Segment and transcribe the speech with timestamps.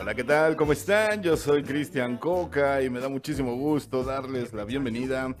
[0.00, 0.56] Hola, ¿qué tal?
[0.56, 1.22] ¿Cómo están?
[1.22, 5.36] Yo soy Cristian Coca y me da muchísimo gusto darles la bienvenida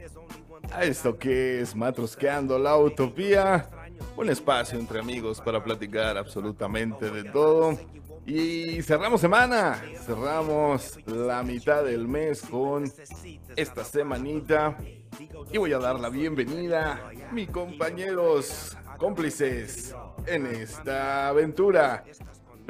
[0.70, 3.70] a esto que es Matrosqueando la Utopía,
[4.18, 7.78] un espacio entre amigos para platicar absolutamente de todo.
[8.26, 12.84] Y cerramos semana, cerramos la mitad del mes con
[13.56, 14.76] esta semanita.
[15.50, 22.04] Y voy a dar la bienvenida a mis compañeros cómplices en esta aventura.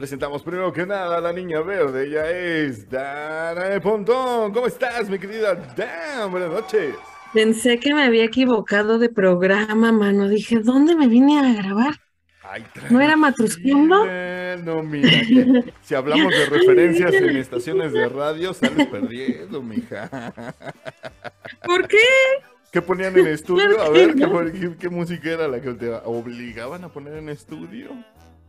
[0.00, 4.50] Presentamos primero que nada a la niña verde, ella es Dana de Pontón.
[4.50, 6.30] ¿Cómo estás, mi querida Dan?
[6.30, 6.94] Buenas noches.
[7.34, 10.26] Pensé que me había equivocado de programa, mano.
[10.26, 11.96] Dije, ¿dónde me vine a grabar?
[12.88, 14.06] ¿No era Matrusqueando?
[14.64, 15.10] No, mira,
[15.82, 20.32] si hablamos de referencias en estaciones de radio, sales perdiendo, mija.
[21.62, 21.98] ¿Por qué?
[22.72, 23.78] ¿Qué ponían en estudio?
[23.82, 27.90] A ver, ¿qué, qué música era la que te obligaban a poner en estudio?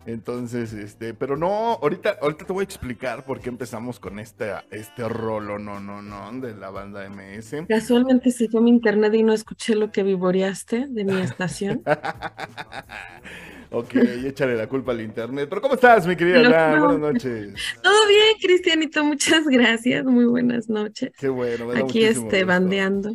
[0.06, 4.52] Entonces, este, pero no, ahorita, ahorita te voy a explicar por qué empezamos con este,
[4.72, 7.68] este rolo, no, no, no, de la banda MS.
[7.70, 11.84] Casualmente se fue mi internet y no escuché lo que vivoreaste de mi estación.
[13.70, 15.48] ok, échale la culpa al internet.
[15.48, 17.54] Pero ¿cómo estás, mi querida Buenas noches.
[17.84, 20.04] Todo bien, Cristianito, muchas gracias.
[20.04, 21.12] Muy buenas noches.
[21.20, 21.70] Qué bueno.
[21.74, 23.12] Aquí este, bandeando.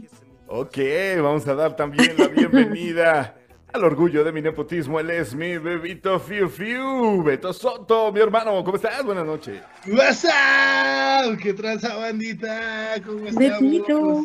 [0.47, 0.79] Ok,
[1.21, 3.35] vamos a dar también la bienvenida
[3.77, 8.65] al orgullo de mi nepotismo, él es mi bebito Fiu Fiu, Beto Soto, mi hermano,
[8.65, 9.05] ¿cómo estás?
[9.05, 9.61] Buenas noches.
[9.87, 11.37] What's up?
[11.37, 12.95] ¿Qué tranza, bandita?
[13.05, 14.25] ¿Cómo estamos?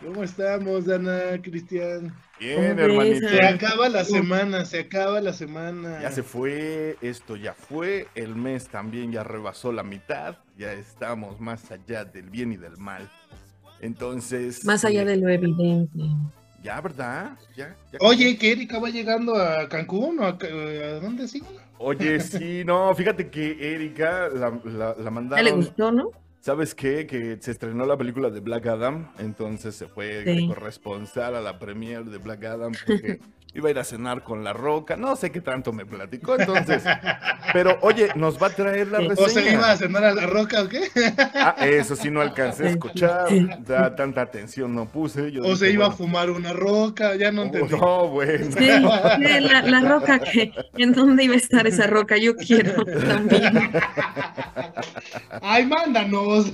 [0.00, 2.14] ¿Cómo estamos, Dana, Cristian?
[2.38, 3.28] Bien, hermanito.
[3.28, 6.00] Se acaba la semana, se acaba la semana.
[6.00, 11.40] Ya se fue, esto ya fue, el mes también ya rebasó la mitad, ya estamos
[11.40, 13.10] más allá del bien y del mal.
[13.80, 14.64] Entonces...
[14.64, 16.04] Más allá eh, de lo evidente.
[16.62, 17.38] Ya, ¿verdad?
[17.56, 20.32] Ya, Oye, que Erika va llegando a Cancún o a,
[21.00, 21.42] dónde sí?
[21.78, 25.44] Oye, sí, no, fíjate que Erika la, la, mandaron.
[25.44, 26.10] le gustó, no?
[26.40, 27.06] ¿Sabes qué?
[27.06, 32.04] Que se estrenó la película de Black Adam, entonces se fue corresponsal a la premiere
[32.04, 33.20] de Black Adam porque
[33.54, 36.82] iba a ir a cenar con la roca, no sé qué tanto me platicó entonces.
[37.52, 39.26] Pero oye, nos va a traer la reseña.
[39.26, 40.88] ¿O se iba a cenar a la roca o qué?
[41.34, 43.28] Ah, eso sí no alcancé a escuchar,
[43.66, 45.32] da, tanta atención no puse.
[45.40, 47.74] o se iba a fumar una roca, ya no entendí.
[47.74, 48.46] no, bueno.
[48.56, 52.16] Sí, la, la, roca, que, ¿en dónde iba a estar esa roca?
[52.16, 53.72] Yo quiero también.
[55.42, 56.50] Ay, mándanos.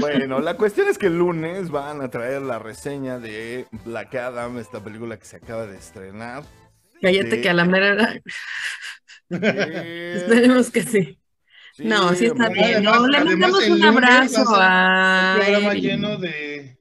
[0.00, 4.58] Bueno, la cuestión es que el lunes van a traer la reseña de Black Adam,
[4.58, 6.42] esta película que se acaba de estrenar.
[7.02, 8.18] Cállate que a la mera
[9.28, 11.18] Esperemos que sí.
[11.78, 12.82] no, sí está bien.
[12.82, 15.34] No, le mandamos un abrazo a.
[15.36, 16.78] Un programa lleno de.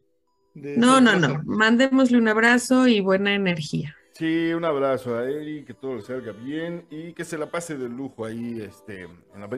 [0.56, 1.41] no, no, no.
[1.44, 3.97] Mandémosle un abrazo y buena energía.
[4.13, 7.78] Sí, un abrazo a él, que todo le salga bien y que se la pase
[7.78, 9.07] de lujo ahí, este,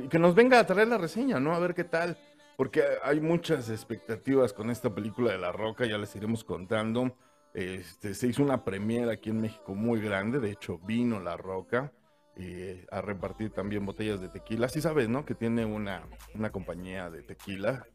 [0.04, 1.54] y que nos venga a traer la reseña, ¿no?
[1.54, 2.18] A ver qué tal,
[2.58, 7.16] porque hay muchas expectativas con esta película de La Roca, ya les iremos contando.
[7.54, 11.92] Este, se hizo una premiera aquí en México muy grande, de hecho vino La Roca
[12.36, 14.70] eh, a repartir también botellas de tequila.
[14.70, 15.26] Sí sabes, ¿no?
[15.26, 16.04] Que tiene una,
[16.36, 17.86] una compañía de tequila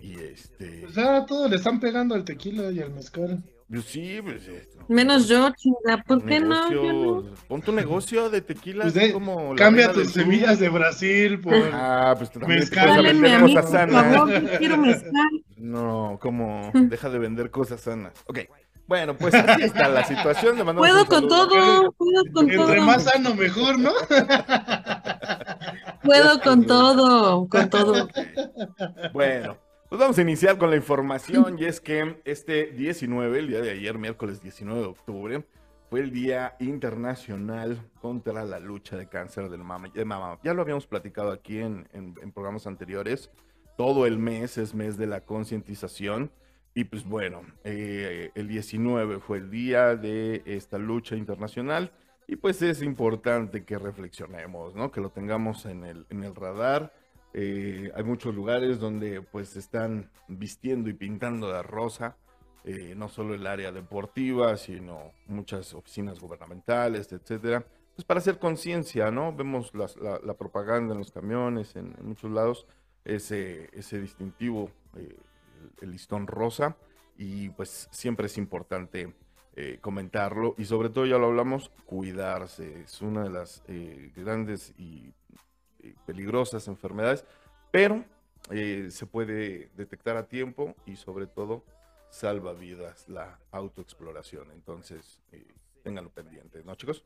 [0.00, 0.80] y este...
[0.82, 3.42] Pues ya todos le están pegando al tequila y al mezcal.
[3.68, 4.84] Pues sí, pues esto.
[4.88, 7.24] Menos yo, chinga, ¿por qué no?
[7.48, 8.84] Pon tu negocio de tequila.
[8.84, 13.02] Pues como cambia tus semillas de Brasil por ah, pues mezcal.
[13.02, 14.04] Vender cosas sanas.
[14.04, 15.44] Por favor, quiero mezcal.
[15.56, 18.12] No, como deja de vender cosas sanas.
[18.26, 18.40] Ok.
[18.86, 20.56] Bueno, pues así está la situación.
[20.76, 22.68] puedo con todo, puedo con todo.
[22.68, 23.92] Entre más sano, mejor, ¿no?
[26.02, 28.08] puedo con todo, con todo.
[29.14, 29.56] Bueno,
[29.88, 33.70] pues vamos a iniciar con la información y es que este 19, el día de
[33.70, 35.46] ayer, miércoles 19 de octubre,
[35.88, 40.38] fue el Día Internacional contra la lucha de cáncer del mama, de mama.
[40.42, 43.30] Ya lo habíamos platicado aquí en, en programas anteriores.
[43.78, 46.30] Todo el mes es mes de la concientización
[46.74, 51.92] y pues bueno, eh, el 19 fue el día de esta lucha internacional
[52.26, 54.90] y pues es importante que reflexionemos, ¿no?
[54.90, 56.92] Que lo tengamos en el, en el radar.
[57.32, 62.16] Eh, hay muchos lugares donde pues están vistiendo y pintando de rosa,
[62.64, 67.64] eh, no solo el área deportiva, sino muchas oficinas gubernamentales, etcétera.
[67.94, 69.32] Pues para hacer conciencia, ¿no?
[69.32, 72.66] Vemos la, propaganda en los camiones, en, en muchos lados,
[73.04, 74.70] ese, ese distintivo
[75.80, 76.76] el, listón rosa
[77.16, 79.14] y pues siempre es importante
[79.56, 82.82] eh, comentarlo y sobre todo ya lo hablamos, cuidarse.
[82.82, 85.12] Es una de las eh, grandes y
[85.80, 87.24] eh, peligrosas enfermedades,
[87.70, 88.04] pero
[88.90, 91.64] se puede detectar a tiempo y sobre todo
[92.10, 94.50] salva vidas la autoexploración.
[94.50, 95.22] Entonces,
[95.82, 97.02] ténganlo pendiente, ¿no chicos?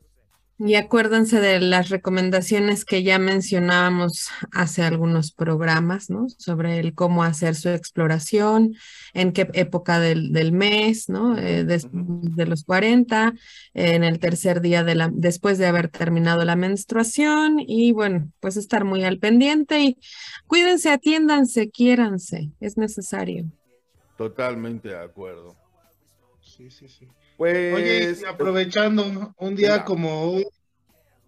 [0.61, 6.27] Y acuérdense de las recomendaciones que ya mencionábamos hace algunos programas, ¿no?
[6.27, 8.75] Sobre el cómo hacer su exploración,
[9.13, 11.37] en qué época del, del mes, ¿no?
[11.37, 13.35] Eh, de, los 40,
[13.73, 18.57] en el tercer día de la, después de haber terminado la menstruación y bueno, pues
[18.57, 19.97] estar muy al pendiente y
[20.45, 23.45] cuídense, atiéndanse, quiéranse, es necesario.
[24.17, 25.55] Totalmente de acuerdo.
[26.41, 27.07] Sí, sí, sí.
[27.39, 30.45] Pues, Oye, aprovechando un día como hoy,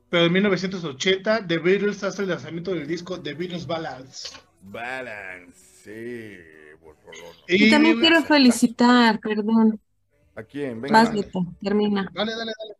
[0.09, 4.35] pero en 1980, The Beatles hace el lanzamiento del disco The Beatles Balance.
[4.61, 6.37] Balance, sí.
[7.47, 9.79] Y, también quiero felicitar, perdón.
[10.35, 10.81] ¿A quién?
[10.81, 11.01] Venga.
[11.01, 11.11] Vas,
[11.63, 12.11] termina.
[12.13, 12.75] Dale, dale, dale.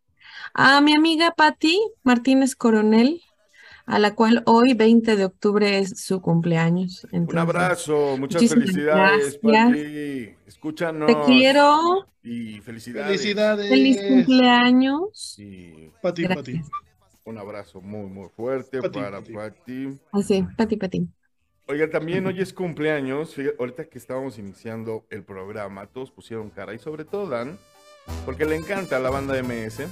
[0.54, 3.22] A mi amiga Patti Martínez Coronel,
[3.92, 7.06] a la cual hoy, 20 de octubre, es su cumpleaños.
[7.12, 10.34] un abrazo, muchas felicidades, Patti.
[10.48, 11.08] Escúchanos.
[11.08, 12.08] Te quiero.
[12.24, 13.20] Y felicidades.
[13.22, 13.70] Felicidades.
[13.70, 15.10] Feliz cumpleaños.
[15.14, 15.92] Sí.
[16.02, 16.62] Pati, Pati.
[17.26, 20.00] Un abrazo muy, muy fuerte para Pati.
[20.14, 21.08] Así, ah, Pati, Pati.
[21.68, 23.36] Oiga, también hoy es cumpleaños.
[23.60, 27.58] ahorita que estábamos iniciando el programa, todos pusieron cara y sobre todo Dan,
[28.26, 29.88] porque le encanta la banda MS.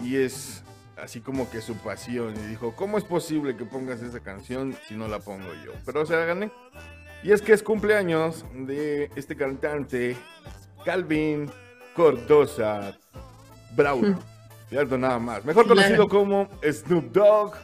[0.00, 0.62] Y es
[1.02, 2.34] así como que su pasión.
[2.36, 5.72] Y dijo, ¿cómo es posible que pongas esa canción si no la pongo yo?
[5.84, 6.50] Pero o sea, gané.
[7.22, 10.16] Y es que es cumpleaños de este cantante,
[10.84, 11.50] Calvin
[11.94, 12.96] Cordosa
[13.74, 14.18] Brown.
[14.68, 15.44] Cierto, nada más.
[15.44, 17.54] Mejor conocido como Snoop Dogg,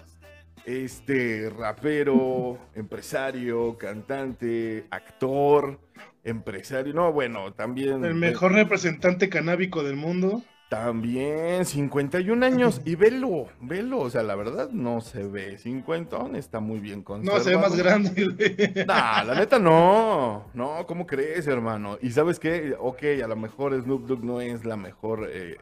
[0.65, 5.79] este rapero, empresario, cantante, actor,
[6.25, 6.95] empresario.
[6.95, 8.05] No, bueno, también.
[8.05, 10.43] El mejor representante canábico del mundo.
[10.69, 12.81] También, 51 años.
[12.85, 14.01] Y velo, velo.
[14.01, 17.39] O sea, la verdad no se ve 50, está muy bien conservado.
[17.39, 18.85] No, se ve más grande.
[18.87, 20.47] Nah, la neta no.
[20.55, 21.99] No, ¿cómo crees, hermano?
[22.01, 25.59] Y sabes qué, ok, a lo mejor Snoop Dogg no es la mejor eh,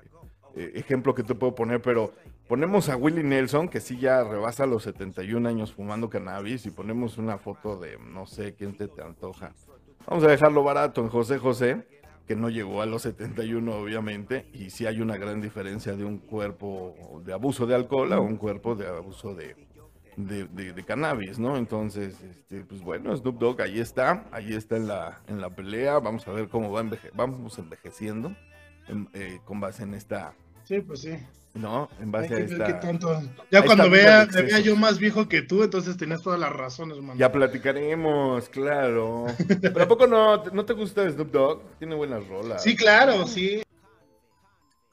[0.54, 2.12] eh, ejemplo que te puedo poner, pero
[2.48, 7.18] ponemos a Willie Nelson, que sí ya rebasa los 71 años fumando cannabis, y ponemos
[7.18, 9.52] una foto de, no sé, quién te, te antoja.
[10.06, 11.91] Vamos a dejarlo barato en José José
[12.26, 16.18] que no llegó a los 71 obviamente, y sí hay una gran diferencia de un
[16.18, 19.56] cuerpo de abuso de alcohol a un cuerpo de abuso de,
[20.16, 21.56] de, cannabis, ¿no?
[21.56, 25.98] Entonces, este, pues bueno, Snoop Dogg ahí está, ahí está en la, en la pelea,
[25.98, 26.84] vamos a ver cómo va
[27.14, 28.34] vamos envejeciendo
[29.14, 30.34] eh, con base en esta...
[30.64, 31.16] Sí, pues sí.
[31.54, 31.88] ¿no?
[32.00, 32.80] En base a esta...
[33.50, 37.18] Ya cuando vea, vea yo más viejo que tú, entonces tenías todas las razones, man.
[37.18, 39.26] Ya platicaremos, claro.
[39.60, 41.78] Pero ¿a poco no, no te gusta Snoop Dogg?
[41.78, 42.62] Tiene buenas rolas.
[42.62, 43.62] Sí, claro, sí.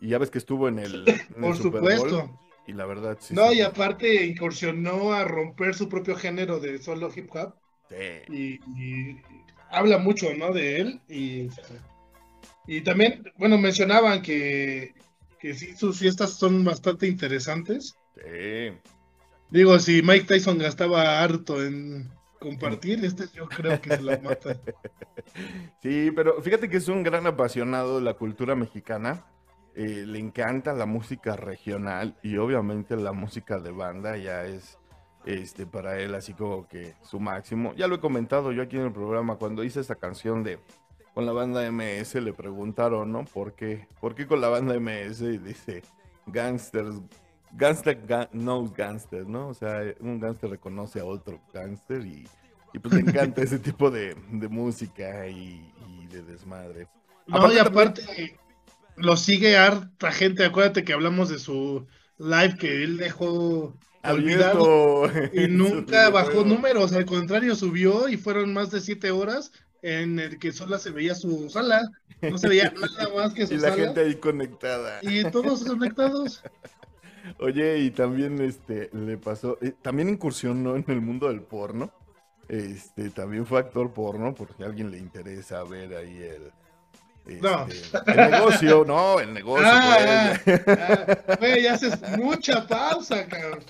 [0.02, 1.06] Y ya ves que estuvo en el,
[1.40, 2.40] Por supuesto.
[2.68, 3.34] y la verdad, sí.
[3.34, 7.54] No, y aparte incursionó a romper su propio género de solo hip hop.
[7.90, 8.60] Sí.
[8.78, 9.22] Y,
[9.72, 10.52] habla mucho, ¿no?
[10.52, 11.02] De él.
[11.08, 11.50] Y,
[12.68, 14.94] y también, bueno, mencionaban que
[15.40, 17.98] que sí, sus fiestas son bastante interesantes.
[18.16, 18.78] Sí.
[19.50, 24.60] Digo, si Mike Tyson gastaba harto en compartir, este yo creo que se la mata.
[25.82, 29.26] Sí, pero fíjate que es un gran apasionado de la cultura mexicana.
[29.76, 34.78] Eh, le encanta la música regional y obviamente la música de banda ya es
[35.26, 37.74] este para él así como que su máximo.
[37.76, 40.60] Ya lo he comentado yo aquí en el programa cuando hice esa canción de
[41.20, 43.26] con la banda MS le preguntaron, ¿no?
[43.26, 43.90] ¿Por qué?
[44.00, 45.20] ¿Por qué con la banda MS?
[45.20, 45.82] Y dice,
[46.28, 46.96] gangsters,
[47.52, 48.00] gangster
[48.32, 49.50] knows gangsters, ¿no?
[49.50, 52.26] O sea, un gangster reconoce a otro gangster y,
[52.82, 54.16] pues le encanta ese tipo de,
[54.50, 55.62] música y,
[56.10, 56.88] de desmadre.
[57.28, 58.40] No, y aparte
[58.96, 61.86] lo sigue harta gente, acuérdate que hablamos de su
[62.18, 68.72] live que él dejó olvidado y nunca bajó números, al contrario subió y fueron más
[68.72, 71.90] de siete horas en el que solo se veía su sala,
[72.22, 73.76] no se veía nada más que su sala.
[73.76, 75.00] Y la gente ahí conectada.
[75.02, 76.44] Y todos conectados.
[77.40, 81.92] Oye, y también este le pasó, eh, también incursionó en el mundo del porno.
[82.48, 86.52] Este, también fue actor porno, por si a alguien le interesa ver ahí el,
[87.42, 87.68] no.
[87.68, 89.68] Este, el negocio, no, el negocio.
[89.68, 93.64] Ah, ah, güey, haces mucha pausa, cabrón.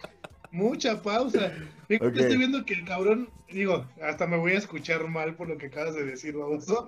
[0.51, 1.51] Mucha pausa.
[1.89, 5.67] Estoy viendo que el cabrón, digo, hasta me voy a escuchar mal por lo que
[5.67, 6.87] acabas de decir, baboso,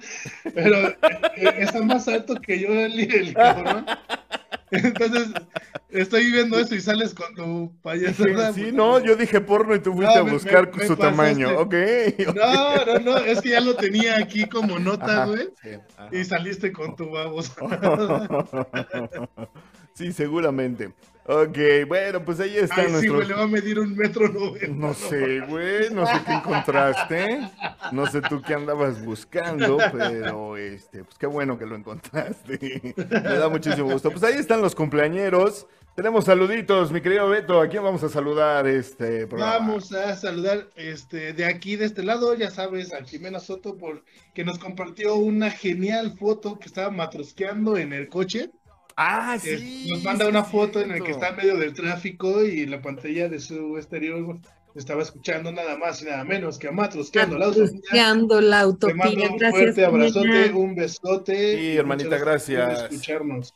[0.53, 0.97] pero eh,
[1.37, 3.85] eh, está más alto que yo el, el cabrón.
[4.69, 5.29] Entonces,
[5.89, 8.53] estoy viendo eso y sales con tu payasada.
[8.53, 11.59] Sí, no, yo dije porno y tú fuiste a buscar su tamaño.
[11.59, 11.73] Ok.
[12.35, 15.49] No, no, no, es que ya lo tenía aquí como nota, güey.
[16.11, 17.53] y saliste con tu baboso.
[19.93, 20.93] Sí, seguramente.
[21.23, 23.15] Ok, bueno, pues ahí está Ay, sí, nuestro...
[23.15, 24.67] güey, le va a medir un metro noventa.
[24.67, 27.39] No sé, güey, no sé qué encontraste.
[27.91, 32.95] No sé tú qué andabas buscando, pero este, pues qué bueno que lo encontraste.
[32.95, 34.09] Me da muchísimo gusto.
[34.09, 35.67] Pues ahí están los cumpleañeros.
[35.95, 37.61] Tenemos saluditos, mi querido Beto.
[37.61, 39.59] ¿A quién vamos a saludar este programa?
[39.59, 44.03] Vamos a saludar este, de aquí, de este lado, ya sabes, a Jimena Soto, por,
[44.33, 48.51] que nos compartió una genial foto que estaba matrosqueando en el coche.
[49.03, 49.87] Ah, Eh, sí.
[49.89, 53.27] nos manda una foto en la que está en medio del tráfico y la pantalla
[53.29, 54.37] de su exterior
[54.75, 57.47] estaba escuchando nada más y nada menos que a matrosqueando la.
[57.47, 58.95] Buscando la Te utopía.
[58.95, 61.57] mando un Gracias, fuerte abrazote, un besote.
[61.57, 62.73] Sí, y hermanita, gracias.
[62.81, 63.53] por escucharnos.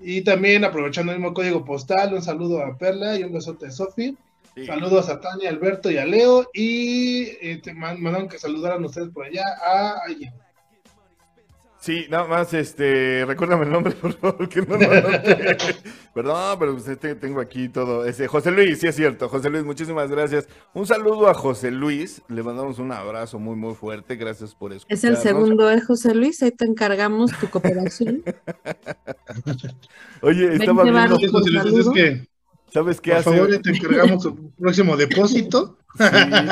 [0.00, 3.70] Y también aprovechando el mismo código postal, un saludo a Perla y un besote a
[3.70, 4.16] Sofi.
[4.56, 4.66] Sí.
[4.66, 6.50] Saludos a Tania, Alberto y a Leo.
[6.52, 10.32] Y eh, te man- mandaron que saludaran ustedes por allá a alguien.
[11.80, 15.56] Sí, nada más, este, recuérdame el nombre, por favor, que no lo anoté.
[16.12, 18.04] Perdón, pero pues, este, tengo aquí todo.
[18.04, 19.30] Ese, José Luis, sí es cierto.
[19.30, 20.46] José Luis, muchísimas gracias.
[20.74, 22.20] Un saludo a José Luis.
[22.28, 24.16] Le mandamos un abrazo muy, muy fuerte.
[24.16, 25.02] Gracias por escucharnos.
[25.02, 26.42] Es el segundo, ¿eh, José Luis?
[26.42, 28.22] Ahí te encargamos tu cooperación.
[30.22, 32.28] Oye, estaba viendo, José Luis, es que,
[32.72, 33.30] ¿sabes qué por hace?
[33.30, 35.78] favor, te encargamos su próximo depósito.
[35.98, 36.04] Sí,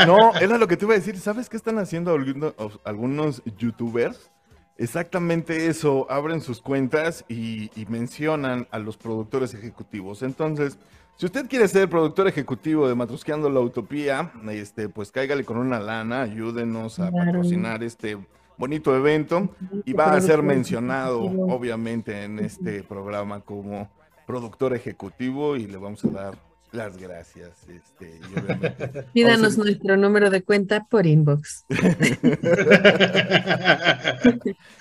[0.07, 1.19] no, era lo que te iba a decir.
[1.19, 2.55] ¿Sabes qué están haciendo alguno-
[2.85, 4.31] algunos youtubers?
[4.79, 10.23] Exactamente eso, abren sus cuentas y, y mencionan a los productores ejecutivos.
[10.23, 10.79] Entonces,
[11.17, 15.81] si usted quiere ser productor ejecutivo de Matrusqueando la Utopía, este, pues cáigale con una
[15.81, 17.27] lana, ayúdenos a Claro.
[17.27, 18.19] patrocinar este
[18.57, 19.49] bonito evento
[19.85, 23.91] y va a ser mencionado, obviamente, en este programa como
[24.29, 27.51] productor ejecutivo y le vamos a dar las gracias.
[27.69, 31.65] Este, obviamente Pídanos a- nuestro número de cuenta por inbox.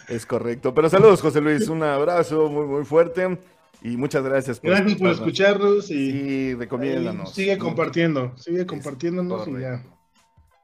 [0.07, 0.73] Es correcto.
[0.73, 1.67] Pero saludos, José Luis.
[1.67, 3.37] Un abrazo muy, muy fuerte.
[3.83, 7.31] Y muchas gracias Gracias por escucharnos y Y recomiéndanos.
[7.33, 9.83] sigue compartiendo, sigue compartiéndonos y ya.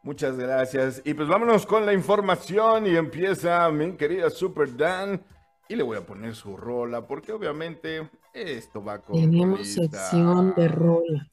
[0.01, 1.01] Muchas gracias.
[1.05, 2.87] Y pues vámonos con la información.
[2.87, 5.21] Y empieza mi querida Super Dan.
[5.69, 9.15] Y le voy a poner su rola, porque obviamente esto va con.
[9.19, 11.29] Tenemos sección de rola.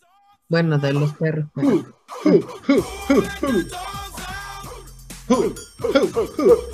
[0.48, 1.46] Bueno, de los perros.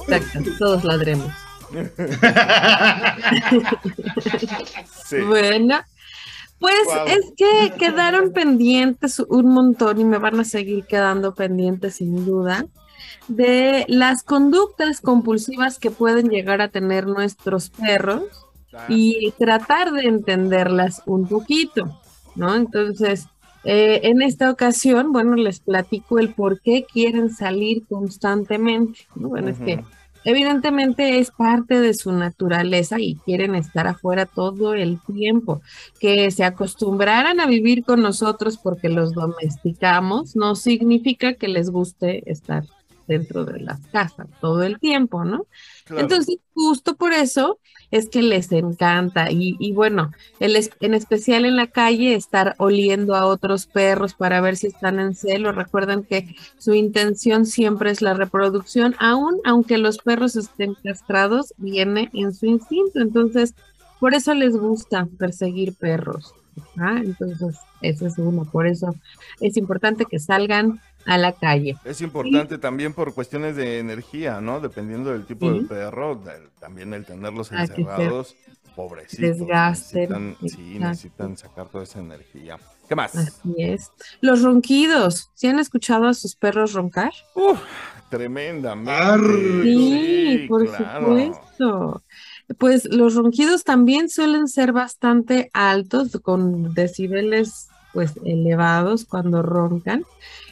[0.08, 1.32] Exacto, todos ladremos.
[5.04, 5.20] Sí.
[5.20, 5.80] Bueno,
[6.58, 6.74] pues
[7.06, 12.66] es que quedaron pendientes un montón y me van a seguir quedando pendientes sin duda
[13.28, 18.45] de las conductas compulsivas que pueden llegar a tener nuestros perros
[18.88, 22.00] y tratar de entenderlas un poquito,
[22.34, 22.54] ¿no?
[22.54, 23.28] Entonces,
[23.64, 29.28] eh, en esta ocasión, bueno, les platico el por qué quieren salir constantemente, ¿no?
[29.28, 29.82] Bueno, es que
[30.24, 35.62] evidentemente es parte de su naturaleza y quieren estar afuera todo el tiempo.
[35.98, 42.30] Que se acostumbraran a vivir con nosotros porque los domesticamos no significa que les guste
[42.30, 42.64] estar
[43.06, 45.46] dentro de las casas todo el tiempo, ¿no?
[45.84, 46.02] Claro.
[46.02, 47.58] Entonces, justo por eso
[47.90, 49.30] es que les encanta.
[49.30, 50.10] Y, y bueno,
[50.40, 54.66] el es- en especial en la calle, estar oliendo a otros perros para ver si
[54.68, 55.52] están en celo.
[55.52, 62.10] Recuerden que su intención siempre es la reproducción, aun aunque los perros estén castrados, viene
[62.12, 63.00] en su instinto.
[63.00, 63.54] Entonces,
[64.00, 66.34] por eso les gusta perseguir perros.
[66.78, 67.00] ¿ah?
[67.02, 68.44] Entonces, eso es uno.
[68.50, 68.94] Por eso
[69.40, 71.76] es importante que salgan a la calle.
[71.84, 74.60] Es importante también por cuestiones de energía, ¿no?
[74.60, 75.60] Dependiendo del tipo Sí.
[75.60, 78.34] de perro, del- también el tenerlos Ah, encerrados,
[78.74, 79.20] pobrecitos.
[79.38, 82.58] desgasten, Necesitan, sí, necesitan sacar toda esa energía.
[82.88, 83.16] ¿Qué más?
[83.16, 83.90] Así es.
[84.20, 85.30] Los ronquidos.
[85.34, 87.12] ¿Sí han escuchado a sus perros roncar?
[87.34, 87.58] Uf,
[88.10, 88.90] tremendamente.
[88.92, 89.62] Arre.
[89.62, 91.06] Sí, por claro.
[91.06, 92.02] supuesto.
[92.58, 100.04] Pues los ronquidos también suelen ser bastante altos, con decibeles pues elevados cuando roncan.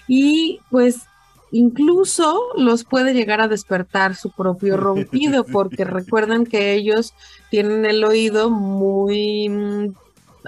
[0.08, 1.02] Y pues
[1.50, 7.14] incluso los puede llegar a despertar su propio ronquido, porque recuerden que ellos
[7.50, 9.94] tienen el oído muy mm,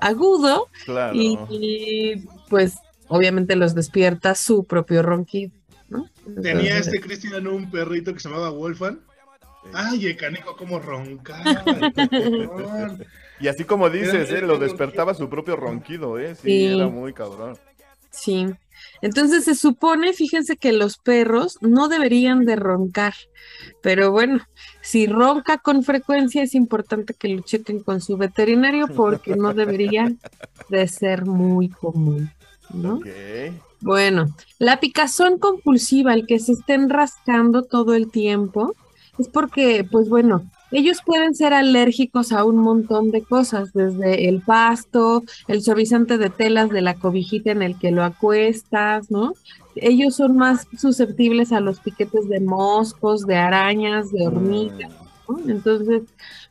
[0.01, 1.15] agudo Claro.
[1.15, 2.75] y, y, pues
[3.09, 5.53] obviamente los despierta su propio ronquido.
[5.89, 6.09] ¿no?
[6.43, 9.01] Tenía Entonces, este Cristian un perrito que se llamaba Wolfan.
[9.73, 11.65] Ay, el canijo como roncaba.
[13.39, 14.41] Y así como dices, ¿eh?
[14.41, 16.35] lo despertaba su propio ronquido, ¿eh?
[16.37, 16.65] Sí, Sí.
[16.75, 17.59] era muy cabrón.
[18.11, 18.47] Sí.
[19.03, 23.15] Entonces se supone, fíjense que los perros no deberían de roncar,
[23.83, 24.41] pero bueno,
[24.81, 30.13] si ronca con frecuencia es importante que lo chequen con su veterinario porque no debería
[30.69, 32.31] de ser muy común,
[32.73, 33.01] ¿no?
[33.81, 38.75] Bueno, la picazón compulsiva, el que se estén rascando todo el tiempo,
[39.19, 44.41] es porque, pues bueno, ellos pueden ser alérgicos a un montón de cosas, desde el
[44.41, 49.33] pasto, el suavizante de telas de la cobijita en el que lo acuestas, ¿no?
[49.77, 54.93] Ellos son más susceptibles a los piquetes de moscos, de arañas, de hormigas.
[55.29, 55.39] ¿no?
[55.49, 56.03] Entonces,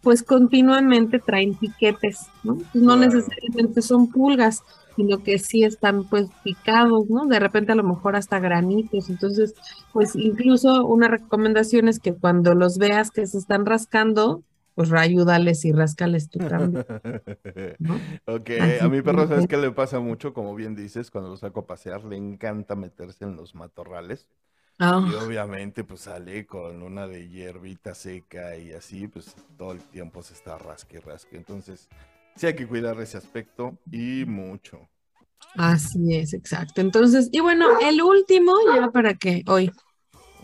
[0.02, 2.56] pues continuamente traen piquetes, ¿no?
[2.56, 4.62] Pues no necesariamente son pulgas,
[4.96, 7.26] sino que sí están pues picados, ¿no?
[7.26, 9.10] De repente a lo mejor hasta granitos.
[9.10, 9.54] Entonces,
[9.94, 14.44] pues incluso una recomendación es que cuando los veas que se están rascando,
[14.76, 16.86] pues ayúdales y rascales tú también.
[18.26, 18.50] ok,
[18.82, 20.34] a mi perro, ¿sabes qué le pasa mucho?
[20.34, 24.28] Como bien dices, cuando lo saco a pasear, le encanta meterse en los matorrales.
[24.78, 24.98] Y ah.
[25.26, 30.34] obviamente, pues sale con una de hierbita seca y así, pues todo el tiempo se
[30.34, 31.38] está rasque, rasque.
[31.38, 31.88] Entonces,
[32.36, 34.90] sí hay que cuidar ese aspecto y mucho.
[35.56, 36.82] Así es, exacto.
[36.82, 39.72] Entonces, y bueno, el último, ya para que hoy,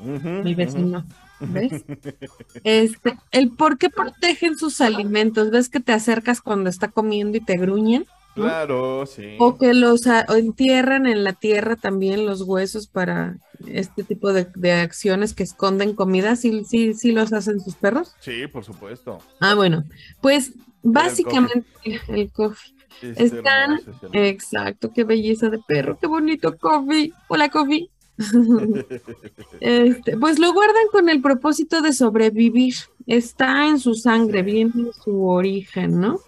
[0.02, 1.06] mi vecino,
[1.40, 1.84] ¿ves?
[2.64, 5.52] Este, el por qué protegen sus alimentos.
[5.52, 8.06] ¿Ves que te acercas cuando está comiendo y te gruñen?
[8.34, 9.36] Claro, sí.
[9.40, 15.34] O que los entierran en la tierra también los huesos para este tipo de, acciones
[15.34, 16.38] que esconden comida.
[16.38, 18.16] ¿Sí, sí, ¿Sí los hacen sus perros?
[18.20, 19.18] Sí, por supuesto.
[19.42, 19.84] Ah, bueno,
[20.22, 21.68] pues Básicamente,
[22.08, 22.76] el coffee.
[23.02, 23.80] Están,
[24.14, 27.12] exacto, qué belleza de perro, qué bonito coffee.
[27.28, 27.90] Hola, coffee.
[29.60, 32.76] este, pues lo guardan con el propósito de sobrevivir.
[33.08, 36.20] Está en su sangre, viene de su origen, ¿no?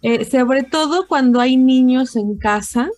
[0.00, 2.88] Eh, sobre todo cuando hay niños en casa,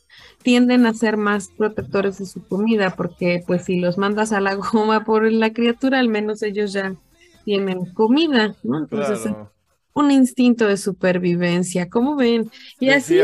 [0.42, 4.54] tienden a ser más protectores de su comida, porque pues si los mandas a la
[4.54, 6.94] goma por la criatura, al menos ellos ya
[7.44, 8.78] tienen comida, ¿no?
[8.78, 9.33] Entonces,
[9.95, 12.51] un instinto de supervivencia, ¿cómo ven?
[12.78, 13.21] Y así...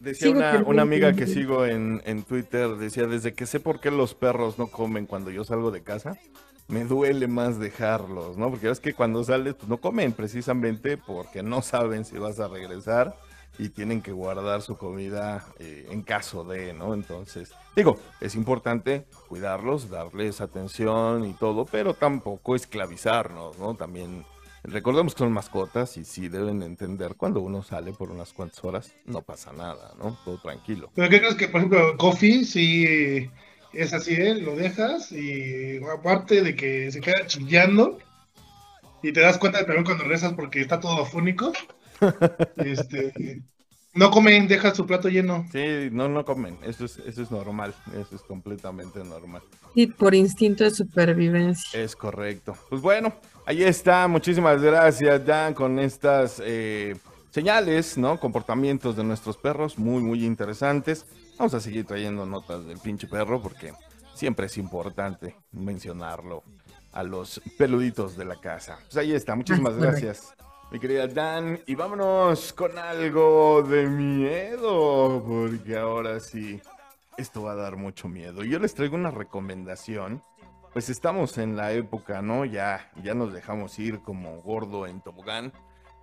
[0.00, 0.32] Decía
[0.66, 4.58] una, amiga que sigo en, en, Twitter, decía, desde que sé por qué los perros
[4.58, 6.18] no comen cuando yo salgo de casa,
[6.68, 8.50] me duele más dejarlos, ¿no?
[8.50, 12.48] Porque es que cuando sales, pues no comen precisamente porque no saben si vas a
[12.48, 13.16] regresar
[13.58, 16.94] y tienen que guardar su comida eh, en caso de, ¿no?
[16.94, 23.74] Entonces, digo, es importante cuidarlos, darles atención y todo, pero tampoco esclavizarnos, ¿no?
[23.74, 24.24] También
[24.64, 28.94] Recordemos que son mascotas y sí deben entender cuando uno sale por unas cuantas horas,
[29.04, 30.16] no pasa nada, ¿no?
[30.24, 30.90] Todo tranquilo.
[30.94, 33.30] Pero ¿qué crees que, por ejemplo, Coffee sí
[33.74, 34.34] es así, ¿eh?
[34.36, 37.98] Lo dejas y aparte de que se queda chillando
[39.02, 41.52] y te das cuenta de primero cuando rezas porque está todo afónico,
[42.56, 43.42] este,
[43.92, 45.46] no comen, deja su plato lleno.
[45.52, 46.58] Sí, no, no comen.
[46.62, 47.74] Eso es, eso es normal.
[47.92, 49.42] Eso es completamente normal.
[49.74, 51.80] Y por instinto de supervivencia.
[51.80, 52.56] Es correcto.
[52.70, 53.14] Pues bueno,
[53.46, 54.06] ahí está.
[54.08, 56.96] Muchísimas gracias, Dan, con estas eh,
[57.30, 58.18] señales, ¿no?
[58.18, 61.06] Comportamientos de nuestros perros, muy, muy interesantes.
[61.38, 63.72] Vamos a seguir trayendo notas del pinche perro porque
[64.14, 66.42] siempre es importante mencionarlo
[66.92, 68.78] a los peluditos de la casa.
[68.84, 69.34] Pues ahí está.
[69.34, 70.34] Muchísimas gracias
[70.74, 71.60] mi querida Dan.
[71.66, 76.60] Y vámonos con algo de miedo, porque ahora sí,
[77.16, 78.42] esto va a dar mucho miedo.
[78.42, 80.20] Yo les traigo una recomendación.
[80.74, 82.44] Pues estamos en la época, ¿no?
[82.44, 85.52] Ya, ya nos dejamos ir como gordo en tobogán.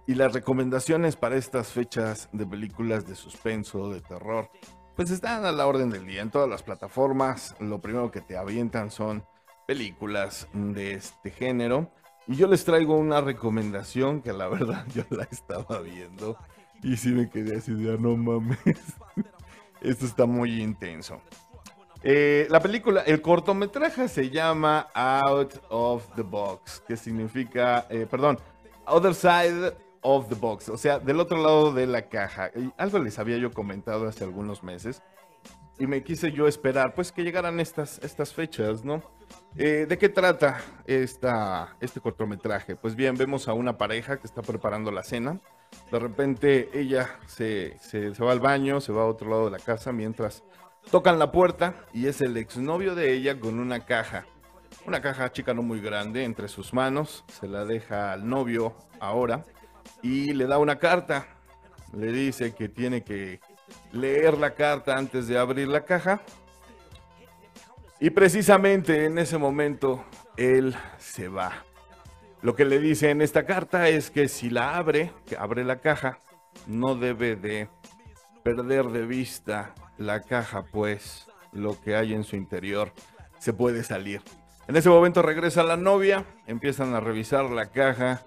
[0.07, 4.49] Y las recomendaciones para estas fechas de películas de suspenso, de terror,
[4.95, 6.21] pues están a la orden del día.
[6.21, 9.25] En todas las plataformas, lo primero que te avientan son
[9.67, 11.91] películas de este género.
[12.25, 16.38] Y yo les traigo una recomendación que la verdad yo la estaba viendo
[16.81, 18.57] y sí me quedé así de, ah, no mames,
[19.81, 21.21] esto está muy intenso.
[22.03, 28.39] Eh, la película, el cortometraje se llama Out of the Box, que significa, eh, perdón,
[28.85, 32.49] Other Side of the Box, o sea, del otro lado de la caja.
[32.55, 35.03] Y algo les había yo comentado hace algunos meses
[35.81, 39.01] y me quise yo esperar, pues que llegaran estas, estas fechas, ¿no?
[39.55, 42.75] Eh, ¿De qué trata esta, este cortometraje?
[42.75, 45.39] Pues bien, vemos a una pareja que está preparando la cena.
[45.91, 49.59] De repente ella se, se, va al baño, se va a otro lado de la
[49.59, 50.43] casa mientras
[50.89, 54.25] tocan la puerta y es el exnovio de ella con una caja.
[54.85, 57.23] Una caja chica no muy grande entre sus manos.
[57.39, 59.45] Se la deja al novio ahora
[60.01, 61.27] y le da una carta.
[61.93, 63.39] Le dice que tiene que
[63.91, 66.21] leer la carta antes de abrir la caja
[67.99, 70.03] y precisamente en ese momento
[70.35, 71.63] él se va.
[72.41, 75.79] Lo que le dice en esta carta es que si la abre, que abre la
[75.79, 76.17] caja,
[76.65, 77.69] no debe de
[78.43, 82.91] perder de vista la caja, pues lo que hay en su interior
[83.39, 84.21] se puede salir.
[84.67, 88.23] En ese momento regresa la novia, empiezan a revisar la caja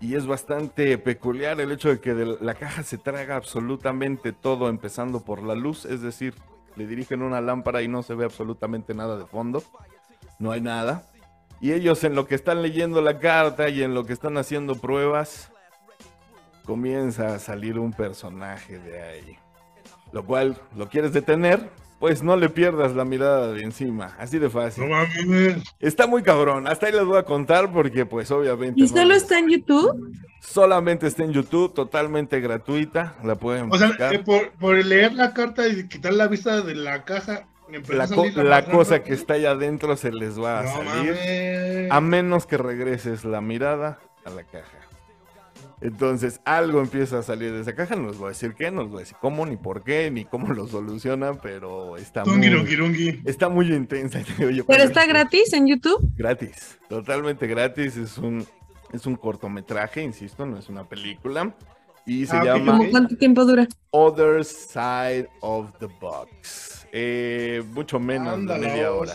[0.00, 4.68] y es bastante peculiar el hecho de que de la caja se traga absolutamente todo,
[4.68, 6.34] empezando por la luz, es decir,
[6.76, 9.62] le dirigen una lámpara y no se ve absolutamente nada de fondo.
[10.38, 11.04] No hay nada.
[11.60, 14.76] Y ellos en lo que están leyendo la carta y en lo que están haciendo
[14.76, 15.50] pruebas,
[16.64, 19.38] comienza a salir un personaje de ahí.
[20.12, 21.68] Lo cual lo quieres detener,
[21.98, 24.84] pues no le pierdas la mirada de encima, así de fácil.
[24.88, 25.62] No mames.
[25.78, 28.80] Está muy cabrón, hasta ahí les voy a contar porque pues obviamente...
[28.80, 30.16] ¿Y no solo les- está en YouTube?
[30.40, 34.14] Solamente está en YouTube, totalmente gratuita, la pueden O sea, buscar.
[34.14, 37.46] eh, por, por leer la carta y quitar la vista de la caja,
[37.88, 41.92] La, co- la cosa que está allá adentro se les va a No salir, mames.
[41.92, 44.78] a menos que regreses la mirada a la caja.
[45.80, 48.82] Entonces, algo empieza a salir de esa caja, no les voy a decir qué, no
[48.82, 53.22] les voy a decir cómo, ni por qué, ni cómo lo solucionan, pero está muy,
[53.24, 54.20] está muy intensa.
[54.46, 55.98] Oye, ¿Pero está gratis en YouTube?
[56.16, 57.96] Gratis, totalmente gratis.
[57.96, 58.46] Es un,
[58.92, 61.54] es un cortometraje, insisto, no es una película.
[62.06, 63.66] Y se Ah, llama ¿Cómo cuánto tiempo dura?
[63.90, 66.86] Other Side of the Box.
[66.92, 69.12] Eh, mucho menos de media hora.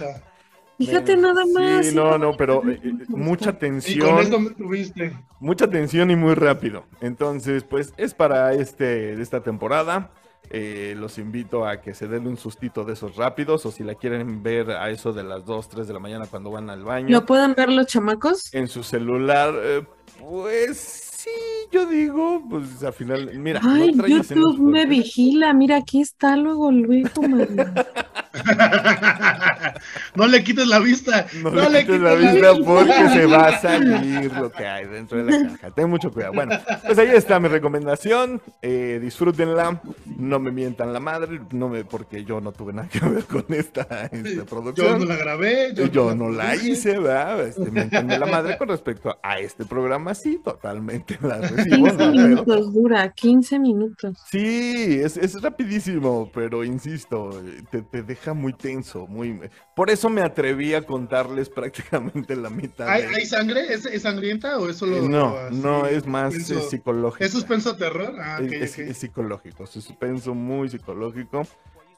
[0.78, 1.88] Fíjate nada más.
[1.88, 5.14] Sí, no, no, pero eh, eh, mucha Y con tensión, esto me tuviste.
[5.40, 6.86] mucha tensión y muy rápido.
[7.02, 10.12] Entonces, pues es para este, de esta temporada.
[10.52, 13.96] Eh, los invito a que se den un sustito de esos rápidos o si la
[13.96, 17.10] quieren ver a eso de las 2, 3 de la mañana cuando van al baño.
[17.10, 18.54] ¿Lo pueden ver los chamacos?
[18.54, 19.84] en su celular, eh,
[20.20, 21.32] pues sí,
[21.72, 25.52] yo digo, pues al final, mira, Ay, no YouTube me vigila.
[25.54, 27.48] Mira, aquí está luego, luego, mano.
[30.16, 31.26] no le quites la vista.
[31.42, 35.32] No, le quites la vista porque se va a salir lo que hay dentro de
[35.32, 35.72] la caja.
[35.72, 36.34] Ten mucho cuidado.
[36.34, 38.42] Bueno, pues ahí está mi recomendación.
[38.62, 39.82] eh, disfrútenla.
[40.18, 43.46] No me mientan la madre, no me, porque yo no tuve nada que ver con
[43.50, 45.00] esta, esta Yo producción.
[45.00, 45.74] no la grabé.
[45.74, 47.42] Yo, Yo, no la hice, ¿verdad?
[47.46, 51.88] Este, miéntanme la madre con respecto a este programa, sí, totalmente la recibo.
[51.88, 52.12] 15 no hay pedo.
[52.12, 54.18] minutos dura, 15 minutos.
[54.30, 57.30] Sí, es, es rapidísimo, pero insisto,
[57.72, 59.40] te, te deja muy tenso, muy...
[59.76, 62.88] Por eso me atreví a contarles prácticamente la mitad.
[62.88, 63.74] ¿Hay, de- hay sangre?
[63.74, 65.02] ¿Es, es sangrienta o es solo.?
[65.02, 66.70] No, así, no, es más suspenso?
[66.70, 67.24] psicológico.
[67.24, 68.16] ¿Es suspenso terror?
[68.20, 68.80] Ah, es, es- ok.
[68.92, 71.44] es psicológico, suspenso muy psicológico.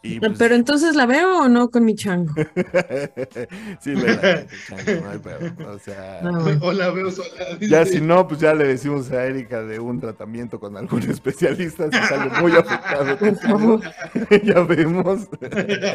[0.04, 2.34] Y pues, Pero entonces la veo o no con mi chango.
[3.80, 6.22] sí, chango, no hay pedo, O sea.
[6.62, 7.28] Hola, veo sola.
[7.60, 11.90] ya si no, pues ya le decimos a Erika de un tratamiento con algún especialista
[11.92, 13.18] si sale muy afectado.
[13.18, 13.82] Por favor.
[14.44, 15.28] ya vemos.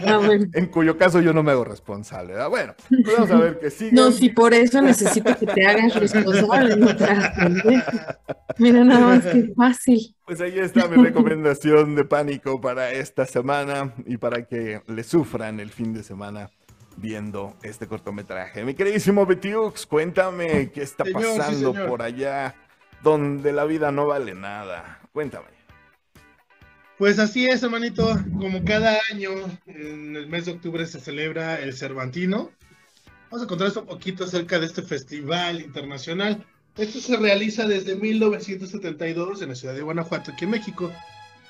[0.06, 0.20] Ah.
[0.52, 2.32] En cuyo caso yo no me hago responsable.
[2.32, 2.50] ¿verdad?
[2.50, 3.92] Bueno, pues vamos a ver que sigue.
[3.92, 7.90] No, si por eso necesito que te hagas responsable, no te hagas pendejo.
[8.58, 10.14] Mira nada más que fácil.
[10.32, 15.60] Pues ahí está mi recomendación de pánico para esta semana y para que le sufran
[15.60, 16.50] el fin de semana
[16.96, 18.64] viendo este cortometraje.
[18.64, 22.54] Mi queridísimo Betiux, cuéntame qué está Señor, pasando por allá
[23.02, 25.02] donde la vida no vale nada.
[25.12, 25.48] Cuéntame.
[26.96, 28.18] Pues así es, hermanito.
[28.40, 29.32] Como cada año,
[29.66, 32.50] en el mes de octubre se celebra el Cervantino.
[33.30, 36.42] Vamos a contarles un poquito acerca de este festival internacional.
[36.76, 40.90] Esto se realiza desde 1972 en la ciudad de Guanajuato, aquí en México,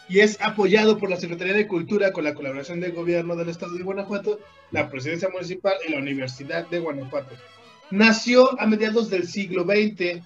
[0.08, 3.74] y es apoyado por la Secretaría de Cultura con la colaboración del gobierno del estado
[3.74, 4.40] de Guanajuato,
[4.72, 7.36] la presidencia municipal y la Universidad de Guanajuato.
[7.90, 10.22] Nació a mediados del siglo XX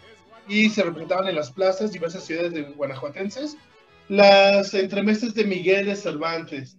[0.48, 3.56] y se representaban en las plazas diversas ciudades de guanajuatenses
[4.08, 6.76] las entremeses de Miguel de Cervantes,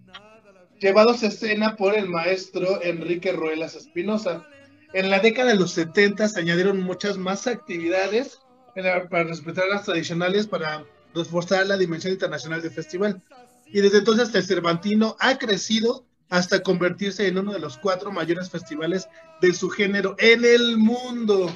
[0.79, 4.47] llevados a escena por el maestro Enrique Ruelas Espinosa.
[4.93, 8.39] En la década de los 70 se añadieron muchas más actividades
[8.73, 13.21] para respetar las tradicionales, para reforzar la dimensión internacional del festival.
[13.65, 18.49] Y desde entonces el Cervantino ha crecido hasta convertirse en uno de los cuatro mayores
[18.49, 19.07] festivales
[19.41, 21.51] de su género en el mundo.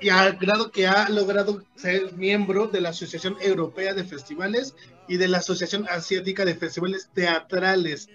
[0.00, 4.74] Y al grado que ha logrado ser miembro de la Asociación Europea de Festivales
[5.08, 8.08] y de la Asociación Asiática de Festivales Teatrales.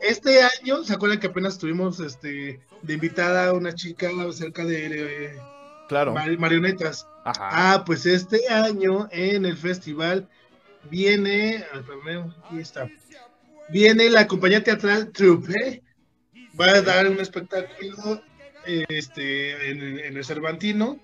[0.00, 4.86] Este año, ¿se acuerdan que apenas tuvimos este, de invitada a una chica acerca de
[5.26, 5.38] eh,
[5.88, 6.14] Claro.
[6.14, 7.06] mari- marionetas?
[7.24, 7.48] Ajá.
[7.74, 10.28] Ah, pues este año en el festival
[10.90, 12.88] viene, aquí está,
[13.68, 15.82] viene la compañía teatral Troupe,
[16.58, 18.22] va a dar un espectáculo
[18.88, 20.98] este, en, en el Cervantino,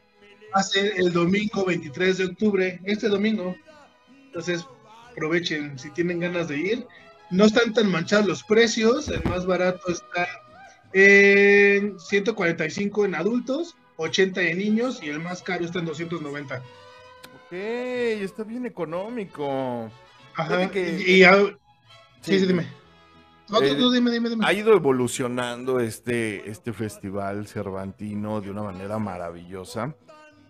[0.54, 3.54] va a ser el domingo 23 de octubre, este domingo,
[4.26, 4.66] entonces
[5.10, 6.86] aprovechen si tienen ganas de ir,
[7.30, 10.28] no están tan manchados los precios, el más barato está
[10.92, 16.56] en 145 en adultos, 80 en niños y el más caro está en 290.
[16.56, 19.90] Ok, está bien económico.
[20.34, 20.70] Ajá.
[20.70, 21.52] Que- Y, y a- sí,
[22.22, 22.38] Sí.
[22.40, 22.66] sí, dime.
[23.52, 24.44] No, Eh, dime, dime, dime.
[24.46, 29.94] Ha ido evolucionando este, este festival cervantino de una manera maravillosa.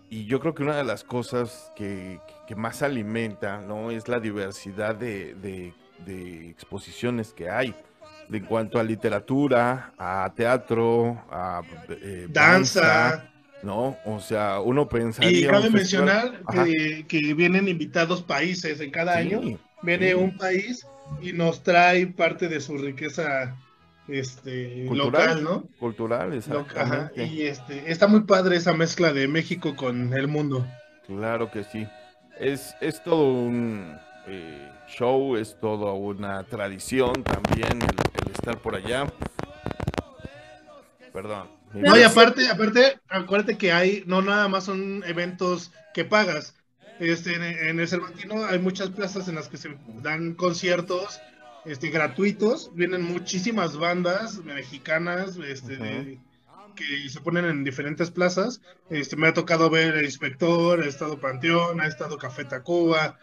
[0.09, 3.91] Y yo creo que una de las cosas que, que más alimenta ¿no?
[3.91, 5.75] es la diversidad de, de-
[6.07, 7.75] de exposiciones que hay.
[8.31, 13.31] en cuanto a literatura, a teatro, a eh, danza,
[13.63, 13.97] ¿no?
[14.07, 15.31] O sea, uno pensaría...
[15.39, 16.41] Y cabe mencionar
[17.09, 19.41] que, vienen invitados países en cada año,
[19.83, 20.87] viene un país
[21.21, 23.57] y nos trae parte de su riqueza
[24.09, 25.65] este local, ¿no?
[25.79, 27.27] Cultural, exactamente.
[27.27, 30.67] y este, está muy padre esa mezcla de México con el mundo.
[31.07, 31.87] Claro que sí.
[32.39, 33.97] Es, es todo un
[34.27, 39.07] eh, show, es toda una tradición también el, estar por allá.
[41.13, 41.49] Perdón.
[41.75, 46.55] No, y aparte, aparte, acuérdate que hay, no nada más son eventos que pagas.
[47.01, 51.21] Este, en, el Cervantino hay muchas plazas en las que se dan conciertos
[51.65, 52.71] este, gratuitos.
[52.75, 56.19] Vienen muchísimas bandas mexicanas este,
[56.75, 58.61] que se ponen en diferentes plazas.
[58.91, 63.19] Este, me ha tocado ver el Inspector, ha estado Panteón, ha estado Café Tacuba.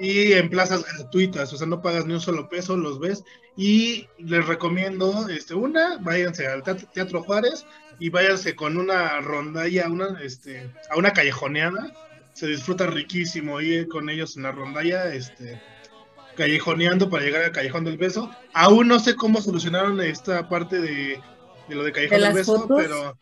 [0.00, 3.24] Y en plazas gratuitas, o sea, no pagas ni un solo peso, los ves.
[3.56, 7.66] Y les recomiendo, este, una, váyanse al Teatro Juárez
[7.98, 11.92] y váyanse con una rondalla, una, este, a una callejoneada.
[12.34, 15.60] Se disfruta riquísimo ir con ellos en la rondalla, este,
[16.36, 18.30] callejoneando para llegar al Callejón del Beso.
[18.52, 21.20] Aún no sé cómo solucionaron esta parte de,
[21.68, 23.16] lo de Callejón del Beso, pero,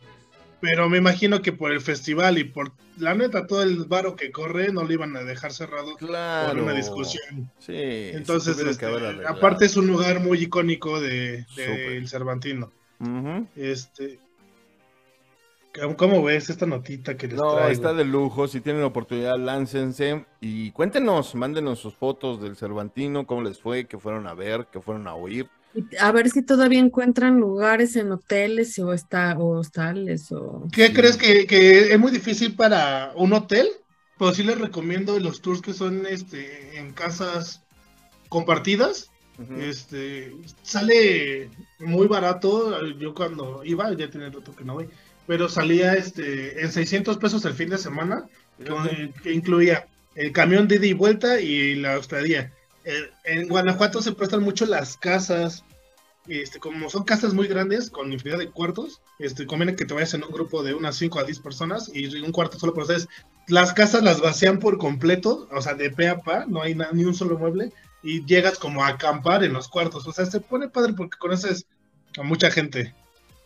[0.60, 4.30] pero me imagino que por el festival y por la neta todo el varo que
[4.30, 7.50] corre no lo iban a dejar cerrado por una discusión.
[7.58, 8.86] Sí, entonces este,
[9.26, 12.72] aparte es un lugar muy icónico de, El Cervantino.
[13.56, 14.20] Este
[15.96, 18.46] ¿Cómo ves esta notita que les No, está de lujo.
[18.46, 23.98] Si tienen oportunidad, láncense y cuéntenos, mándenos sus fotos del Cervantino, cómo les fue, qué
[23.98, 25.48] fueron a ver, qué fueron a oír.
[25.98, 30.30] A ver si todavía encuentran lugares en hoteles o, está, o hostales.
[30.30, 30.68] O...
[30.70, 33.68] ¿Qué crees que, que, es muy difícil para un hotel?
[34.18, 37.62] Pues sí les recomiendo los tours que son este, en casas
[38.28, 39.08] compartidas.
[39.58, 42.78] Este sale muy barato.
[42.98, 44.88] Yo cuando iba, ya tiene rato que no voy
[45.26, 48.24] pero salía este en 600 pesos el fin de semana,
[49.22, 52.52] que, incluía el camión de ida y vuelta y la hostelería.
[53.24, 55.64] en Guanajuato se prestan mucho las casas,
[56.28, 60.14] este, como son casas muy grandes, con infinidad de cuartos, este, conviene que te vayas
[60.14, 63.08] en un grupo de unas 5 a 10 personas y un cuarto solo para ustedes.
[63.48, 67.04] Las casas las vacían por completo, o sea, de pe a pa, no hay ni
[67.04, 70.06] un solo mueble, y llegas como a acampar en los cuartos.
[70.06, 71.66] O sea, se pone padre porque conoces
[72.16, 72.94] a mucha gente.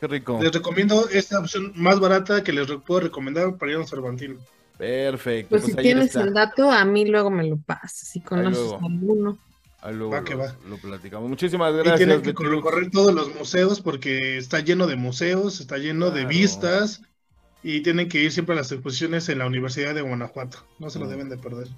[0.00, 0.38] Qué rico.
[0.42, 4.36] Les recomiendo esta opción más barata que les puedo recomendar para ir a un Cervantino.
[4.76, 5.50] Perfecto.
[5.50, 8.08] Pues, si pues tienes el dato, a mí luego me lo pasas.
[8.08, 9.38] Si conoces alguno.
[9.82, 10.54] va que va.
[10.68, 11.28] Lo platicamos.
[11.28, 12.00] Muchísimas gracias.
[12.00, 16.26] Y tienen que recorrer todos los museos porque está lleno de museos, está lleno de
[16.26, 17.02] vistas
[17.62, 20.58] y tienen que ir siempre a las exposiciones en la Universidad de Guanajuato.
[20.78, 21.08] No se lo mm.
[21.08, 21.68] deben de perder.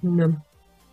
[0.00, 0.44] No.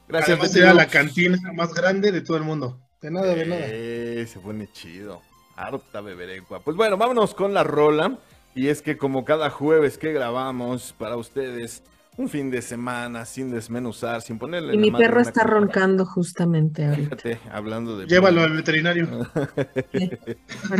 [0.08, 0.30] Gracias.
[0.30, 2.80] Además, será la cantina más grande de todo el mundo.
[3.02, 3.62] De nada, de nada.
[3.66, 5.22] Eh, se pone chido.
[5.62, 6.60] Harta beberecua.
[6.60, 8.18] Pues bueno, vámonos con la rola.
[8.54, 11.84] Y es que como cada jueves que grabamos para ustedes,
[12.18, 14.76] un fin de semana sin desmenuzar, sin ponerle...
[14.76, 17.16] Y mi perro está roncando justamente ahorita.
[17.16, 18.08] Fíjate, hablando de...
[18.08, 19.08] Llévalo al veterinario.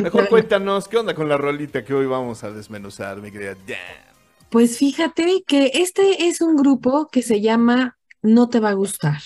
[0.04, 3.56] Mejor cuéntanos, ¿qué onda con la rolita que hoy vamos a desmenuzar, mi querida
[4.50, 9.22] Pues fíjate que este es un grupo que se llama No te va a gustar.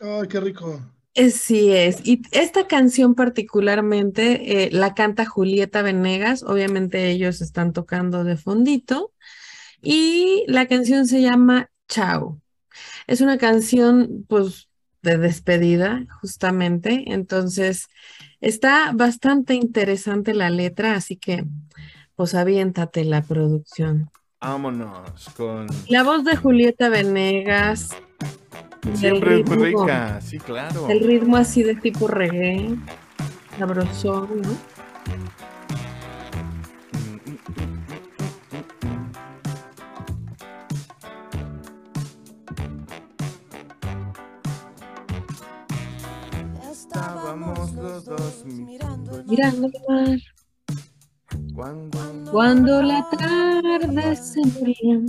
[0.00, 0.80] Ay, qué rico.
[1.14, 2.06] Eh, sí es.
[2.06, 6.42] Y esta canción particularmente eh, la canta Julieta Venegas.
[6.42, 9.12] Obviamente ellos están tocando de fondito.
[9.82, 12.40] Y la canción se llama Chao.
[13.06, 14.68] Es una canción, pues,
[15.02, 17.04] de despedida, justamente.
[17.08, 17.88] Entonces,
[18.40, 21.44] está bastante interesante la letra, así que,
[22.14, 24.10] pues, aviéntate la producción.
[24.40, 25.66] Vámonos con...
[25.88, 27.90] La voz de Julieta Venegas,
[28.94, 30.88] Siempre es muy rica, sí, claro.
[30.88, 32.76] El ritmo así de tipo reggae,
[33.56, 34.56] sabroso, ¿no?
[46.70, 50.18] Estábamos los dos mirando, mirando el mar.
[51.54, 55.00] Cuando, Cuando la tarde se moría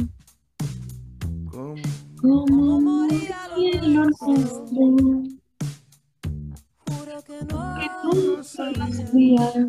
[2.24, 4.86] como morir cielo nuestro.
[6.88, 7.38] Juro que
[8.04, 9.68] no sabía.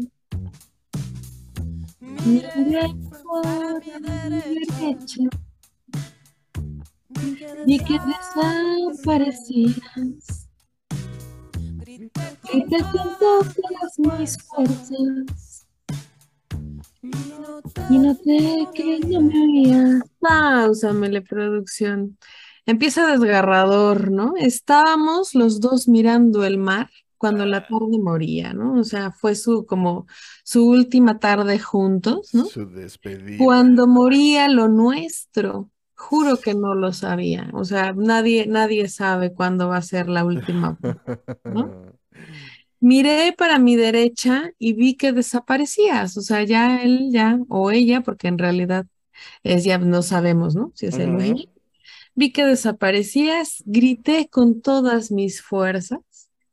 [2.24, 5.22] Miré por la derecha
[7.66, 7.98] y que
[8.94, 10.48] desaparecías.
[11.82, 15.66] Grité con todas mis fuerzas
[17.90, 20.02] y noté que no me oía.
[20.20, 22.16] Pausamele, producción.
[22.66, 24.34] Empieza desgarrador, ¿no?
[24.38, 28.80] Estábamos los dos mirando el mar cuando la tarde moría, ¿no?
[28.80, 30.06] O sea, fue su como
[30.44, 32.44] su última tarde juntos, ¿no?
[32.44, 33.46] Su despedida.
[33.46, 37.50] Cuando moría lo nuestro, juro que no lo sabía.
[37.54, 40.78] O sea, nadie, nadie sabe cuándo va a ser la última,
[41.48, 41.74] ¿no?
[42.80, 48.02] Miré para mi derecha y vi que desaparecías, o sea, ya él, ya, o ella,
[48.02, 48.86] porque en realidad
[49.44, 50.72] es ya no sabemos, ¿no?
[50.74, 51.22] Si es él o Ujú.
[51.22, 51.44] ella.
[52.16, 55.98] Vi que desaparecías, grité con todas mis fuerzas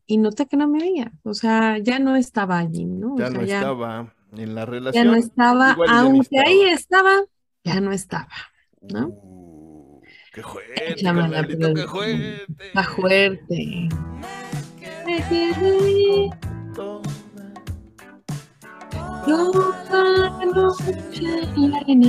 [0.07, 3.13] y noté que no me veía, o sea, ya no estaba allí, ¿no?
[3.15, 5.07] O Ya sea, no ya, estaba en la ya relación.
[5.07, 7.11] no estaba, ya aunque ahí estaba.
[7.63, 8.27] ya no estaba.
[8.81, 9.07] ¿no?
[9.09, 10.01] Uh,
[10.33, 12.43] ¡Qué fuerte, qué fuerte!
[12.67, 13.89] Está fuerte.
[15.05, 16.29] Me quedé
[19.25, 20.93] toda la noche
[21.55, 22.07] en la arena.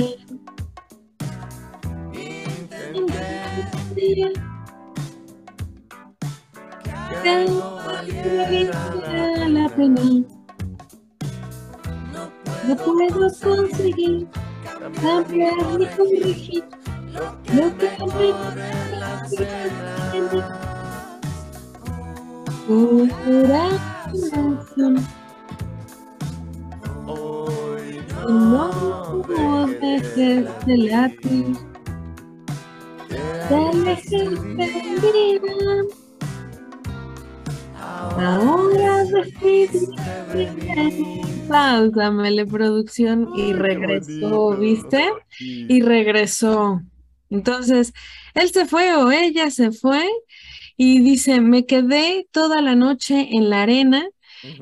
[7.23, 7.79] Que no
[9.47, 10.01] la pena.
[12.67, 14.27] No puedo conseguir
[15.01, 16.63] cambiar ni corregir
[17.53, 18.29] lo que me
[23.23, 24.93] corazón.
[27.07, 31.55] Hoy No dejes de latir,
[35.13, 36.03] vida.
[38.17, 39.87] Ahora decidí
[41.47, 44.57] Páusamele producción y regresó.
[44.57, 45.11] ¿viste?
[45.39, 46.81] Y regresó.
[47.29, 47.93] Entonces,
[48.33, 50.07] él se fue o ella se fue
[50.77, 54.07] y dice, me quedé toda la noche en la arena.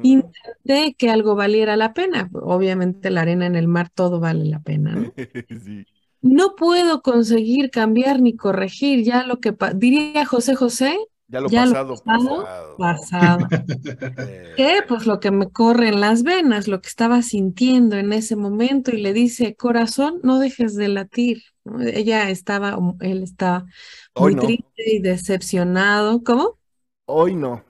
[0.03, 2.29] Intenté que algo valiera la pena.
[2.33, 5.13] Obviamente la arena en el mar todo vale la pena, ¿no?
[5.65, 5.85] Sí.
[6.21, 11.65] No puedo conseguir cambiar ni corregir ya lo que diría José José, Ya lo Ya
[11.65, 12.77] lo pasado, pasado, pasado.
[12.77, 13.47] pasado.
[14.55, 14.81] ¿Qué?
[14.88, 18.91] Pues lo que me corre en las venas, lo que estaba sintiendo en ese momento
[18.91, 21.43] y le dice, corazón, no dejes de latir.
[21.63, 21.81] ¿no?
[21.81, 23.65] Ella estaba, él estaba
[24.17, 24.41] muy no.
[24.47, 26.23] triste y decepcionado.
[26.23, 26.60] ¿Cómo?
[27.05, 27.63] Hoy no.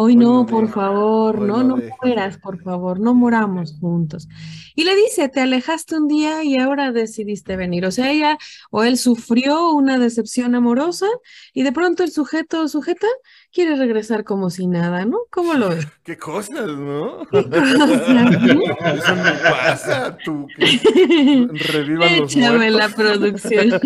[0.00, 3.14] Hoy Hoy no, no por favor, no, no no dejes mueras, de- por favor, no
[3.14, 4.28] moramos juntos.
[4.76, 7.84] Y le dice, te alejaste un día y ahora decidiste venir.
[7.84, 8.38] O sea, ella
[8.70, 11.08] o él sufrió una decepción amorosa
[11.52, 13.08] y de pronto el sujeto o sujeta
[13.52, 15.18] quiere regresar como si nada, ¿no?
[15.30, 15.88] ¿Cómo lo ves?
[16.04, 17.26] Qué cosas, ¿no?
[17.32, 18.62] ¿Qué cosa, no?
[18.94, 20.46] Eso me pasa, tú.
[20.56, 23.80] Que revivan los Échame la producción.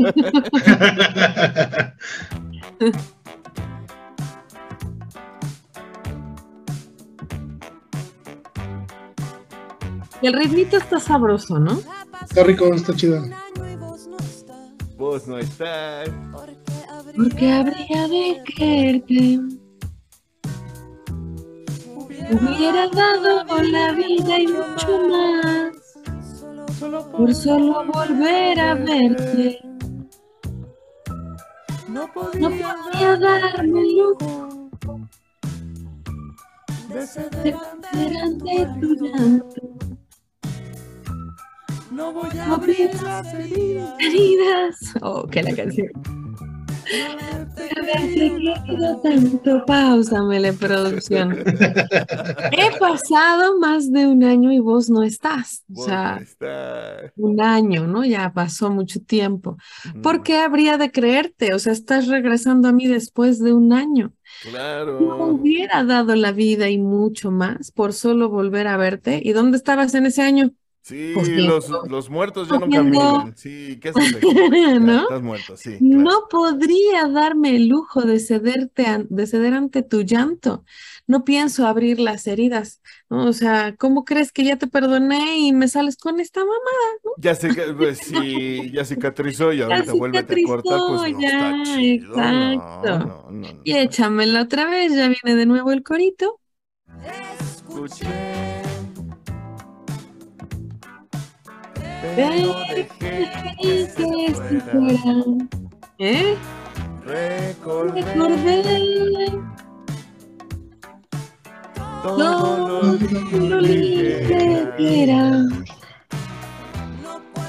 [10.23, 11.81] el ritmito está sabroso, ¿no?
[12.23, 13.23] Está rico, está chido.
[14.97, 16.09] Vos no estás.
[17.17, 19.41] Porque habría de quererte.
[22.31, 25.83] Hubiera dado la vida y mucho más
[27.13, 29.61] por solo volver a verte.
[31.89, 34.49] No podía darme el lujo
[36.89, 37.57] de ceder
[38.23, 39.92] ante tu llanto.
[41.93, 43.95] No voy a No abrir las heridas.
[44.01, 44.77] Heridas.
[45.03, 45.89] Oh, que la canción.
[48.05, 51.33] Querido tanto, pausamele producción.
[52.53, 55.65] He pasado más de un año y vos no estás.
[55.75, 57.13] O sea, no estás.
[57.17, 58.05] un año, ¿no?
[58.05, 59.57] Ya pasó mucho tiempo.
[60.03, 61.55] ¿Por qué habría de creerte?
[61.55, 64.13] O sea, estás regresando a mí después de un año.
[64.47, 65.27] No Claro.
[65.27, 69.21] hubiera dado la vida y mucho más por solo volver a verte.
[69.23, 70.53] ¿Y dónde estabas en ese año?
[70.83, 71.47] Sí, Cogiendo.
[71.55, 73.37] los, los muertos ya no caminan.
[73.37, 74.27] Sí, ¿qué haces aquí?
[74.81, 75.03] ¿No?
[75.03, 75.79] Estás muerto, sí.
[75.79, 76.03] claro.
[76.03, 80.65] No podría darme el lujo de cederte an- de ceder ante tu llanto.
[81.07, 82.81] No pienso abrir las heridas.
[83.09, 83.27] ¿no?
[83.27, 87.13] O sea, ¿cómo crees que ya te perdoné y me sales con esta mamá?
[87.19, 91.29] Ya sé que, pues sí, ya cicatrizó y ahorita vuélvete a cortar, pues no ya,
[91.63, 92.15] está chido.
[92.15, 92.99] Exacto.
[92.99, 93.61] no, no, no.
[93.63, 96.41] Y échamela otra vez, ya viene de nuevo el corito.
[97.41, 98.52] Escuché.
[102.03, 103.31] Pero dejé
[103.61, 104.33] que se.
[105.99, 106.37] ¿Eh?
[107.07, 109.31] Recordé Recordé
[112.03, 115.23] todo lo que era.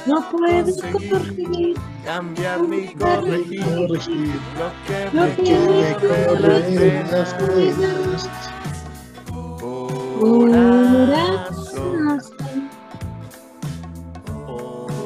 [0.06, 4.36] No puedo corregir cambiar ni corregir Corregir
[5.14, 7.36] lo que me corre las venas.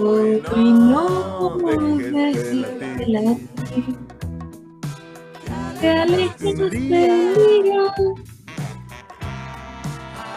[0.10, 0.42] Hoy
[0.72, 3.98] no dejes de latir.
[5.82, 7.72] Te alejes de mí.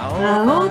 [0.00, 0.68] Ahora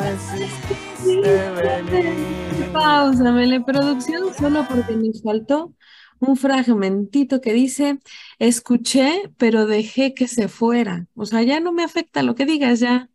[2.73, 5.73] Pausa, la producción solo porque nos faltó
[6.19, 7.99] un fragmentito que dice,
[8.37, 11.07] escuché, pero dejé que se fuera.
[11.15, 13.09] O sea, ya no me afecta lo que digas, ya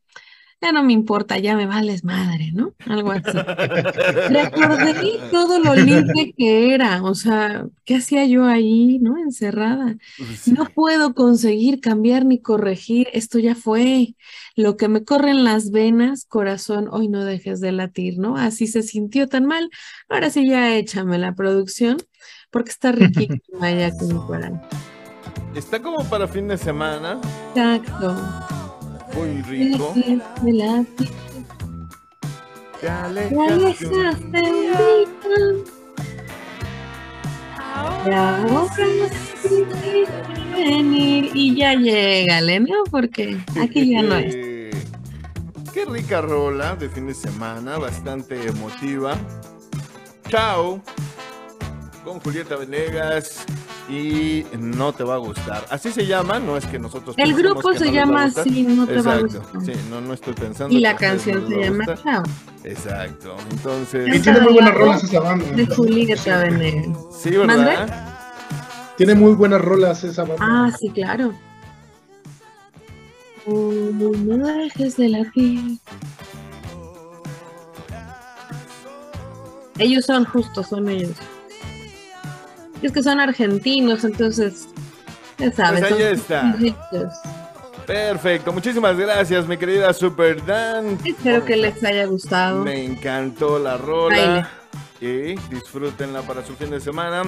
[0.65, 2.73] ya no me importa, ya me vales madre, ¿no?
[2.87, 3.37] Algo así.
[4.31, 9.19] Recordé todo lo libre que era, o sea, ¿qué hacía yo ahí, no?
[9.19, 9.97] Encerrada.
[10.47, 14.15] No puedo conseguir cambiar ni corregir, esto ya fue.
[14.57, 18.37] Lo que me corre en las venas, corazón, hoy no dejes de latir, ¿no?
[18.37, 19.69] Así se sintió tan mal.
[20.09, 21.99] Ahora sí ya échame la producción,
[22.51, 24.21] porque está riquísima ya con mi
[25.55, 27.21] Está como para fin de semana.
[27.55, 28.64] Exacto.
[29.15, 29.95] Muy rico.
[32.81, 33.95] Te alejaste
[40.55, 42.85] venir y ya llegale, ¿no?
[42.91, 44.35] Porque aquí ya no es.
[45.73, 49.17] Qué rica rola de fin de semana, bastante emotiva.
[50.29, 50.81] Chao.
[52.05, 53.45] Con Julieta Venegas
[53.89, 55.67] y no te va a gustar.
[55.71, 57.15] Así se llama, no es que nosotros.
[57.19, 59.43] El grupo se llama así, no te va a gustar.
[59.65, 60.75] Sí, no, no estoy pensando.
[60.75, 62.23] Y la canción se llama Chao.
[62.65, 64.17] Exacto, entonces.
[64.17, 65.45] Y tiene muy buenas rolas esa banda.
[65.51, 66.97] De Julieta Venegas.
[67.13, 68.11] Sí, ¿verdad?
[68.97, 70.39] Tiene muy buenas rolas esa banda.
[70.41, 71.35] Ah, sí, claro.
[73.47, 75.79] no dejes de latir.
[79.77, 81.17] Ellos son justos, son ellos
[82.87, 84.69] es que son argentinos, entonces,
[85.39, 85.81] ya sabes.
[85.81, 86.57] Pues ahí está.
[87.87, 90.99] Perfecto, muchísimas gracias, mi querida Super Dan.
[91.05, 92.63] Espero que les haya gustado.
[92.63, 94.49] Me encantó la rola.
[95.01, 97.25] Y disfrútenla para su fin de semana.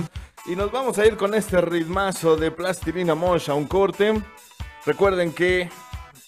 [0.46, 4.14] Y nos vamos a ir con este ritmazo de Plastilina Mosh a un corte.
[4.86, 5.68] Recuerden que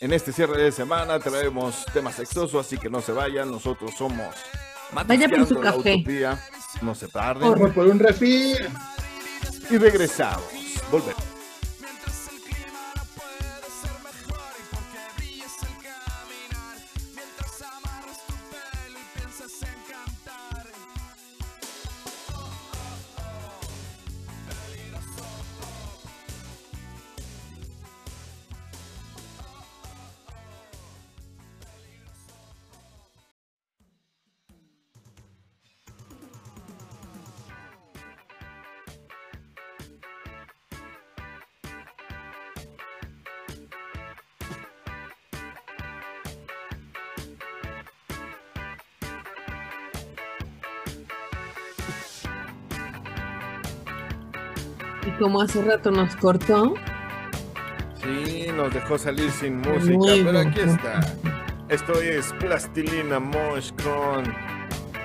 [0.00, 3.50] en este cierre de semana traemos temas sexosos, así que no se vayan.
[3.50, 4.26] Nosotros somos
[4.92, 6.04] Vaya por su café.
[6.82, 7.54] No se tarden.
[7.72, 8.56] por un refil
[9.70, 10.44] y regresamos.
[10.90, 11.37] Volvemos.
[55.18, 56.74] Como hace rato nos cortó.
[58.02, 61.00] Sí, nos dejó salir sin música, pero aquí está.
[61.68, 64.24] Esto es Plastilina Mosh con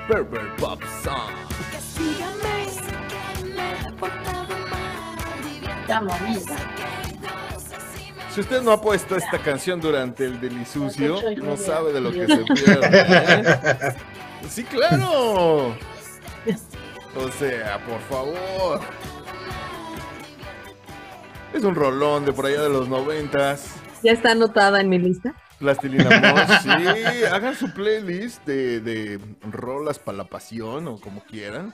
[0.07, 1.33] Pervert Pop Song.
[8.33, 12.25] Si usted no ha puesto esta canción durante el delisucio, no sabe de lo que
[12.27, 12.87] se pierde.
[12.91, 13.95] ¿eh?
[14.49, 15.69] Sí, claro.
[17.15, 18.81] O sea, por favor.
[21.63, 23.75] Es un rolón de por allá de los noventas.
[24.03, 25.33] ¿Ya está anotada en mi lista?
[25.59, 27.23] Plastilina Mosh, sí.
[27.23, 29.17] Hagan su playlist de, de
[29.49, 31.73] rolas para la pasión o como quieran.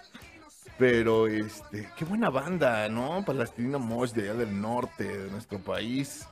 [0.78, 3.26] Pero, este, qué buena banda, ¿no?
[3.26, 6.28] Plastilina Mosh de allá del norte de nuestro país.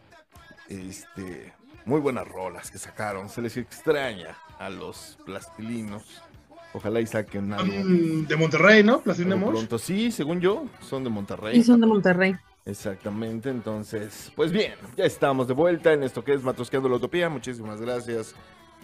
[0.70, 1.52] Este,
[1.84, 3.28] muy buenas rolas que sacaron.
[3.28, 6.22] Se les extraña a los plastilinos.
[6.74, 7.74] Ojalá y saquen algo.
[7.74, 9.02] De Monterrey, ¿no?
[9.02, 9.50] Plastilina Mosh.
[9.50, 11.56] Pronto, sí, según yo, son de Monterrey.
[11.56, 12.36] Sí, son de Monterrey.
[12.68, 17.30] Exactamente, entonces, pues bien, ya estamos de vuelta en esto que es Matrosqueando la Utopía.
[17.30, 18.36] Muchísimas gracias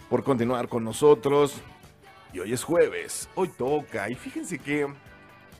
[0.08, 1.56] por continuar con nosotros.
[2.32, 4.08] Y hoy es jueves, hoy toca.
[4.08, 4.88] Y fíjense que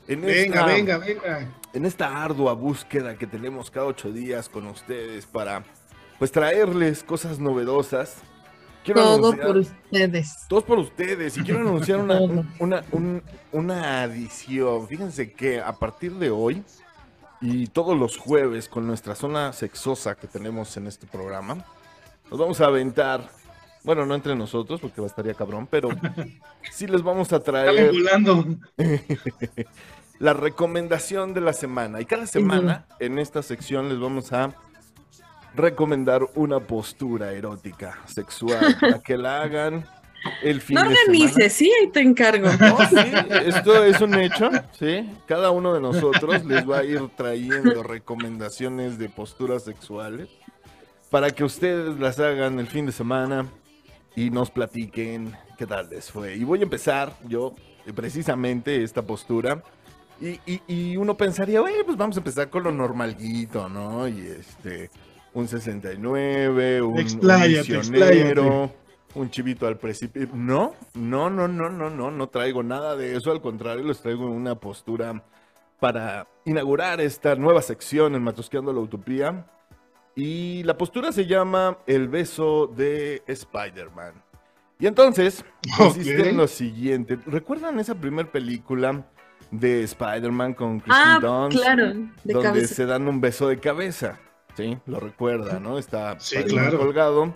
[0.09, 1.49] en venga, esta, venga, venga.
[1.75, 5.63] En esta ardua búsqueda que tenemos cada ocho días con ustedes para
[6.19, 8.23] pues traerles cosas novedosas.
[8.85, 10.47] Quiero Todo por ustedes.
[10.49, 11.37] Todos por ustedes.
[11.37, 12.21] Y quiero anunciar una,
[12.59, 12.83] una,
[13.53, 14.89] una adición.
[14.89, 16.63] Fíjense que a partir de hoy
[17.45, 21.63] y todos los jueves con nuestra zona sexosa que tenemos en este programa,
[22.31, 23.29] nos vamos a aventar,
[23.83, 25.91] bueno, no entre nosotros porque va a estaría cabrón, pero
[26.73, 27.93] sí les vamos a traer
[30.19, 32.01] la recomendación de la semana.
[32.01, 34.55] Y cada semana en esta sección les vamos a
[35.55, 39.85] recomendar una postura erótica, sexual, para que la hagan
[40.43, 42.49] el fin no organices, sí, ahí te encargo.
[43.47, 45.09] esto es un hecho, sí.
[45.27, 50.29] Cada uno de nosotros les va a ir trayendo recomendaciones de posturas sexuales
[51.11, 53.47] para que ustedes las hagan el fin de semana
[54.17, 56.35] y nos platiquen qué tal les fue.
[56.37, 57.55] Y voy a empezar yo
[57.95, 59.63] precisamente esta postura.
[60.21, 64.07] Y, y- y uno pensaría, oye, pues vamos a empezar con lo normalito, ¿no?
[64.09, 64.89] Y este,
[65.35, 68.73] un 69, un, un Expláyate, misionero,
[69.15, 70.29] un chivito al precipicio.
[70.35, 73.31] No, no, no, no, no, no, no traigo nada de eso.
[73.31, 75.23] Al contrario, les traigo una postura
[75.81, 79.47] para inaugurar esta nueva sección en Matusqueando la Utopía.
[80.17, 84.15] Y la postura se llama El beso de Spider-Man.
[84.79, 85.45] Y entonces,
[85.77, 87.19] consiste en lo siguiente.
[87.27, 89.05] ¿Recuerdan esa primera película
[89.51, 91.59] de Spider-Man con Kristen Ah, Dunst?
[91.59, 92.75] claro, de donde cabeza.
[92.75, 94.19] se dan un beso de cabeza.
[94.57, 95.79] Sí, lo recuerda, ¿no?
[95.79, 96.79] Está Sí, claro.
[96.79, 97.35] colgado.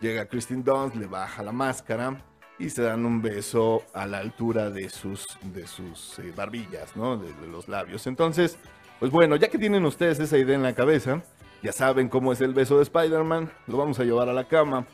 [0.00, 2.22] Llega Kristen Dunst, le baja la máscara
[2.58, 7.16] y se dan un beso a la altura de sus, de sus eh, barbillas, ¿no?
[7.16, 8.06] De, de los labios.
[8.06, 8.58] Entonces,
[8.98, 11.22] pues bueno, ya que tienen ustedes esa idea en la cabeza,
[11.62, 14.86] ya saben cómo es el beso de Spider-Man, lo vamos a llevar a la cama.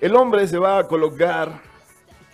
[0.00, 1.60] El hombre se va a colocar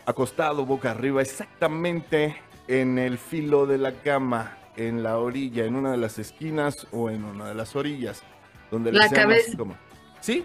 [0.06, 2.36] acostado boca arriba exactamente
[2.68, 7.10] en el filo de la cama, en la orilla, en una de las esquinas o
[7.10, 8.22] en una de las orillas,
[8.70, 9.56] donde La más cabeza.
[10.20, 10.44] Sí,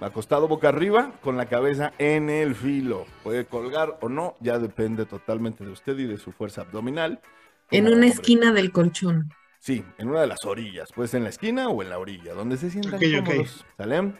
[0.00, 3.06] acostado boca arriba con la cabeza en el filo.
[3.22, 7.20] Puede colgar o no, ya depende totalmente de usted y de su fuerza abdominal.
[7.70, 9.30] En una esquina del colchón.
[9.58, 12.58] Sí, en una de las orillas, pues en la esquina o en la orilla, donde
[12.58, 13.26] se sientan Ok, ok.
[13.26, 13.64] cómodos.
[13.78, 14.12] ¿Sale?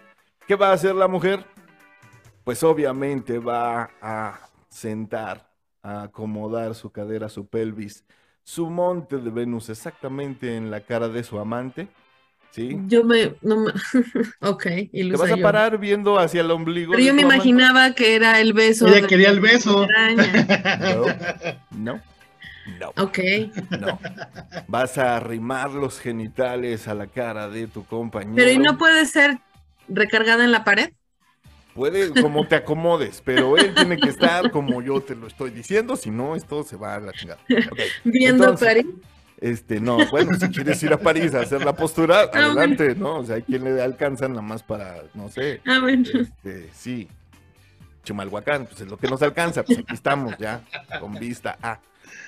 [0.47, 1.45] ¿Qué va a hacer la mujer?
[2.45, 4.39] Pues obviamente va a
[4.71, 5.51] sentar,
[5.83, 8.05] a acomodar su cadera, su pelvis,
[8.43, 11.89] su monte de Venus exactamente en la cara de su amante.
[12.55, 12.77] ¿Sí?
[12.87, 13.73] Yo me, no me,
[14.41, 15.43] ok, Te vas a yo.
[15.43, 16.93] parar viendo hacia el ombligo.
[16.93, 18.87] Pero yo me imaginaba que era el beso.
[18.87, 19.83] Ella quería el beso.
[19.83, 21.59] araña.
[21.73, 22.01] No,
[22.81, 23.19] no, Ok,
[23.81, 23.99] no.
[24.69, 28.37] Vas a arrimar los genitales a la cara de tu compañero.
[28.37, 29.39] pero ¿y no puede ser
[29.89, 30.91] recargada en la pared?
[31.75, 35.97] Puede como te acomodes, pero él tiene que estar como yo te lo estoy diciendo,
[35.97, 37.41] si no, esto se va a la chingada.
[37.73, 38.87] Ok, Viendo entonces, París.
[39.41, 43.19] Este, no, bueno, si quieres ir a París a hacer la postura, Ah, adelante, ¿no?
[43.19, 46.09] O sea, hay quien le alcanzan nada más para, no sé, Ah, bueno.
[46.15, 47.09] este, sí,
[48.05, 50.63] Chimalhuacán, pues es lo que nos alcanza, pues aquí estamos ya,
[51.01, 51.79] con vista a.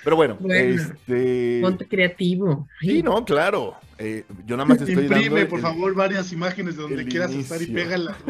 [0.06, 0.80] Pero bueno, Bueno.
[0.80, 1.58] este.
[1.60, 2.68] Ponte creativo.
[2.80, 3.74] Sí, no, claro.
[3.98, 5.48] eh, yo nada más te estoy Imprime, dando.
[5.50, 8.14] por el- favor, varias imágenes de donde quieras estar y pégalas.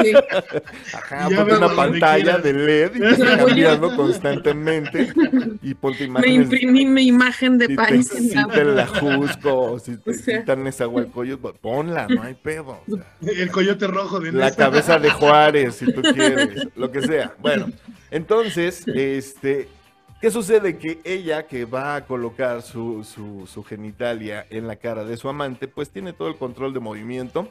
[0.00, 0.12] Sí.
[0.94, 5.12] Ajá, ponte una pantalla de LED y que esté cambiando constantemente
[5.62, 6.42] y ponte Me imágenes.
[6.44, 11.54] imprimí mi imagen de si te París en la ajusco, si te excitan esa pues
[11.60, 12.80] ponla, no hay pedo.
[12.88, 17.02] o sea, El coyote rojo de la cabeza de Juárez, si tú quieres, lo que
[17.02, 17.34] sea.
[17.40, 17.66] Bueno,
[18.12, 19.68] entonces, este,
[20.20, 20.78] ¿qué sucede?
[20.78, 25.28] Que ella que va a colocar su, su, su genitalia en la cara de su
[25.28, 27.50] amante, pues tiene todo el control de movimiento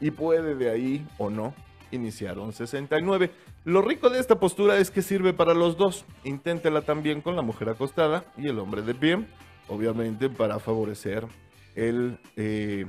[0.00, 1.54] y puede de ahí o no
[1.90, 3.30] iniciar un 69.
[3.64, 6.04] Lo rico de esta postura es que sirve para los dos.
[6.24, 9.24] Inténtela también con la mujer acostada y el hombre de pie,
[9.68, 11.26] obviamente para favorecer
[11.74, 12.86] el eh,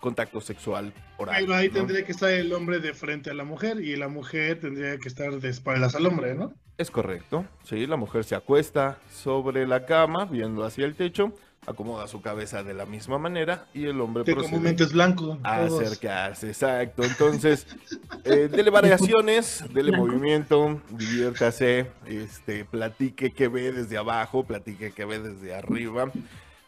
[0.00, 1.52] contacto sexual oral.
[1.52, 1.74] Ahí ¿no?
[1.74, 5.08] tendría que estar el hombre de frente a la mujer y la mujer tendría que
[5.08, 6.54] estar de espaldas al hombre, ¿no?
[6.78, 11.34] Es correcto, sí, la mujer se acuesta sobre la cama, viendo hacia el techo,
[11.66, 15.40] acomoda su cabeza de la misma manera y el hombre Que procede comúnmente es blanco.
[15.42, 17.02] a acercarse, exacto.
[17.04, 17.66] Entonces,
[18.24, 20.06] eh, dele variaciones, dele Blanco.
[20.06, 26.12] movimiento, diviértase, este, platique qué ve desde abajo, platique qué ve desde arriba.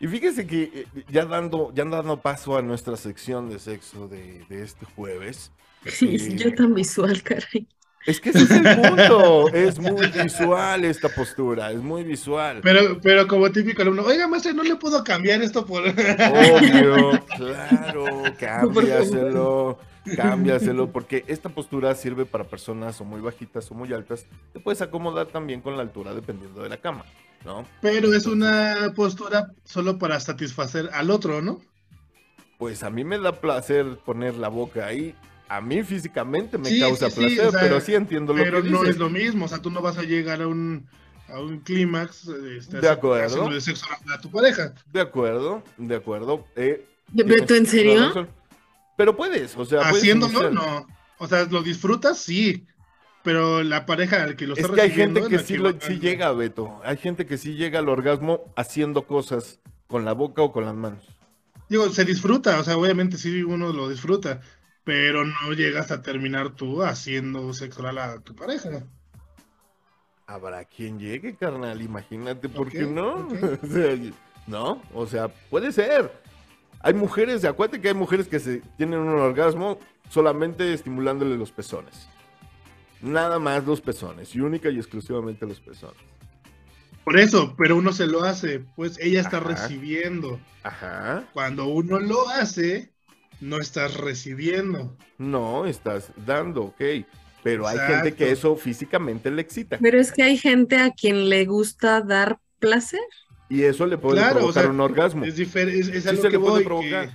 [0.00, 4.44] Y fíjese que eh, ya dando, ya dando paso a nuestra sección de sexo de,
[4.48, 5.52] de este jueves,
[5.86, 7.66] Sí, sí, yo tan visual, caray.
[8.06, 12.60] Es que ese es el punto, es muy visual esta postura, es muy visual.
[12.62, 15.82] Pero, pero como típico alumno, oiga, maestro, no le puedo cambiar esto por.
[15.86, 18.06] Obvio, claro,
[18.38, 19.78] cámbiaselo,
[20.16, 24.24] cámbiaselo, porque esta postura sirve para personas o muy bajitas o muy altas.
[24.54, 27.04] Te puedes acomodar también con la altura dependiendo de la cama,
[27.44, 27.66] ¿no?
[27.82, 31.60] Pero es una postura solo para satisfacer al otro, ¿no?
[32.56, 35.14] Pues a mí me da placer poner la boca ahí.
[35.50, 38.42] A mí físicamente me Sí, causa sí, sí, placer, o sea, pero sí entiendo lo
[38.42, 38.94] Pero que no dices.
[38.94, 40.86] es lo mismo, o sea, tú no vas a llegar a un,
[41.28, 43.26] a un clímax este, De acuerdo.
[43.26, 44.72] haciendo de sexo a, tu pareja.
[44.92, 46.46] De acuerdo, de acuerdo.
[46.54, 48.28] eh, Beto, ¿en tienes serio?
[48.96, 50.86] Pero puedes, o sea, puedes Haciéndolo, no.
[51.18, 52.64] O sea, lo disfrutas, sí.
[53.22, 55.98] Pero la pareja al que lo Es está que hay recibiendo gente que lo, sí
[55.98, 56.80] llega, Beto.
[56.84, 60.74] Hay gente que sí llega al orgasmo haciendo cosas con la boca o con las
[60.74, 61.04] manos.
[61.68, 64.40] Digo, se disfruta, o sea, obviamente sí uno lo disfruta,
[64.84, 68.84] pero no llegas a terminar tú haciendo sexo oral a tu pareja.
[70.26, 73.26] Habrá quien llegue, carnal, imagínate, ¿por qué no?
[73.26, 73.32] ok.
[73.62, 73.98] O sea,
[74.46, 76.10] no, o sea, puede ser.
[76.80, 79.78] Hay mujeres, acuérdate que hay mujeres que se tienen un orgasmo
[80.08, 82.08] solamente estimulándole los pezones.
[83.02, 85.96] Nada más los pezones, y única y exclusivamente los pezones.
[87.04, 89.48] Por eso, pero uno se lo hace, pues ella está Ajá.
[89.48, 90.38] recibiendo.
[90.62, 91.24] Ajá.
[91.32, 92.92] Cuando uno lo hace,
[93.40, 94.96] no estás recibiendo.
[95.18, 96.80] No, estás dando, ok.
[97.42, 99.78] Pero hay gente que eso físicamente le excita.
[99.80, 103.00] Pero es que hay gente a quien le gusta dar placer.
[103.48, 105.24] Y eso le puede Claro, o provocar sea, un orgasmo.
[105.24, 107.08] Es diferente, es, es Sí algo se que le puede voy, provocar.
[107.08, 107.14] que-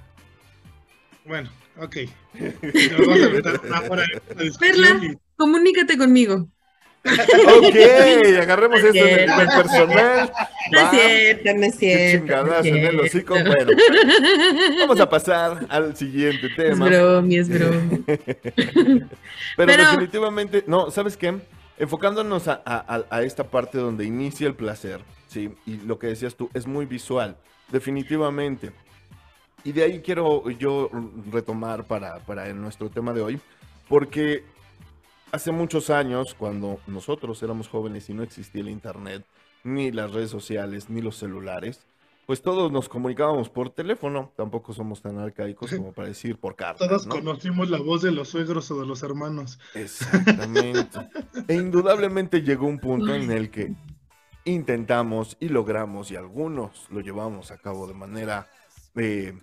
[1.30, 1.96] Bueno, ok.
[2.92, 6.48] Nos vamos a meter una hora en esta discusión y- Comunícate conmigo.
[7.06, 7.76] Ok,
[8.42, 10.32] agarremos esto en el, en el personal.
[10.72, 12.18] No es cierto, no es cierto.
[12.26, 13.34] chingadazo no es en el hocico.
[13.36, 13.72] Bueno,
[14.80, 16.86] vamos a pasar al siguiente Es tema.
[16.88, 18.04] bromi, es bromi.
[18.06, 19.08] Pero,
[19.56, 21.36] Pero- definitivamente, no, ¿sabes qué?
[21.78, 22.62] Enfocándonos a-
[23.10, 25.52] a esta parte donde inicia el placer, ¿sí?
[25.66, 27.36] Y lo que decías tú, es muy visual,
[27.72, 28.72] definitivamente.
[29.64, 30.90] Y de ahí quiero yo
[31.32, 33.40] retomar para, para nuestro tema de hoy,
[33.90, 34.44] porque
[35.32, 39.26] hace muchos años, cuando nosotros éramos jóvenes y no existía el Internet,
[39.64, 41.86] ni las redes sociales, ni los celulares,
[42.26, 46.88] pues todos nos comunicábamos por teléfono, tampoco somos tan arcaicos como para decir por carta.
[46.88, 47.16] Todos ¿no?
[47.16, 49.60] conocimos la voz de los suegros o de los hermanos.
[49.76, 51.08] Exactamente.
[51.48, 53.74] e indudablemente llegó un punto en el que
[54.46, 58.48] intentamos y logramos, y algunos lo llevamos a cabo de manera
[58.96, 59.38] eh,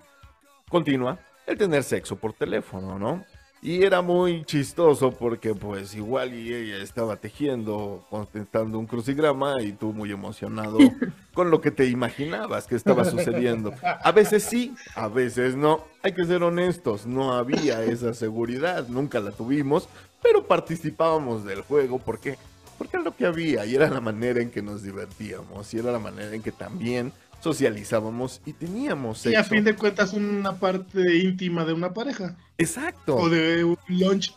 [0.68, 3.24] continua, el tener sexo por teléfono, ¿no?
[3.64, 9.70] Y era muy chistoso porque pues igual y ella estaba tejiendo, contestando un crucigrama y
[9.70, 10.78] tú muy emocionado
[11.32, 13.72] con lo que te imaginabas que estaba sucediendo.
[13.82, 15.84] A veces sí, a veces no.
[16.02, 19.88] Hay que ser honestos, no había esa seguridad, nunca la tuvimos,
[20.20, 22.36] pero participábamos del juego porque
[22.78, 25.92] porque era lo que había y era la manera en que nos divertíamos y era
[25.92, 27.12] la manera en que también
[27.42, 29.30] socializábamos y teníamos sexo.
[29.30, 32.36] Y a fin de cuentas una parte íntima de una pareja.
[32.56, 33.16] Exacto.
[33.16, 34.34] O de un lunch.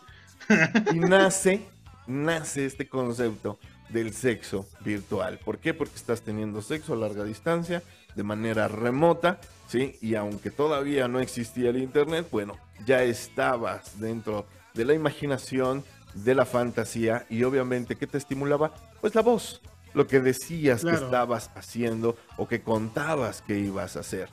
[0.92, 1.62] Y nace,
[2.06, 5.38] nace este concepto del sexo virtual.
[5.44, 5.72] ¿Por qué?
[5.72, 7.82] Porque estás teniendo sexo a larga distancia,
[8.16, 9.96] de manera remota, ¿sí?
[10.00, 15.84] Y aunque todavía no existía el Internet, bueno, ya estabas dentro de la imaginación,
[16.14, 18.72] de la fantasía y obviamente, ¿qué te estimulaba?
[19.00, 19.60] Pues la voz,
[19.96, 24.28] lo que decías que estabas haciendo o que contabas que ibas a hacer.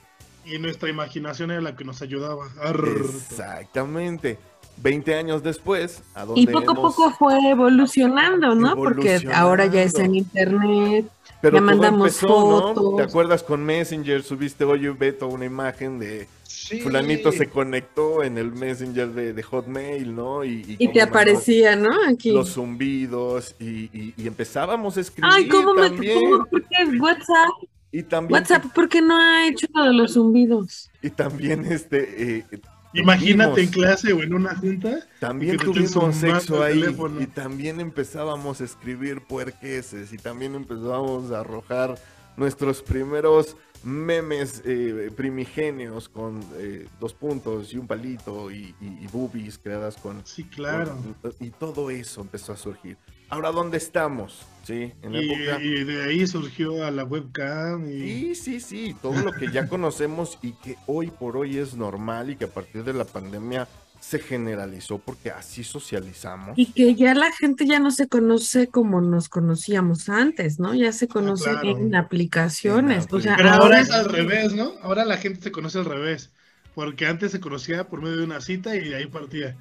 [0.45, 2.49] Y nuestra imaginación era la que nos ayudaba.
[2.61, 2.85] Arr.
[2.85, 4.37] Exactamente.
[4.77, 8.75] 20 años después, a donde Y poco a poco fue evolucionando, ¿no?
[8.75, 11.05] Porque ahora ya es en internet.
[11.41, 12.73] Pero Ya todo mandamos empezó, ¿no?
[12.73, 12.95] fotos.
[12.97, 14.23] ¿Te acuerdas con Messenger?
[14.23, 16.79] Subiste, oye, Beto, una imagen de Sí.
[16.79, 20.45] fulanito se conectó en el Messenger de, de Hotmail, ¿no?
[20.45, 21.89] Y, te aparecía, ¿no?
[22.07, 22.31] Aquí.
[22.31, 25.89] Los zumbidos y, y- y empezábamos a escribir Ay, ¿cómo me...
[25.89, 26.19] también.
[26.21, 26.45] ¿Cómo?
[26.45, 26.97] ¿Por qué?
[26.99, 27.49] WhatsApp.
[27.91, 30.89] Y también, WhatsApp, ¿por qué no ha hecho lo de los zumbidos?
[31.01, 32.45] y también este, eh,
[32.93, 34.99] Imagínate en clase o en una junta.
[35.19, 37.21] También tuvimos sexo ahí teléfono.
[37.21, 41.95] y también empezábamos a escribir puerqueses y también empezábamos a arrojar
[42.37, 49.07] nuestros primeros memes eh, primigenios con eh, dos puntos y un palito y, y- y
[49.11, 50.25] boobies creadas con...
[50.25, 50.97] Sí, claro.
[51.21, 52.97] con- y todo eso empezó a surgir.
[53.33, 54.45] Ahora, ¿dónde estamos?
[54.63, 55.63] Sí, en la Y, época...
[55.63, 57.89] y de ahí surgió a la webcam.
[57.89, 57.99] Y...
[57.99, 62.29] Sí, sí, sí, todo lo que ya conocemos y que hoy por hoy es normal
[62.29, 63.67] y que a partir de la pandemia
[63.99, 66.53] se generalizó porque así socializamos.
[66.57, 70.75] Y que ya la gente ya no se conoce como nos conocíamos antes, ¿no?
[70.75, 71.77] Ya se conoce claro.
[71.77, 73.07] en aplicaciones.
[73.09, 74.73] En O sea, Pero ahora ahora es al revés, ¿no?
[74.83, 76.31] Ahora la gente se conoce al revés.
[76.75, 79.55] Porque antes se conocía por medio de una cita y de ahí partía.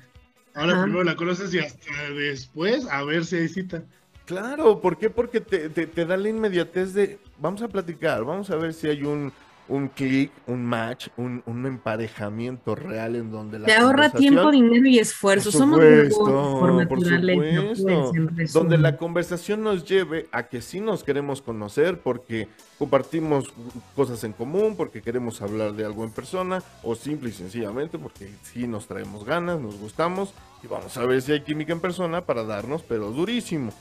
[0.54, 0.82] Ahora Ajá.
[0.82, 3.82] primero la conoces y hasta después a ver si hay cita.
[4.26, 5.10] Claro, ¿por qué?
[5.10, 8.88] Porque te, te- te da la inmediatez de, vamos a platicar, vamos a ver si
[8.88, 9.32] hay un,
[9.68, 14.50] un clic, un match, un, un emparejamiento real en donde la te ahorra conversación- tiempo,
[14.50, 15.50] dinero y esfuerzo.
[15.50, 20.80] Por Somos supuesto, por por naturaleza, en donde la conversación nos lleve a que sí
[20.80, 22.48] nos queremos conocer porque
[22.78, 23.52] compartimos
[23.94, 28.30] cosas en común, porque queremos hablar de algo en persona o simple y sencillamente porque
[28.42, 32.26] sí nos traemos ganas, nos gustamos y vamos a ver si hay química en persona
[32.26, 33.72] para darnos, pero durísimo,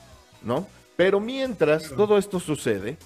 [0.43, 0.67] ¿no?
[0.95, 2.97] Pero mientras todo esto sucede,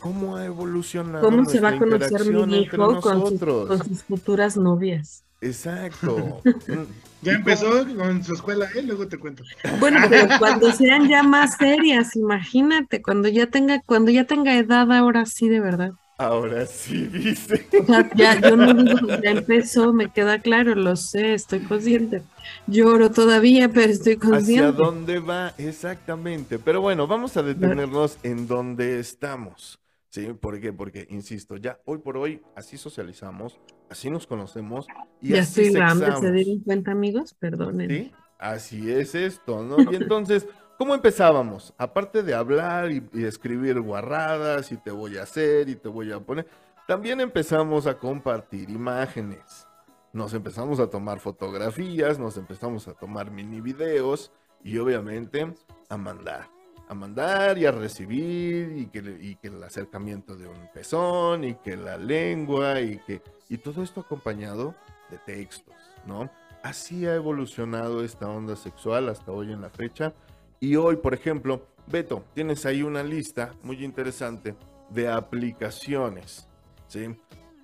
[0.00, 3.68] ¿cómo ha evolucionado ¿Cómo se va a conocer mi hijo con sus, nosotros?
[3.68, 5.24] con sus futuras novias?
[5.40, 6.42] Exacto.
[6.66, 6.86] Mm,
[7.22, 8.82] Ya ¿Y empezó con su escuela, ¿eh?
[8.82, 9.44] Luego te cuento.
[9.78, 14.90] Bueno, pero cuando sean ya más serias, imagínate, cuando ya tenga, cuando ya tenga edad,
[14.92, 15.94] ahora sí de verdad.
[16.18, 17.70] Ahora sí dice.
[17.72, 22.28] O sea, ya, yo no digo, ya empezó, me queda claro, lo sé, estoy consciente.
[22.66, 24.72] Lloro todavía, pero estoy ¿Hacia consciente.
[24.72, 25.54] dónde va?
[25.58, 26.58] Exactamente.
[26.58, 29.79] Pero bueno, vamos a detenernos en donde estamos.
[30.10, 30.32] ¿Sí?
[30.34, 30.72] ¿Por qué?
[30.72, 33.58] Porque, insisto, ya hoy por hoy así socializamos,
[33.88, 34.86] así nos conocemos
[35.20, 36.14] y Ya así estoy grande.
[36.20, 37.34] ¿se dieron cuenta, amigos?
[37.34, 37.88] Perdonen.
[37.88, 38.12] ¿Sí?
[38.38, 39.90] Así es esto, ¿no?
[39.90, 40.46] Y entonces,
[40.80, 41.74] ¿Cómo empezábamos?
[41.76, 46.10] Aparte de hablar y, y escribir guarradas y te voy a hacer y te voy
[46.10, 46.46] a poner,
[46.88, 49.68] también empezamos a compartir imágenes.
[50.14, 54.32] Nos empezamos a tomar fotografías, nos empezamos a tomar mini videos
[54.64, 55.52] y obviamente
[55.90, 56.48] a mandar.
[56.90, 61.54] A mandar y a recibir y que, y que el acercamiento de un pezón y
[61.54, 63.22] que la lengua y que...
[63.48, 64.74] Y todo esto acompañado
[65.08, 65.74] de textos,
[66.04, 66.28] ¿no?
[66.64, 70.12] Así ha evolucionado esta onda sexual hasta hoy en la fecha.
[70.58, 74.56] Y hoy, por ejemplo, Beto, tienes ahí una lista muy interesante
[74.90, 76.48] de aplicaciones,
[76.88, 77.16] ¿sí?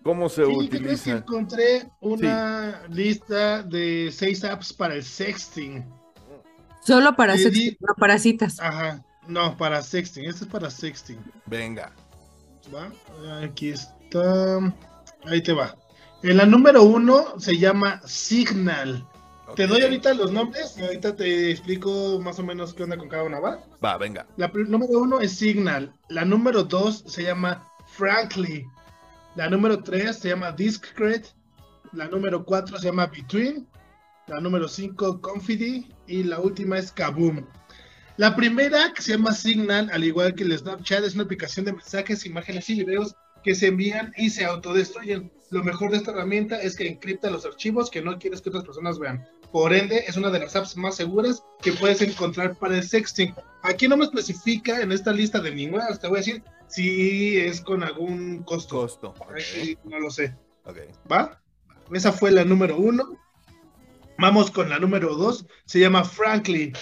[0.05, 1.17] ¿Cómo se Sí, ¿qué crees que utilizan?
[1.19, 5.85] encontré una lista de seis apps para el sexting.
[6.81, 8.61] Solo para, di- no para citas.
[8.61, 10.25] Ajá, no, para sexting.
[10.25, 11.19] Este es para sexting.
[11.47, 11.93] Venga.
[12.75, 12.93] ¿va?
[13.43, 14.59] Aquí está.
[15.25, 15.77] Ahí te va.
[16.23, 19.07] En la número uno se llama Signal.
[19.55, 23.09] Te doy ahorita los nombres y ahorita te explico más o menos qué onda con
[23.09, 23.61] cada una, ¿va?
[23.85, 24.27] Va, venga.
[24.37, 25.95] La número uno es Signal.
[26.09, 28.67] La número dos se llama Frankly.
[29.37, 31.33] La número tres se llama Discret.
[31.93, 33.69] La número cuatro se llama Between.
[34.27, 35.89] La número cinco, Confidi.
[36.09, 37.47] Y la última es Kaboom.
[38.17, 41.73] La primera, que se llama Signal, al igual que el Snapchat, es una aplicación de
[41.75, 43.15] mensajes, imágenes y videos
[43.45, 45.31] que se envían y se autodestruyen.
[45.51, 48.65] Lo mejor de esta herramienta es que encripta los archivos que no quieres que otras
[48.65, 49.29] personas vean.
[49.53, 53.35] Por ende, es una de las apps más seguras que puedes encontrar para el sexting.
[53.63, 57.61] Aquí no me especifica en esta lista de ninguna, te voy a decir si es
[57.61, 58.81] con algún costo.
[58.81, 59.15] Costo.
[59.85, 60.35] no lo sé.
[60.65, 60.79] ok.
[61.11, 61.41] ¿Va?
[61.93, 63.19] Esa fue la número uno.
[64.19, 65.47] Vamos con la número dos.
[65.67, 66.73] Se llama Frankly.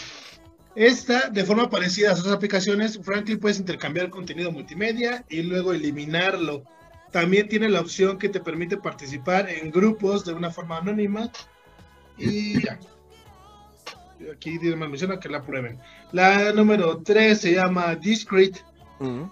[0.77, 6.64] Esta, de forma parecida a otras aplicaciones, Frankly puedes intercambiar contenido multimedia y luego eliminarlo.
[7.12, 11.31] También tiene la opción que te permite participar en grupos de una forma anónima.
[12.18, 12.79] Y ya.
[14.33, 15.79] Aquí me menciona que la prueben.
[16.12, 18.61] La número tres se llama Discrete.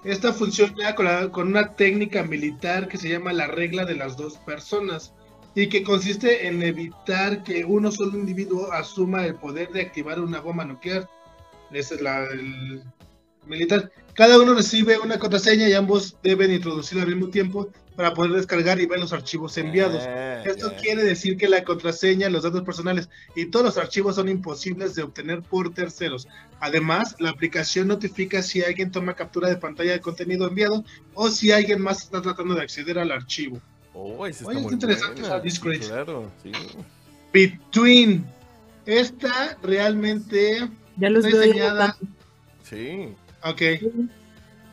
[0.04, 4.16] Esta funciona con, la- con una técnica militar que se llama la regla de las
[4.16, 5.14] dos personas
[5.54, 10.40] y que consiste en evitar que uno solo individuo asuma el poder de activar una
[10.40, 11.08] bomba nuclear.
[11.72, 12.82] Esa es la del
[13.46, 13.90] militar.
[14.14, 18.80] Cada uno recibe una contraseña y ambos deben introducirla al mismo tiempo para poder descargar
[18.80, 20.02] y ver los archivos enviados.
[20.06, 24.28] ah, Esto quiere decir que la contraseña, los datos personales y todos los archivos son
[24.28, 26.28] imposibles de obtener por terceros.
[26.60, 31.52] Además, la aplicación notifica si alguien toma captura de pantalla del contenido enviado o si
[31.52, 33.60] alguien más está tratando de acceder al archivo.
[33.94, 35.42] Oh, esa está Oye, está muy interesante buena.
[35.44, 36.52] esa Claro, sí.
[37.32, 38.24] Between.
[38.84, 41.96] Esta realmente Ya los está veo diseñada.
[42.62, 43.14] Sí.
[43.44, 43.62] Ok.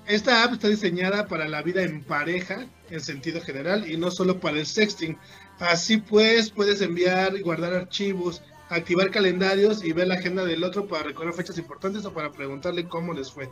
[0.08, 4.40] Esta app está diseñada para la vida en pareja, en sentido general, y no solo
[4.40, 5.18] para el sexting.
[5.60, 10.88] Así pues, puedes enviar y guardar archivos, activar calendarios y ver la agenda del otro
[10.88, 13.50] para recordar fechas importantes o para preguntarle cómo les fue.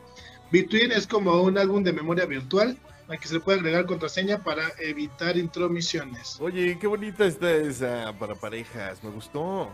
[0.52, 4.64] Between es como un álbum de memoria virtual al que se puede agregar contraseña para
[4.80, 6.38] evitar intromisiones.
[6.40, 9.04] Oye, qué bonita está esa para parejas.
[9.04, 9.72] Me gustó.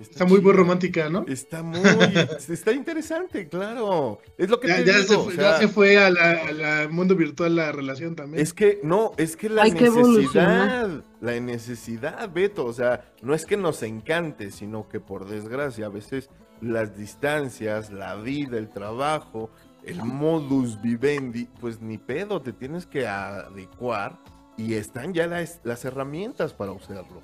[0.00, 1.24] Está muy, muy romántica, ¿no?
[1.28, 1.80] Está muy,
[2.48, 4.18] está interesante, claro.
[4.36, 6.10] Es lo que Ya, te ya digo, se, o fue- sea, ya se fue a
[6.10, 8.42] la- a la mundo virtual la relación también.
[8.42, 10.88] Es que, no, es que la Hay que evolucionar.
[10.88, 15.86] necesidad, la necesidad, Beto, o sea, no es que nos encante, sino que por desgracia
[15.86, 16.28] a veces
[16.60, 19.50] las distancias, la vida, el trabajo,
[19.84, 24.18] el modus vivendi, pues ni pedo, te tienes que adecuar
[24.56, 27.22] y están ya las, las herramientas para usarlo.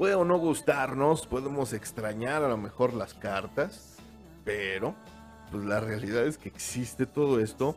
[0.00, 3.98] Puede o no gustarnos, podemos extrañar a lo mejor las cartas,
[4.46, 4.94] pero
[5.50, 7.76] pues la realidad es que existe todo esto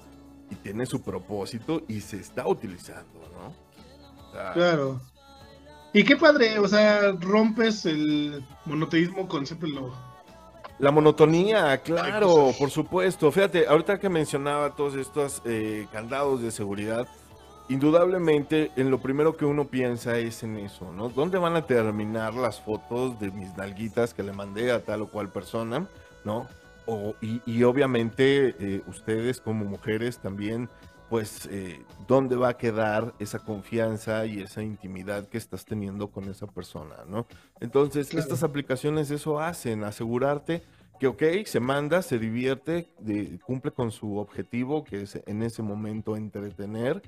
[0.49, 4.29] y tiene su propósito y se está utilizando, ¿no?
[4.29, 5.01] O sea, Claro.
[5.91, 9.93] Y qué padre, o sea, rompes el monoteísmo con siempre lo.
[10.79, 13.33] La monotonía, claro, por supuesto.
[13.33, 17.05] Fíjate, ahorita que mencionaba todos estos eh, candados de seguridad,
[17.69, 21.09] indudablemente en lo primero que uno piensa es en eso, ¿no?
[21.09, 25.07] ¿Dónde van a terminar las fotos de mis nalguitas que le mandé a tal o
[25.07, 25.87] cual persona,
[26.25, 26.47] ¿no?
[26.85, 30.69] O, y, y obviamente eh, ustedes como mujeres también,
[31.09, 36.25] pues, eh, ¿dónde va a quedar esa confianza y esa intimidad que estás teniendo con
[36.29, 37.25] esa persona, ¿no?
[37.61, 38.23] Entonces, Claro.
[38.23, 40.63] estas aplicaciones eso hacen, asegurarte
[40.99, 45.61] que, ok, se manda, se divierte, de- cumple con su objetivo, que es en ese
[45.61, 47.01] momento entretener,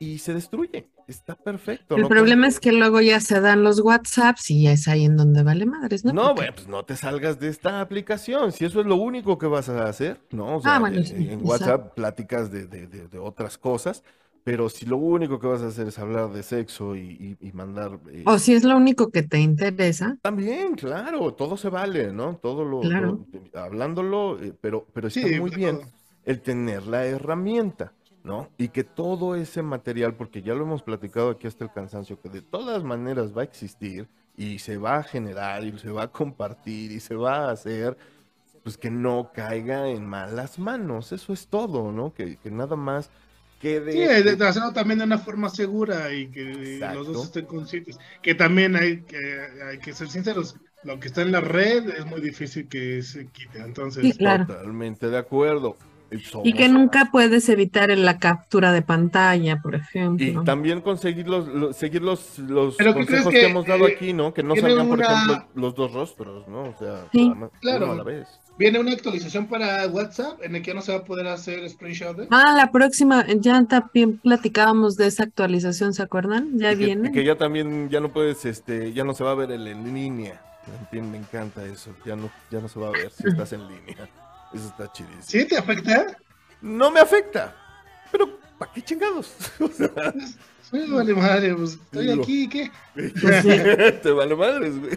[0.00, 0.88] y se destruye.
[1.06, 1.94] Está perfecto.
[1.96, 2.08] El ¿no?
[2.08, 5.42] problema es que luego ya se dan los WhatsApps y ya es ahí en donde
[5.42, 6.12] vale madres, ¿no?
[6.12, 8.50] No, Porque- bueno, pues no te salgas de esta aplicación.
[8.52, 10.56] Si eso es lo único que vas a hacer, ¿no?
[10.56, 11.44] O sea, Ah, bueno, en- sí, en.
[11.46, 14.02] WhatsApp pláticas de, de- de- de otras cosas,
[14.42, 17.52] Pero si lo único que vas a hacer es hablar de sexo y, y- y
[17.52, 18.00] mandar...
[18.10, 20.16] eh, O si es lo único que te interesa.
[20.22, 22.36] También, claro, todo se vale, ¿no?
[22.38, 23.26] Todo lo, Claro.
[23.52, 25.80] lo- hablándolo, eh, pero, pero está Sí, muy bien
[26.24, 27.92] el tener la herramienta,
[28.24, 28.50] ¿no?
[28.58, 32.28] Y que todo ese material, porque ya lo hemos platicado aquí hasta el cansancio, que
[32.28, 36.12] de todas maneras va a existir y se va a generar y se va a
[36.12, 37.96] compartir y se va a hacer,
[38.62, 42.12] pues que no caiga en malas manos, eso es todo, ¿no?
[42.14, 43.10] Que, que nada más
[43.60, 43.92] quede...
[43.92, 47.98] Sí, hacerlo también de una forma segura y que los dos estén conscientes.
[48.22, 52.06] Que también hay que, hay que ser sinceros, lo que está en la red es
[52.06, 53.58] muy difícil que se quite.
[53.58, 54.46] Entonces, Sí, claro.
[54.46, 55.76] Totalmente de acuerdo.
[56.44, 60.44] Y que nunca puedes evitar la captura de pantalla, por Y ejemplo.
[60.44, 63.86] también conseguir los, los- seguir los, los Pero ¿qué crees consejos que, que, hemos dado
[63.88, 64.34] eh, aquí, ¿no?
[64.34, 66.62] Que no salgan, por ejemplo, los dos rostros, ¿no?
[66.62, 67.28] O sea, Sí.
[67.28, 67.84] nada más, Claro.
[67.84, 68.28] uno a la vez.
[68.58, 71.66] viene una actualización para WhatsApp en el que ya no se va a poder hacer
[71.70, 72.26] screenshot.
[72.30, 76.58] Ah, la próxima, ya también platicábamos de esa actualización, ¿se acuerdan?
[76.58, 77.08] Ya Y viene.
[77.08, 79.66] y que ya también, ya no puedes, este, ya no se va a ver el
[79.66, 80.42] en línea.
[80.92, 81.90] Me encanta eso.
[82.04, 84.08] Ya no, ya no se va a ver si estás en línea.
[84.52, 85.22] Eso está chidísimo.
[85.22, 86.18] ¿Sí te afecta?
[86.60, 87.54] No me afecta.
[88.10, 89.32] Pero, ¿para qué chingados?
[89.60, 90.12] O sea,
[90.70, 92.22] Sí, vale madre, pues estoy Digo.
[92.22, 92.70] aquí, ¿qué?
[94.02, 94.96] Te vale madres, güey.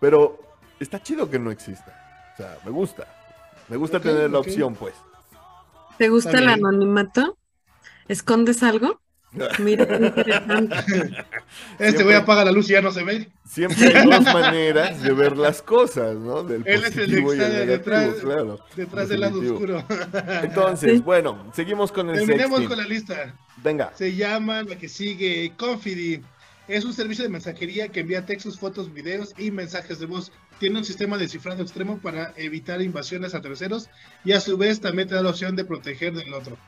[0.00, 0.40] Pero
[0.80, 2.30] está chido que no exista.
[2.32, 3.06] O sea, me gusta.
[3.68, 4.94] Me gusta tener la opción, pues.
[5.98, 7.36] ¿Te gusta el anonimato?
[8.06, 9.00] ¿Escondes algo?
[9.58, 10.76] Mira, interesante.
[11.78, 13.28] Este güey apaga la luz y ya no se ve.
[13.44, 16.42] Siempre hay dos maneras de ver las cosas, ¿no?
[16.42, 18.58] Del Él es el positivo y el detrás- claro.
[18.74, 19.84] Detrás del lado oscuro.
[20.42, 20.98] Entonces, Sí.
[21.00, 22.68] bueno, seguimos con el Terminemos sexting.
[22.68, 23.34] con la lista.
[23.62, 23.92] Venga.
[23.96, 26.22] Se llama la que sigue Confidi.
[26.66, 30.32] Es un servicio de mensajería que envía textos, fotos, videos y mensajes de voz.
[30.58, 33.88] Tiene un sistema de cifrado extremo para evitar invasiones a terceros
[34.24, 36.58] y a su vez también te da la opción de proteger del otro.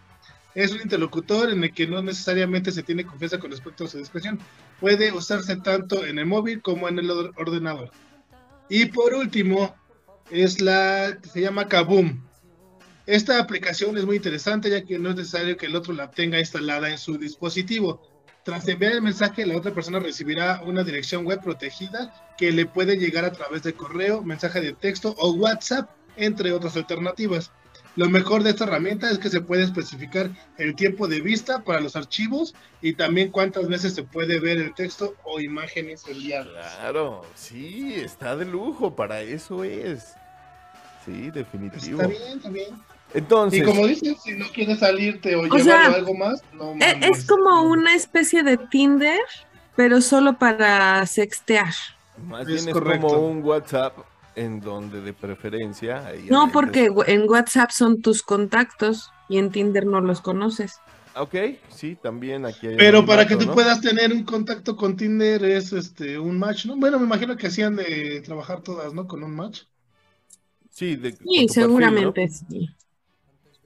[0.55, 3.98] Es un interlocutor en el que no necesariamente se tiene confianza con respecto a su
[3.98, 4.38] discreción.
[4.80, 7.90] Puede usarse tanto en el móvil como en el or- ordenador.
[8.68, 9.74] Y por último,
[10.30, 12.24] es la se llama Kaboom.
[13.07, 16.38] Esta aplicación es muy interesante ya que no es necesario que el otro la tenga
[16.38, 18.03] instalada en su dispositivo.
[18.44, 22.96] Tras enviar el mensaje, la otra persona recibirá una dirección web protegida que le puede
[22.96, 27.53] llegar a través de correo, mensaje de texto o WhatsApp, entre otras alternativas.
[27.97, 31.80] Lo mejor de esta herramienta es que se puede especificar el tiempo de vista para
[31.80, 36.76] los archivos y también cuántas veces se puede ver el texto o imágenes enviadas.
[36.76, 40.14] Claro, sí, está de lujo, para eso es.
[41.05, 42.03] Sí, definitivo.
[42.03, 42.68] Está bien, está bien.
[43.12, 46.72] Entonces, Y como dices, si no quieres salirte o, O llevar sea, algo más, no
[46.72, 47.18] E- mandes.
[47.18, 49.18] Es como una especie de Tinder,
[49.76, 51.72] pero solo para sextear.
[52.24, 53.07] más es bien es correcto.
[53.09, 53.97] como un WhatsApp
[54.35, 56.12] en donde de preferencia...
[56.28, 60.81] No, porque en WhatsApp son tus contactos y en Tinder no los conoces.
[61.16, 61.35] Ok,
[61.68, 63.55] sí, también aquí hay Pero para que tú ¿no?
[63.55, 66.76] puedas tener un contacto con Tinder es este un match, ¿no?
[66.76, 69.07] Bueno, me imagino que hacían de trabajar todas, ¿no?
[69.09, 69.62] Con un match.
[70.70, 71.53] Sí, de, Sí, perfil, ¿no?
[71.53, 72.68] seguramente sí.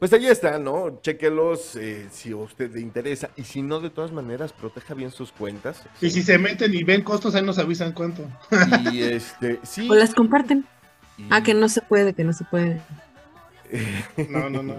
[0.04, 1.00] Pues ahí está, ¿no?
[1.00, 3.30] Chequelos eh, si a usted le interesa.
[3.36, 5.82] Y si no, de todas maneras, proteja bien sus cuentas.
[6.02, 8.22] Y si se meten y ven costos, ahí nos avisan cuánto.
[8.92, 9.88] Y este, sí.
[9.90, 10.66] O las comparten.
[11.16, 12.82] y- Ah, que no se puede, que no se puede.
[14.28, 14.74] No, no, no.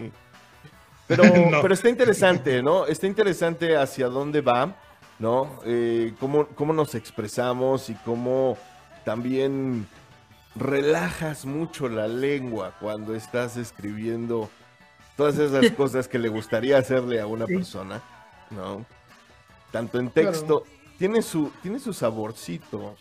[1.08, 1.60] Pero, No.
[1.60, 2.86] pero está interesante, ¿no?
[2.86, 4.76] Está interesante hacia dónde va,
[5.18, 5.60] ¿no?
[5.66, 8.60] Eh, cómo, cómo nos expresamos y cómo
[9.04, 9.88] también
[10.56, 14.52] relajas mucho la lengua cuando estás escribiendo
[15.16, 17.56] todas esas cosas que le gustaría hacerle a una Sí.
[17.56, 18.02] persona,
[18.52, 18.86] ¿no?
[19.72, 20.64] Tanto en texto,
[20.98, 22.96] tiene, su, tiene su saborcito.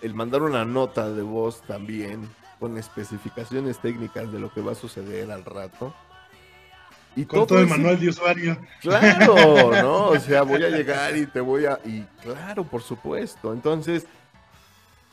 [0.00, 2.28] El mandar una nota de voz también,
[2.60, 5.94] con especificaciones técnicas de lo que va a suceder al rato.
[7.16, 8.58] Y Con todo el ese- manual de usuario.
[8.80, 9.34] Claro,
[9.82, 10.06] ¿no?
[10.08, 11.78] O sea, voy a llegar y te voy a...
[11.84, 13.52] Y claro, por supuesto.
[13.52, 14.06] Entonces,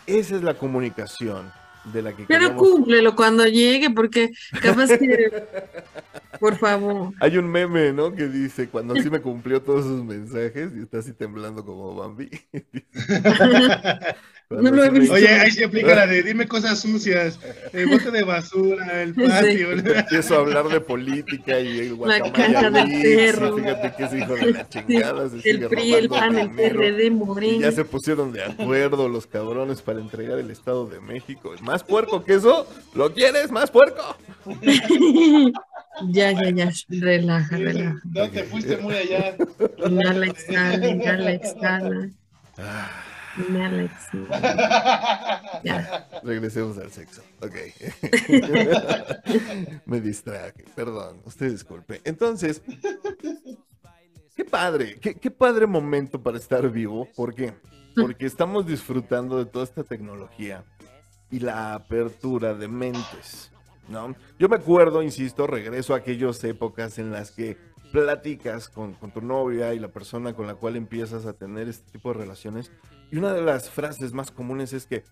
[0.07, 1.51] esa es la comunicación
[1.85, 5.43] de la que Pero cúmplelo cuando llegue, porque capaz que.
[6.39, 7.13] Por favor.
[7.19, 8.13] Hay un meme, ¿no?
[8.13, 12.29] Que dice, cuando sí me cumplió todos sus mensajes y está así temblando como Bambi.
[14.51, 15.15] No lo he sí visto.
[15.15, 17.39] Oye, ahí se aplica la de dime cosas sucias,
[17.73, 19.71] el bote de basura, el patio.
[19.95, 23.57] Empiezo a hablar de política y el La guacamaya caja del perro.
[23.57, 25.29] Fíjate que es hijo de la chingada.
[25.29, 26.51] se El sigue PRI, el PAN, el.
[26.51, 27.61] PRD, Y Moreno.
[27.61, 31.53] ya se pusieron de acuerdo los cabrones para entregar el Estado de México.
[31.61, 32.67] ¿Más puerco que eso?
[32.93, 33.51] ¿Lo quieres?
[33.51, 34.17] ¿Más puerco?
[36.11, 36.71] ya, ya, ya.
[36.89, 38.01] Relaja, relaja.
[38.05, 39.35] No, te fuiste muy allá.
[39.85, 42.09] Inhala, exhala, exhala.
[43.37, 43.89] Exhala.
[45.63, 46.07] Ya.
[46.23, 47.21] Regresemos al sexo.
[47.41, 47.55] Ok.
[49.85, 50.65] Me distraje.
[50.75, 51.21] Perdón.
[51.25, 52.01] Usted disculpe.
[52.03, 52.61] Entonces,
[54.51, 57.07] padre, qué, qué padre momento para estar vivo.
[57.15, 57.53] ¿Por qué?
[57.95, 60.63] Porque estamos disfrutando de toda esta tecnología
[61.31, 63.51] y la apertura de mentes,
[63.87, 64.15] ¿no?
[64.37, 67.57] Yo me acuerdo, insisto, regreso a aquellas épocas en las que
[67.91, 71.91] platicas con, con, tu novia y la persona con la cual empiezas a tener este
[71.91, 72.71] tipo de relaciones.
[73.11, 75.03] Y una de las frases más comunes es que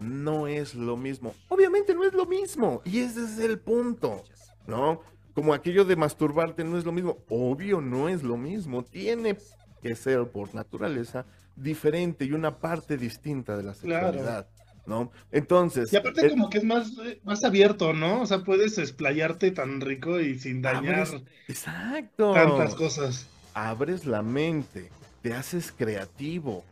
[0.00, 1.34] no es lo mismo.
[1.48, 2.82] Obviamente no es lo mismo.
[2.84, 4.22] Y ese es el punto,
[4.66, 5.00] ¿no?
[5.34, 7.18] Como aquello de masturbarte no es lo mismo.
[7.28, 8.84] Obvio no es lo mismo.
[8.84, 9.36] Tiene
[9.82, 14.48] que ser por naturaleza diferente y una parte distinta de la sexualidad.
[14.86, 15.10] ¿No?
[15.32, 15.92] Entonces.
[15.92, 16.92] Y aparte, como que es más,
[17.24, 18.22] más abierto, ¿no?
[18.22, 21.08] O sea, puedes explayarte tan rico y sin dañar.
[21.48, 22.32] exacto.
[22.32, 23.26] Tantas cosas.
[23.54, 24.90] Abres la mente,
[25.22, 26.64] te haces creativo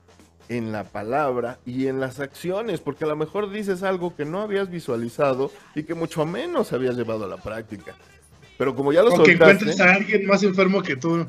[0.49, 4.41] en la palabra y en las acciones, porque a lo mejor dices algo que no
[4.41, 7.95] habías visualizado y que mucho menos habías llevado a la práctica.
[8.59, 11.27] Pero como ya lo o que encuentres a alguien más enfermo que tú.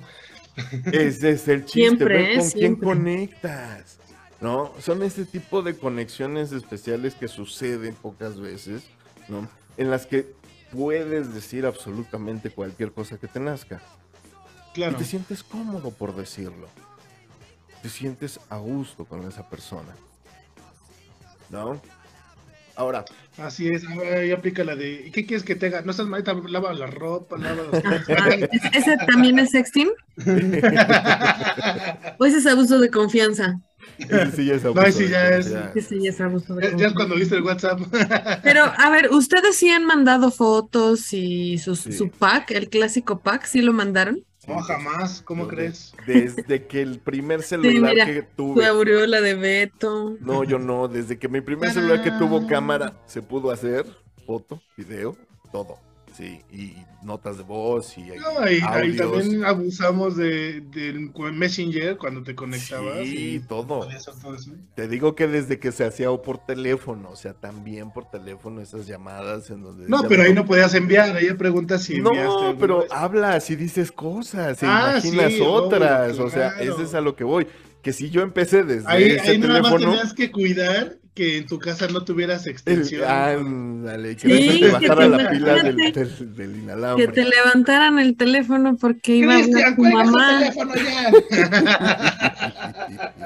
[0.92, 3.98] Ese es el chiste, siempre, ver con quién conectas.
[4.44, 4.74] ¿No?
[4.82, 8.84] Son este tipo de conexiones especiales que suceden pocas veces,
[9.30, 9.48] ¿no?
[9.78, 10.36] En las que
[10.70, 13.82] puedes decir absolutamente cualquier cosa que te nazca.
[14.74, 14.94] Claro.
[14.94, 16.68] Y te sientes cómodo por decirlo.
[17.82, 19.96] Te sientes a gusto con esa persona.
[21.50, 21.82] ¿No?
[22.76, 23.06] Ahora.
[23.38, 25.84] Así es, ahora ahí aplica la de, ¿qué quieres que te haga?
[25.84, 27.74] No estás mal, lava la ropa, lava los
[28.74, 29.90] ¿Ese también es sexting?
[32.20, 33.62] ¿O ese es abuso de confianza?
[34.36, 35.54] Sí ya es No, sí ya es.
[35.88, 37.80] Sí, ya es abuso Ya, ya es cuando viste el WhatsApp.
[38.44, 43.46] Pero, a ver, ¿ustedes sí han mandado fotos y su, su pack, el clásico pack,
[43.46, 44.24] sí lo mandaron?
[44.48, 45.94] No, jamás, ¿cómo crees?
[46.06, 48.66] Desde que el primer celular mira, que Tu tuve.
[48.66, 50.18] aureola de Beto.
[50.20, 50.90] No, yo no.
[50.90, 53.86] Desde que mi primer celular que tuvo cámara se pudo hacer
[54.26, 55.16] foto, video,
[55.52, 55.78] todo.
[56.14, 58.98] Sí, y notas de voz y No, y, audios.
[58.98, 63.00] también abusamos de, del Messenger cuando te conectabas.
[63.00, 63.90] Sí, y todo.
[63.90, 64.14] eso.
[64.76, 68.86] Te digo que desde que se hacía por teléfono, o sea, también por teléfono esas
[68.86, 69.90] llamadas en donde...
[69.90, 72.00] No, pero ahí no podías enviar, ahí preguntas si.
[72.00, 72.12] No,
[72.60, 72.92] pero vez.
[72.92, 76.74] hablas y dices cosas, e Ah, imaginas sí, otras, obvio, o sea, claro.
[76.74, 77.48] ese es a lo que voy.
[77.84, 81.38] Que si yo empecé desde Ahí, ese ahí nada más teléfono, tenías que cuidar que
[81.38, 83.04] en tu casa no tuvieras el, extensión.
[83.04, 88.00] ándale, que Sí, te que bajara te la pila del, del, del Que te levantaran
[88.00, 90.40] el teléfono porque iba a tu mamá.
[90.40, 91.12] teléfono ya.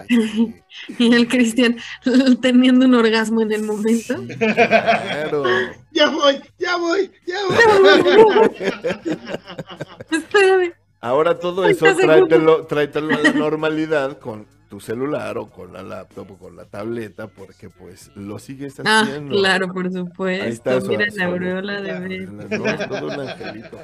[0.99, 1.77] Y el Cristian
[2.41, 4.15] teniendo un orgasmo en el momento.
[4.37, 5.43] Claro.
[5.91, 8.51] ya voy, ya voy, ya voy.
[10.11, 10.73] Espérame.
[10.99, 12.27] Ahora todo eso 30 segundos.
[12.29, 16.65] tráetelo, tráetelo a la normalidad con tu celular o con la laptop o con la
[16.65, 19.37] tableta, porque pues lo sigues Ah, haciendo.
[19.37, 20.45] claro, por Ahí supuesto.
[20.45, 22.31] está su- Mira su- la aureola de Beto.
[22.57, 23.79] no, es todo un angelito.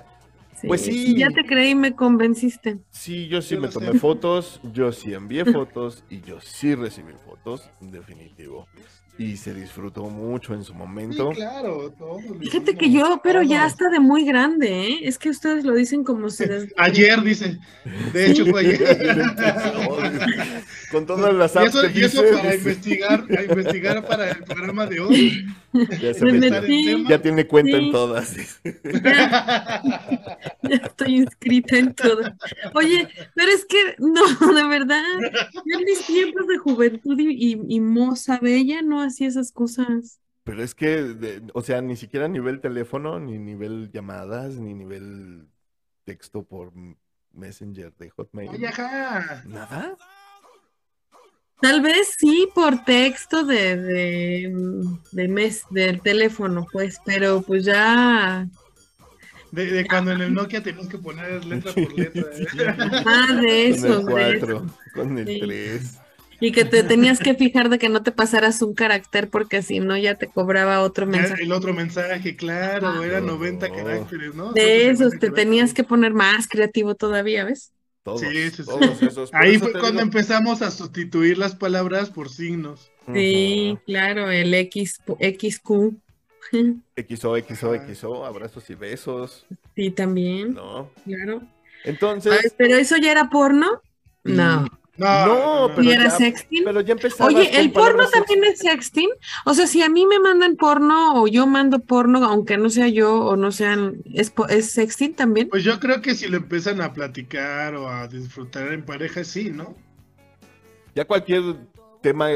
[0.59, 1.18] Sí, Pues sí.
[1.18, 2.80] Ya te creí, me convenciste.
[2.89, 3.99] Sí, yo sí Yo me tomé sé.
[3.99, 8.68] fotos, yo sí envié fotos y yo sí recibí fotos, definitivo.
[9.16, 11.30] Y se disfrutó mucho en su Sí, momento.
[11.30, 12.18] claro, todo.
[12.39, 13.68] Fíjate que yo, pero ya todo.
[13.68, 14.99] hasta de muy grande, ¿eh?
[15.03, 16.74] Es que ustedes lo dicen como si desde...
[16.78, 17.59] Ayer, dice.
[18.11, 18.80] De hecho, fue ayer.
[20.91, 24.07] Con todas las Y apps eso, que y eso dice, para dice, investigar, a investigar
[24.07, 25.45] para el programa de hoy.
[26.01, 27.05] ya, se Me metí.
[27.07, 27.86] Ya tiene cuenta Sí.
[27.86, 28.36] en todas.
[28.93, 29.82] Ya,
[30.64, 32.22] ya estoy inscrita en todo.
[32.76, 35.01] Oye, pero es que, no, de verdad,
[35.66, 40.20] yo en mis tiempos de juventud y, y, y moza bella no hacía esas cosas.
[40.43, 45.47] Pero es que, de- o sea, ni siquiera nivel teléfono, ni nivel llamadas, ni nivel
[46.04, 46.74] texto por
[47.32, 48.49] Messenger de Hotmail.
[48.51, 49.43] Ay, ajá.
[49.47, 49.95] ¿Nada?
[51.62, 54.54] Tal vez sí por texto de, de,
[55.14, 58.45] de mes, del teléfono, pues, pero pues ya,
[59.51, 62.22] De, de cuando en el Nokia tenías que poner letra por letra.
[62.34, 63.04] ¿eh?
[63.06, 65.39] ah, de eso, Con el de 4, con el Sí.
[66.44, 66.50] 3.
[66.50, 69.80] Y que te tenías que fijar de que no te pasaras un carácter porque si
[69.80, 71.44] no ya te cobraba otro mensaje.
[71.44, 73.76] El otro mensaje, claro, eran 90 No.
[73.76, 74.52] caracteres, ¿no?
[74.54, 77.72] De esos te 90 tenías que poner más creativo todavía, ¿ves?
[78.04, 78.64] Todos, Sí, sí, sí.
[78.66, 79.30] todos esos.
[79.34, 82.91] Ahí fue cuando digo- empezamos a sustituir las palabras por signos.
[83.14, 85.94] Sí, claro, el X, XQ.
[86.98, 87.86] XO, XO, Ah.
[87.88, 90.91] XO, abrazos y besos, Sí, también, ¿no?
[91.06, 91.41] claro.
[91.86, 93.82] Entonces, Ay, pero eso ya era porno?
[94.26, 94.68] No.
[94.96, 96.64] No, No, ¿Y pero era ya- sexting?
[96.66, 99.10] pero ya empezabas Oye, ¿el porno también es sexting?
[99.46, 102.88] O sea, si a mí me mandan porno o yo mando porno, aunque no sea
[102.89, 105.50] yo o no sean, ¿es, po- ¿es sexting también?
[105.50, 109.50] Pues yo creo que si lo empiezan a platicar o a disfrutar en pareja, sí,
[109.50, 109.76] ¿no?
[110.94, 111.41] Ya cualquier
[112.04, 112.28] tema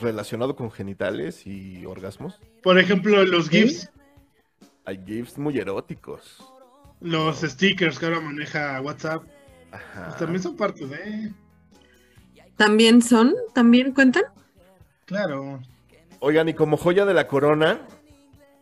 [0.00, 3.62] relacionado con genitales y orgasmos, Por ejemplo, los ¿Sí?
[3.62, 3.90] GIFs,
[4.84, 6.40] hay gifs muy eróticos.
[7.00, 9.24] los stickers que ahora maneja WhatsApp.
[9.70, 11.32] Pues también son parte de.
[12.56, 13.34] ¿También son?
[13.54, 14.24] ¿También cuentan?
[15.04, 15.60] Claro.
[16.20, 17.80] Oigan, y como joya de la corona,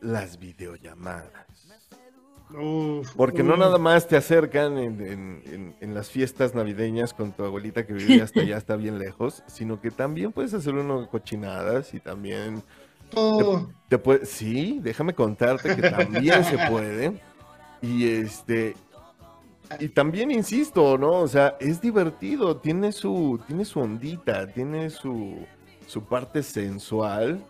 [0.01, 1.31] las videollamadas.
[2.51, 7.33] Uf, Porque no nada más te acercan en, en- en- en las fiestas navideñas con
[7.33, 11.09] tu abuelita que vive hasta allá, está bien lejos, sino que también puedes hacer uno
[11.09, 12.63] cochinadas y también
[13.11, 13.71] Todo.
[13.89, 17.21] te puede, sí, déjame contarte que también se puede.
[17.83, 18.77] Y este
[19.81, 21.13] y también insisto, ¿no?
[21.21, 25.47] O sea, es divertido, tiene su tiene su ondita, tiene su
[25.87, 27.45] su parte sensual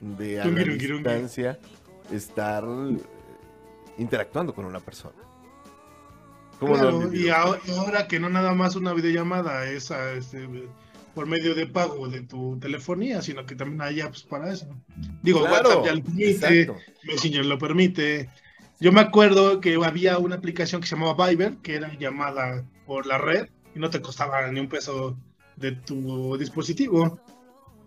[0.00, 1.58] de a la distancia
[2.12, 2.96] estar eh,
[3.98, 5.16] interactuando con una persona.
[6.58, 9.90] ¿Cómo lo han Claro, y ahora, y ahora que no nada más una videollamada es
[9.90, 10.46] a, este,
[11.14, 14.68] por medio de pago de tu telefonía, sino que también hay apps para eso.
[15.22, 16.72] Digo, Claro, WhatsApp ya lo permite.
[17.04, 18.28] Messenger lo permite.
[18.80, 23.06] Yo me acuerdo que había una aplicación que se llamaba Viber, que era llamada por
[23.06, 25.16] la red y no te costaba ni un peso
[25.56, 27.20] de tu dispositivo.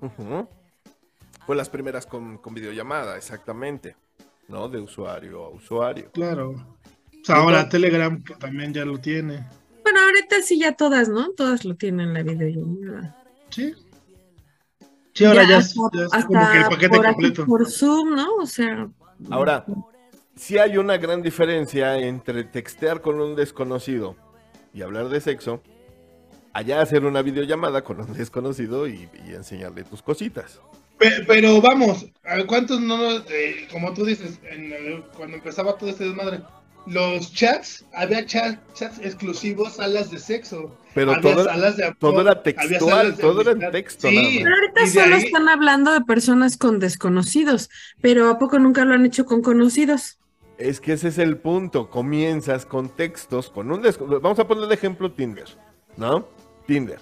[0.02, 0.48] Ujú.
[1.46, 3.96] Fue las primeras con, con videollamada, exactamente.
[4.48, 4.68] ¿No?
[4.70, 6.12] De usuario a usuario.
[6.12, 6.52] Claro.
[6.52, 9.44] O sea, ahora Telegram que también ya lo tiene.
[9.82, 11.32] Bueno, ahorita sí ya todas, ¿no?
[11.32, 13.18] Todas lo tienen la videollamada.
[13.50, 13.74] Sí.
[15.14, 17.46] Sí, ahora ya, es, hasta- ya es hasta como que el paquete por aquí, completo.
[17.46, 18.36] por Zoom, ¿no?
[18.36, 18.90] O sea.
[19.30, 19.66] Ahora,
[20.36, 24.16] sí hay una gran diferencia entre textear con un desconocido
[24.74, 25.62] y hablar de sexo,
[26.54, 30.60] allá hacer una videollamada con un desconocido y, y enseñarle tus cositas.
[30.98, 35.90] Pe- Pero vamos, ¿a ¿cuántos no, eh, como tú dices, en, eh, cuando empezaba todo
[35.90, 36.42] este desmadre,
[36.86, 41.98] los chats, había chat- chats exclusivos, salas de sexo, Pero había todo, salas de amor,
[42.00, 44.38] todo era textual, todo era en texto Sí, nada más.
[44.44, 47.70] Pero ahorita solo ahí- están hablando de personas con desconocidos,
[48.02, 50.20] pero ¿a poco nunca lo han hecho con conocidos?
[50.64, 51.90] Es que ese es el punto.
[51.90, 53.82] Comienzas con textos, con un
[54.22, 55.50] Vamos a poner de ejemplo Tinder,
[55.98, 56.26] ¿no?
[56.66, 57.00] Tinder.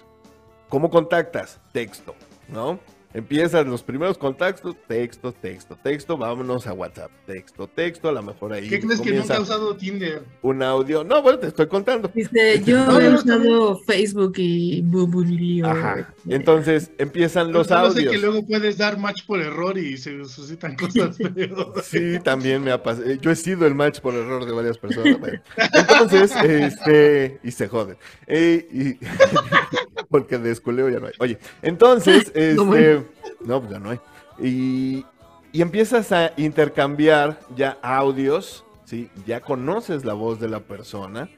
[0.68, 1.62] ¿Cómo contactas?
[1.72, 2.16] Texto,
[2.48, 2.80] ¿no?
[3.14, 8.54] Empiezas los primeros contactos, texto, texto, texto, vámonos a WhatsApp, texto, texto, a lo mejor
[8.54, 10.24] ahí ¿Qué crees que nunca ha usado Tinder?
[10.42, 11.04] un audio.
[11.04, 12.10] No, bueno, te estoy contando.
[12.14, 15.68] Dice, yo No, he no, usado Facebook y Bubulio.
[15.68, 16.14] Ajá.
[16.28, 18.12] Entonces empiezan los sé audios.
[18.14, 21.52] que luego puedes dar match por error y se suscitan cosas feas.
[21.84, 23.12] Sí, también me ha pasado.
[23.16, 25.20] Yo he sido el match por error de varias personas.
[25.20, 25.42] bueno.
[25.74, 27.98] Entonces, este, y se joden.
[28.28, 29.06] Eh, y-
[30.12, 31.14] porque de esculeo ya no hay.
[31.20, 33.06] Oye, entonces, este, No, bueno.
[33.40, 34.00] no, pues ya no hay.
[34.40, 35.06] Y,
[35.52, 39.10] y empiezas a intercambiar ya audios, ¿sí?
[39.26, 41.30] Ya conoces la voz de la persona.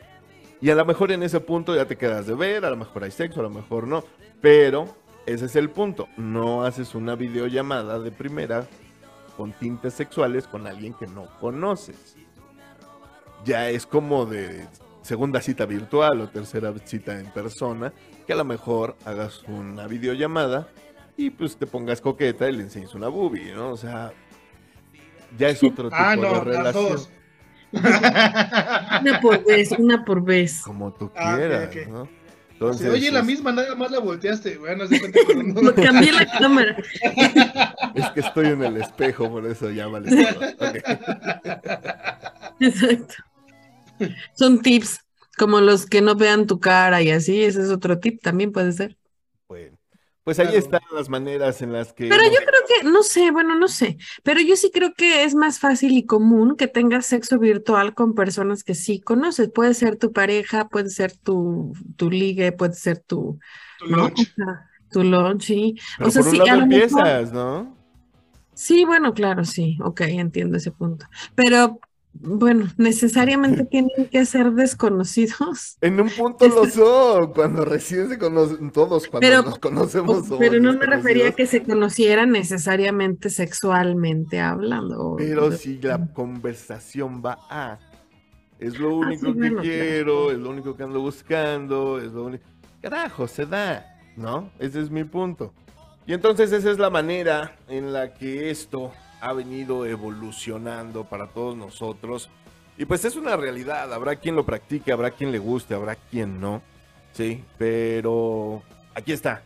[0.60, 3.04] Y a lo mejor en ese punto ya te quedas de ver, a lo mejor
[3.04, 4.04] hay sexo, a lo mejor no.
[4.42, 4.88] Pero
[5.26, 6.08] ese es el punto.
[6.18, 8.66] No haces una videollamada de primera
[9.38, 12.16] con tintes sexuales con alguien que no conoces.
[13.46, 14.66] Ya es como de
[15.02, 17.92] segunda cita virtual o tercera cita en persona,
[18.26, 20.68] que a lo mejor hagas una videollamada
[21.18, 23.72] y pues te pongas coqueta y le enseñes una boobie, ¿no?
[23.72, 24.12] O sea,
[25.38, 26.90] ya es otro tipo Ah, de no, las relación.
[26.90, 27.10] dos.
[27.74, 30.62] Una por vez, una por vez.
[30.64, 31.70] Como tú Ah, quieras.
[31.88, 32.06] ¿no?
[32.06, 32.12] Sí,
[32.54, 34.58] Entonces, Oye, la misma, nada más la volteaste.
[34.58, 36.78] Bueno, se cuenta que no- Lo cambié la cámara.
[37.96, 40.10] es que estoy en el espejo, por eso ya vale.
[42.60, 43.16] Exacto.
[44.34, 45.03] Son tips,
[45.38, 48.72] como los que no vean tu cara y así, ese es otro tip, también puede
[48.74, 48.98] ser.
[49.48, 49.78] Bueno,
[50.24, 50.60] pues ahí Claro.
[50.60, 52.06] están las maneras en las que...
[52.10, 55.36] Pero yo creo que, no sé, bueno, no sé, pero yo sí creo que es
[55.36, 59.50] más fácil y común que tengas sexo virtual con personas que sí conoces.
[59.52, 63.40] Puede ser tu pareja, puede ser tu, tu ligue, puede ser tu,
[63.78, 63.98] tu ¿no?
[63.98, 64.20] lunch.
[64.38, 65.76] O sea, tu lunch, sí.
[65.98, 67.76] Pero o sea, por un sí, lado lo mejor- empiezas, ¿no?
[68.54, 71.08] Sí, bueno, claro, sí, ok, entiendo ese punto.
[71.36, 71.80] Pero,
[72.14, 75.78] bueno, necesariamente tienen que ser desconocidos.
[75.82, 80.26] En un punto lo son, cuando recién se conocen todos, cuando Pero- nos conocemos.
[80.28, 85.16] somos Pero no me refería a que se conocieran necesariamente sexualmente hablando.
[85.18, 87.80] Pero si la conversación va a...
[88.60, 90.32] Es lo único Ah, sí, que bueno, quiero, claro.
[90.32, 92.44] es lo único que ando buscando, es lo único...
[92.82, 93.86] Carajo, se da,
[94.16, 94.50] ¿no?
[94.60, 95.54] Ese es mi punto.
[96.06, 98.92] Y entonces esa es la manera en la que esto
[99.24, 102.30] ha venido evolucionando para todos nosotros.
[102.78, 106.42] Y pues es una realidad, habrá quien lo practique, habrá quien le guste, habrá quien
[106.42, 106.62] no,
[107.14, 107.44] ¿sí?
[107.58, 108.62] Pero
[108.96, 109.44] aquí está,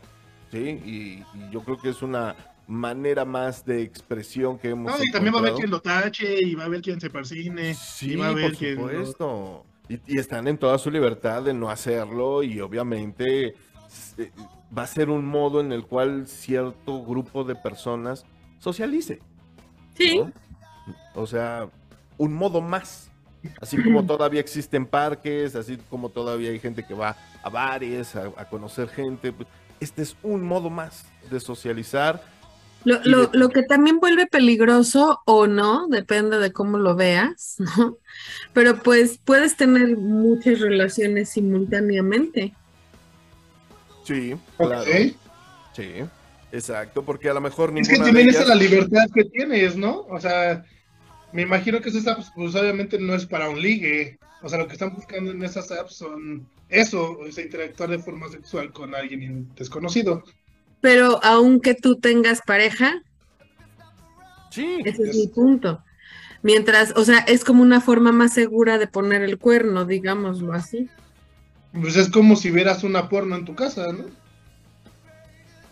[0.52, 0.58] ¿sí?
[0.86, 2.36] Y, y yo creo que es una
[2.68, 6.42] manera más de expresión que hemos No, y también va a haber quien lo tache
[6.42, 7.74] y va a haber quien se persine.
[7.76, 9.66] Sí, y va a haber por quien supuesto.
[9.90, 13.54] Y, y están en toda su libertad de no hacerlo y obviamente
[13.88, 14.32] se-
[14.78, 18.26] va a ser un modo en el cual cierto grupo de personas
[18.60, 19.20] socialice.
[19.98, 20.32] Sí, ¿no?
[21.16, 21.70] O sea,
[22.18, 23.10] un modo más.
[23.62, 28.46] Así como todavía existen parques, así como todavía hay gente que va a bares, a,
[28.50, 29.48] conocer gente, pues,
[29.80, 32.22] este es un modo más de socializar.
[32.84, 37.98] Lo, lo, lo, que también vuelve peligroso o no, depende de cómo lo veas, ¿no?
[38.54, 42.54] Pero pues puedes tener muchas relaciones simultáneamente.
[44.04, 44.86] Sí, claro.
[45.74, 45.94] Sí,
[46.52, 50.06] exacto, porque a lo mejor Es que también es la libertad que tienes, ¿no?
[50.10, 50.64] O sea,
[51.34, 54.18] me imagino que esas apps, pues obviamente no es para un ligue.
[54.42, 58.00] O sea, lo que están buscando en esas apps son eso, o sea, interactuar de
[58.00, 60.24] forma sexual con alguien desconocido.
[60.82, 63.02] Pero aunque tú tengas pareja,
[64.52, 65.84] sí, ese es, mi punto.
[66.44, 70.90] Mientras, o sea, es como una forma más segura de poner el cuerno, digámoslo así.
[71.74, 74.06] Pues es como si vieras una porno en tu casa, ¿no?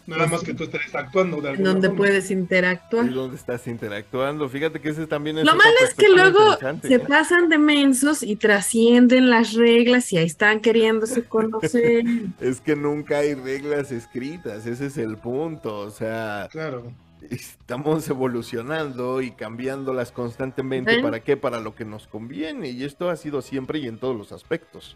[0.07, 3.05] Nada más que tú estés actuando de alguna Donde puedes interactuar.
[3.05, 4.47] Y donde estás interactuando.
[4.47, 5.45] Fíjate que ese también es.
[5.45, 10.25] Lo malo es que luego se pasan de mensos y trascienden las reglas y ahí
[10.25, 12.03] están queriéndose conocer.
[12.39, 15.79] es que nunca hay reglas escritas, ese es el punto.
[15.79, 16.49] O sea.
[16.51, 16.93] Claro.
[17.27, 21.01] Estamos evolucionando y cambiándolas constantemente.
[21.01, 21.35] ¿Para qué?
[21.35, 22.69] Para lo que nos conviene.
[22.69, 24.95] Y esto ha sido siempre y en todos los aspectos.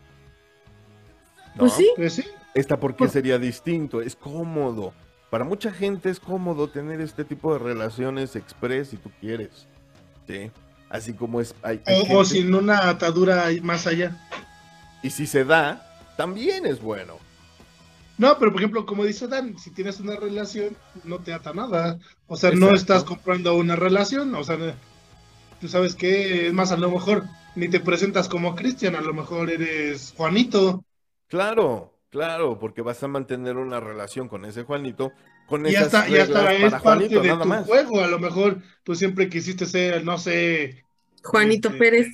[1.57, 1.89] Pues sí.
[1.95, 2.23] Pues sí.
[2.53, 4.93] Esta porque sería distinto, es cómodo.
[5.29, 9.67] Para mucha gente es cómodo tener este tipo de relaciones express si tú quieres.
[10.27, 10.51] Sí.
[10.89, 11.53] Así como es.
[12.09, 14.17] o, sin una atadura más allá.
[15.03, 15.85] Y si se da,
[16.17, 17.17] también es bueno.
[18.17, 21.99] No, pero por ejemplo, como dice Dan, si tienes una relación, no te ata nada.
[22.27, 24.33] O sea, no estás comprando una relación.
[24.35, 24.57] O sea,
[25.61, 27.23] tú sabes que es más, a lo mejor
[27.55, 30.83] ni te presentas como Cristian, a lo mejor eres Juanito.
[31.27, 35.11] Claro, Claro, porque vas a mantener una relación con ese Juanito,
[35.47, 38.01] con y esas hasta, y hasta es parte de tu juego.
[38.01, 40.83] A lo mejor tú siempre quisiste ser, no sé.
[41.23, 42.07] Juanito este, Pérez.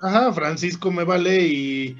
[0.00, 1.96] Ajá, Francisco me vale y,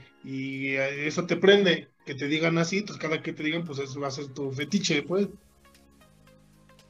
[0.74, 1.88] eso te prende.
[2.04, 4.52] Que te digan así, pues cada que te digan, pues eso va a ser tu
[4.52, 5.28] fetiche, pues.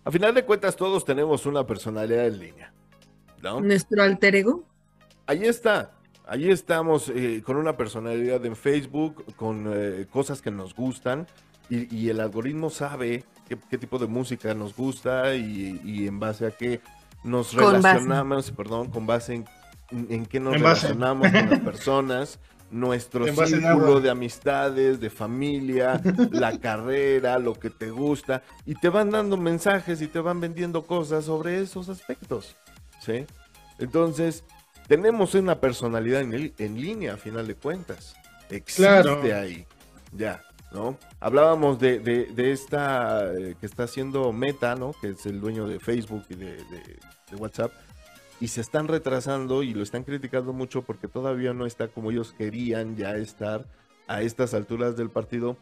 [0.05, 2.73] A final de cuentas, todos tenemos una personalidad en línea.
[3.43, 3.61] ¿no?
[3.61, 4.65] Nuestro alter ego.
[5.27, 5.95] Ahí está.
[6.27, 11.28] Allí estamos eh, con una personalidad en Facebook, con eh, cosas que nos gustan
[11.69, 16.81] y, el algoritmo sabe qué, tipo de música nos gusta y, en base a qué
[17.24, 19.47] nos relacionamos, perdón, con base en,
[19.90, 22.39] en qué nos relacionamos con las personas,
[22.70, 26.01] nuestro círculo de amistades, de familia,
[26.31, 30.82] la carrera, lo que te gusta y te van dando mensajes y te van vendiendo
[30.86, 32.57] cosas sobre esos aspectos,
[33.01, 33.27] ¿sí?
[33.78, 34.44] Entonces,
[34.86, 38.16] tenemos una personalidad en, en línea, a final de cuentas.
[38.50, 39.66] Existe ahí.
[40.12, 40.42] Ya,
[40.72, 40.98] ¿no?
[41.20, 44.94] Hablábamos de, de, esta eh, que está haciendo Meta, ¿no?
[45.00, 47.72] Que es el dueño de Facebook y de, de, WhatsApp.
[48.40, 52.34] Y se están retrasando y lo están criticando mucho porque todavía no está como ellos
[52.36, 53.64] querían ya estar
[54.06, 55.56] a estas alturas del partido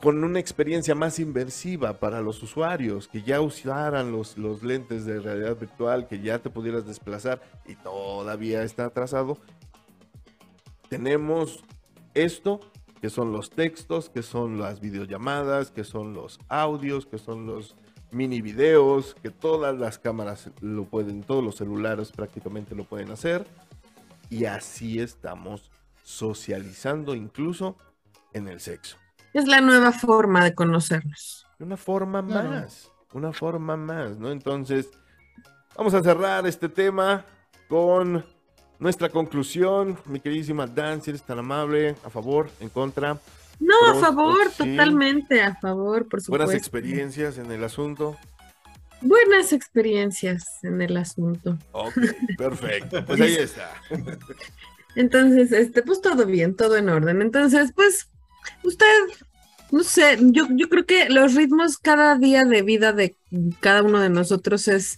[0.00, 5.20] con una experiencia más inversiva para los usuarios, que ya usaran los, los lentes de
[5.20, 9.36] realidad virtual, que ya te pudieras desplazar y todavía está atrasado.
[10.88, 11.64] Tenemos
[12.14, 12.60] esto,
[13.02, 17.76] que son los textos, que son las videollamadas, que son los audios, que son los
[18.10, 23.46] mini videos, que todas las cámaras lo pueden, todos los celulares prácticamente lo pueden hacer.
[24.30, 25.70] Y así estamos
[26.02, 27.76] socializando incluso
[28.32, 28.96] en el sexo.
[29.32, 31.46] Es la nueva forma de conocernos.
[31.58, 34.30] Una forma más, una forma más, ¿no?
[34.30, 34.88] Entonces,
[35.76, 37.24] vamos a cerrar este tema
[37.68, 38.24] con
[38.78, 39.96] nuestra conclusión.
[40.06, 43.18] Mi queridísima Dan, si eres tan amable, a favor, en contra.
[43.60, 46.46] No, a favor, totalmente a favor, por supuesto.
[46.46, 48.16] Buenas experiencias en el asunto.
[49.02, 51.58] Buenas experiencias en el asunto.
[51.72, 51.98] Ok,
[52.36, 53.04] perfecto.
[53.04, 53.70] Pues ahí está.
[54.94, 57.22] Entonces, este, pues todo bien, todo en orden.
[57.22, 58.10] Entonces, pues
[58.62, 58.86] Usted,
[59.70, 63.16] no sé, yo, yo creo que los ritmos cada día de vida de
[63.60, 64.96] cada uno de nosotros es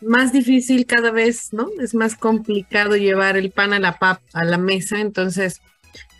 [0.00, 1.68] más difícil cada vez, ¿no?
[1.80, 5.60] Es más complicado llevar el pan a la pap a la mesa, entonces,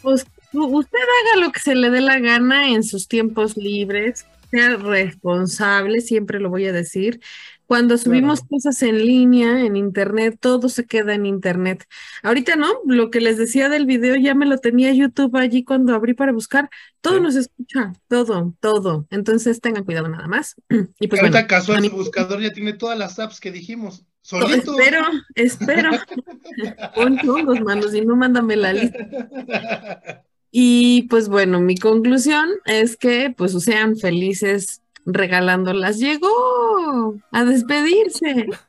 [0.02, 4.76] pues usted haga lo que se le dé la gana en sus tiempos libres, sea
[4.76, 7.20] responsable, siempre lo voy a decir,
[7.66, 11.86] cuando subimos cosas en línea, en internet, todo se queda en internet.
[12.22, 15.94] Ahorita no, lo que les decía del video ya me lo tenía YouTube allí cuando
[15.94, 16.68] abrí para buscar.
[17.00, 19.06] Todo nos escucha, todo, todo.
[19.10, 20.56] Entonces tengan cuidado nada más.
[21.00, 24.04] Y pues Ahorita casual su buscador ya tiene todas las apps que dijimos.
[24.20, 24.78] Solito.
[24.78, 25.04] espero,
[25.34, 25.90] espero.
[26.94, 28.98] Pon todos, manos, y no mándame la lista.
[30.56, 35.98] Y pues bueno, mi conclusión es que pues sean felices regalándolas.
[35.98, 38.46] Llegó a despedirse.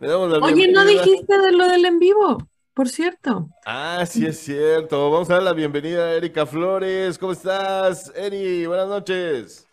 [0.00, 3.48] Le damos la Oye, no dijiste de lo del en vivo, por cierto.
[3.64, 5.10] Ah, sí es cierto.
[5.10, 7.18] Vamos a dar la bienvenida a Erika Flores.
[7.18, 8.66] ¿Cómo estás, Eri?
[8.66, 9.68] Buenas noches.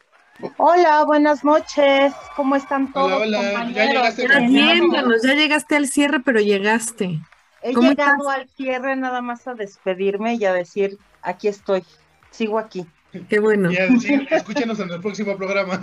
[0.58, 2.14] Hola, buenas noches.
[2.36, 3.72] ¿Cómo están todos, Hola, hola.
[3.72, 4.16] Ya compañeros?
[4.16, 7.20] llegaste viéndonos, ya llegaste al cierre, pero llegaste.
[7.62, 8.36] He ¿Cómo llegado estás?
[8.36, 11.84] al cierre nada más a despedirme y a decir, aquí estoy,
[12.32, 12.86] sigo aquí.
[13.28, 13.72] Qué bueno.
[13.72, 15.80] Y a decir, escúchenos en el próximo programa.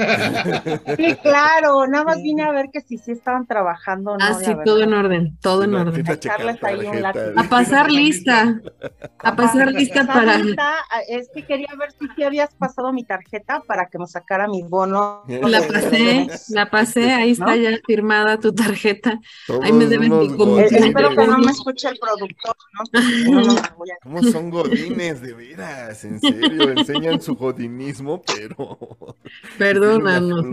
[0.96, 4.24] Sí, claro, nada más vine a ver que si sí estaban trabajando o no.
[4.24, 4.64] Ah, sí, verdad.
[4.64, 6.04] todo en orden, todo en orden.
[6.04, 7.04] checar Echarles ahí un.
[7.04, 8.60] A pasar lista,
[9.18, 10.36] a pasar lista para...
[11.08, 14.62] Es que quería ver si sí habías pasado mi tarjeta para que me sacara mi
[14.62, 15.24] bono.
[15.26, 17.56] La pasé, la pasé, ahí está ¿No?
[17.56, 19.18] ya firmada tu tarjeta.
[19.46, 20.60] Todos Ahí me deben común.
[20.60, 23.42] Eh, espero que no me escuche el productor, ¿no?
[23.42, 26.04] No, a- ¿Cómo son godines, de veras?
[26.04, 28.78] En serio, enseñan su godinismo, pero...
[29.58, 30.44] Perdónanos,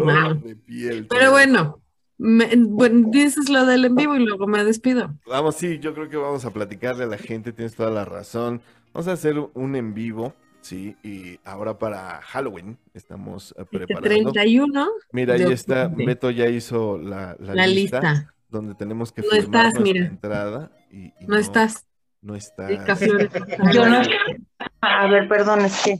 [0.66, 1.82] piel Pero bueno,
[2.18, 5.14] me- bueno, dices lo del en vivo y luego me despido.
[5.26, 8.62] Vamos, sí, yo creo que vamos a platicarle a la gente, tienes toda la razón.
[8.94, 14.32] Vamos a hacer un en vivo, sí, y ahora para Halloween estamos eh, Este preparando.
[14.32, 16.06] 31, Mira, ahí está, octubre.
[16.06, 18.34] Beto ya hizo la, la la lista, lista.
[18.50, 20.06] donde tenemos que No firmar estás, mira.
[20.06, 20.72] entrada.
[20.92, 21.88] Y, y No estás,
[22.22, 22.68] No está.
[22.70, 23.30] Erika Flores.
[23.74, 24.02] Yo no.
[24.82, 26.00] A ver, perdón, es que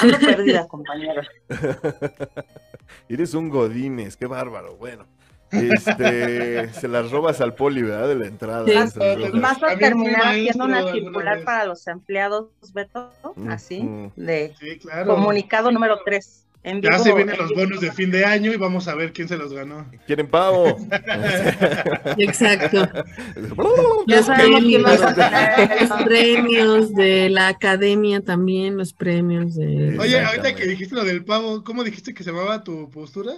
[0.00, 1.22] ando perdida, compañero.
[3.08, 4.76] Eres un godines, qué bárbaro.
[4.76, 5.06] Bueno,
[5.50, 8.08] este, se las robas al poli, ¿verdad?
[8.08, 8.66] De la entrada.
[8.66, 9.00] Sí.
[9.34, 13.10] Vas A terminar haciendo una circular para los empleados, Beto,
[13.48, 15.14] así, de Sí, claro.
[15.14, 16.46] comunicado número 3.
[16.64, 17.60] En Ya se vienen en los vivo.
[17.62, 19.84] bonos de fin de año y vamos a ver quién se los ganó.
[20.06, 20.78] ¿Quieren pavo?
[22.18, 22.88] Exacto.
[24.06, 25.80] Ya Los sabemos vas a tener.
[25.88, 29.96] los premios de la academia también, los premios de...
[29.98, 33.32] Oye, ahorita que dijiste lo del pavo, ¿cómo dijiste que se llamaba tu postura?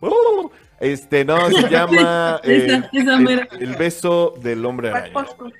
[0.78, 5.54] Este, no, se llama eh, Esa- esa el, el beso del hombre ¿Cuál araña.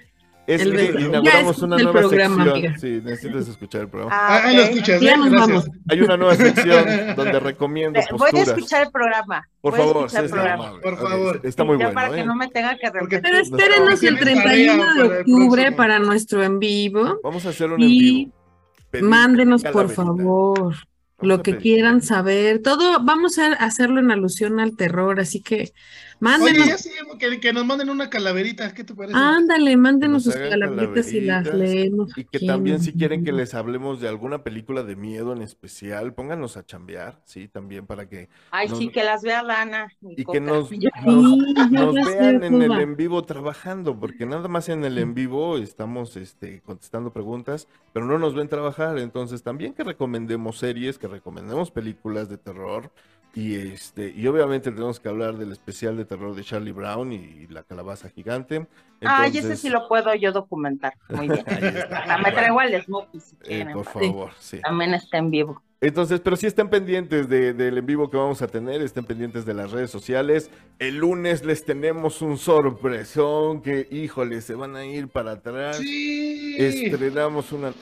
[0.47, 2.49] Es El que inauguramos una nueva programa, sección.
[2.57, 2.79] amiga.
[2.79, 4.15] Sí, necesitas escuchar el programa.
[4.17, 5.17] Ah, Ah, lo escuchas, Ya ¿eh?
[5.17, 5.49] nos Gracias.
[5.49, 5.71] vamos.
[5.89, 6.85] Hay una nueva sección
[7.17, 8.49] donde recomiendo Eh, Voy a posturas.
[8.49, 9.49] escuchar el programa.
[9.61, 10.65] Por voy a favor, escuchar sí, el está programa.
[10.69, 10.83] amable.
[10.83, 11.41] Por favor.
[11.43, 12.25] Está muy ya bueno, para que ¿eh?
[12.27, 13.23] no me tenga que Porque- repetir.
[13.23, 15.77] Pero espérenos el Tienes 31 tarea de para octubre próximo.
[15.77, 17.19] para nuestro en vivo.
[17.25, 18.33] Vamos a hacer un en vivo.
[18.91, 20.87] Pedir Mándenos, por favor, Vamos
[21.23, 22.63] lo que quieran saber.
[22.63, 25.73] Todo vamos a hacerlo en alusión al terror, así que
[26.21, 26.63] mándenos.
[26.63, 29.17] Oye, ya sí, que, que nos manden una calaverita, ¿qué te parece?
[29.17, 32.19] Ándale, mándenos nos sus hagan calabritas y las calaveritas, leemos.
[32.19, 35.43] Y que aquí también si quieren que les hablemos de alguna película de miedo en
[35.43, 39.89] especial, pónganos a chambear, sí, también para que Ay, Nos- sí, que las vea Lana.
[40.01, 40.79] y que nos, Sí,
[41.71, 46.17] nos, vean en el en vivo trabajando, porque nada más en el en vivo estamos
[46.17, 51.71] este, contestando preguntas, pero no nos ven trabajar, entonces también que recomendemos series, que recomendemos
[51.71, 52.91] películas de terror
[53.37, 57.47] y este y obviamente tenemos que hablar del especial de terror de Charlie Brown y
[57.49, 58.67] la calabaza gigante.
[59.03, 60.95] Ay, ese Entonces, sí lo puedo yo documentar.
[61.11, 61.45] Muy bien.
[61.47, 62.15] ahí está.
[62.15, 63.73] Ah, Me traigo al Snoopy si Eh, quieren.
[63.75, 64.59] por favor, sí.
[64.63, 65.63] También está en vivo.
[65.83, 69.45] Entonces, pero sí estén pendientes de- del en vivo que vamos a tener, estén pendientes
[69.45, 70.51] de las redes sociales.
[70.79, 75.77] El lunes les tenemos un sorpresón que, híjole, se van a ir para atrás.
[75.77, 76.57] Sí.
[76.59, 77.75] Estrenamos una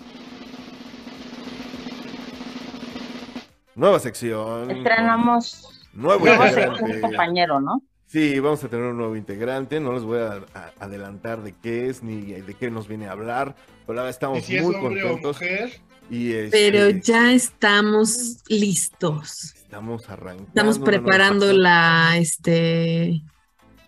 [3.75, 4.71] nueva sección.
[4.71, 7.01] Estrenamos Nuevo nuevo integrante.
[7.01, 7.83] compañero, ¿no?
[8.07, 9.81] Sí, vamos a tener un nuevo integrante.
[9.81, 13.13] No les voy a, a- adelantar de qué es ni de qué nos viene a
[13.13, 13.55] hablar.
[13.87, 15.39] Pero ahora ¿Y estamos si muy contentos.
[16.11, 19.55] Y Pero este, ya estamos listos.
[19.57, 20.49] estamos arrancando.
[20.49, 23.23] Estamos preparando la, este,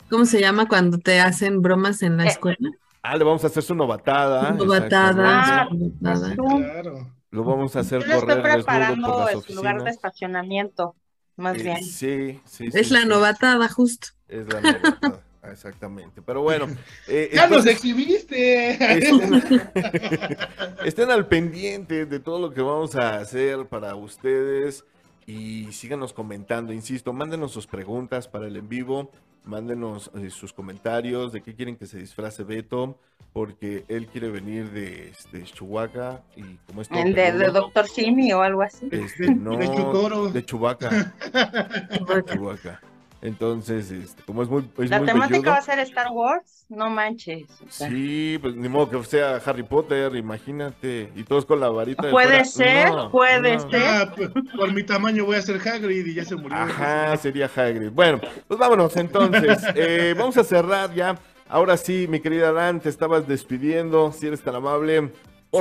[0.09, 2.71] ¿cómo se llama cuando te hacen bromas en la Eh, escuela?
[3.03, 4.51] Ah, le vamos a hacer su novatada.
[4.53, 5.63] Novatada.
[5.63, 6.35] Ah, novatada.
[6.35, 7.11] Claro.
[7.37, 10.97] Lo vamos a hacer Yo estoy correr desnudo por preparando las su lugar de estacionamiento,
[11.37, 11.81] más Eh, bien.
[11.81, 13.07] sí, sí, Es sí, la sí.
[13.07, 14.09] novatada, justo.
[14.29, 15.23] Es la novatada,
[15.53, 16.23] exactamente.
[16.23, 16.71] Pero bueno,
[17.07, 18.79] eh, ¡Ya nos entonces, exhibiste!
[18.89, 19.43] estén,
[20.83, 24.85] estén al pendiente de todo lo que vamos a hacer para ustedes
[25.27, 26.73] y síganos comentando.
[26.73, 29.11] Insisto, mándenos sus preguntas para el en vivo,
[29.44, 32.98] mándenos eh, sus comentarios de qué quieren que se disfrace Beto,
[33.32, 38.62] porque él quiere venir de, de Chihuahua y como es de, Doctor Simi o algo
[38.62, 38.89] así.
[38.90, 40.28] este, no, de Chutoro.
[40.28, 41.15] de Chubaca.
[43.22, 46.64] Entonces, este, como es muy, es La muy temática velludo, va a ser Star Wars,
[46.68, 47.44] no manches.
[47.66, 47.88] o sea.
[47.88, 51.10] Sí, pues ni modo que sea Harry Potter, imagínate.
[51.16, 52.44] Y todos con la varita de Puede fuera.
[52.44, 53.70] ser, No, puede no.
[53.70, 53.82] ser.
[53.84, 56.56] Ah, p- por mi tamaño voy a ser Hagrid y ya se murió.
[56.59, 57.90] Ajá, sería Hagrid.
[57.90, 59.59] Bueno, pues vámonos entonces.
[59.74, 61.18] Eh, vamos a cerrar ya.
[61.48, 64.12] Ahora sí, mi querida Dan, te estabas despidiendo.
[64.12, 65.10] Si eres tan amable,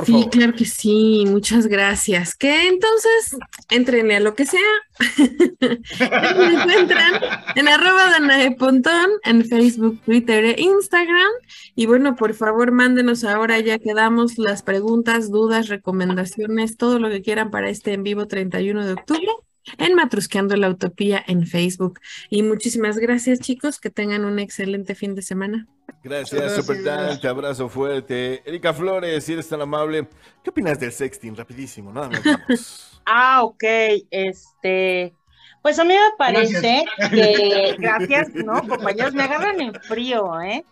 [0.04, 2.34] sí, claro que sí, muchas gracias.
[2.34, 3.36] Que entonces
[3.70, 4.60] entren a lo que sea.
[5.60, 7.14] Me encuentran
[7.54, 11.30] en arroba Danae Pontón, en Facebook, Twitter e Instagram.
[11.74, 17.22] Y bueno, por favor, mándenos ahora, ya quedamos las preguntas, dudas, recomendaciones, todo lo que
[17.22, 19.30] quieran para este en vivo 31 de octubre
[19.78, 22.00] en Matrusqueando la Utopía en Facebook.
[22.30, 23.80] Y muchísimas gracias, chicos.
[23.80, 25.66] Que tengan un excelente fin de semana.
[26.02, 28.42] Gracias, Super Te abrazo fuerte.
[28.44, 30.08] Erika Flores, si eres tan amable,
[30.42, 31.36] ¿qué opinas del sexting?
[31.36, 33.00] Rapidísimo, nada más.
[33.06, 33.64] ah, ok.
[34.10, 35.14] Este.
[35.62, 38.66] Pues a mí me parece que, gracias, ¿no?
[38.68, 40.64] Compañeros, me agarran en frío, ¿eh?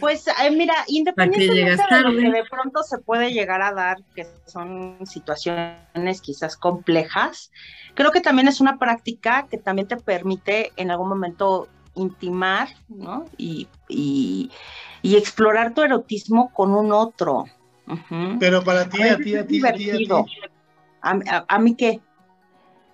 [0.00, 4.26] Pues eh, mira, independientemente de lo que de pronto se puede llegar a dar, que
[4.46, 7.50] son situaciones quizás complejas,
[7.94, 13.26] creo que también es una práctica que también te permite en algún momento intimar, ¿no?
[13.36, 13.68] Y,
[15.02, 17.44] explorar tu erotismo con un otro.
[18.40, 20.08] Pero para ti, a ti, a ti, a ti, a ti.
[21.00, 22.00] ¿A, mí qué?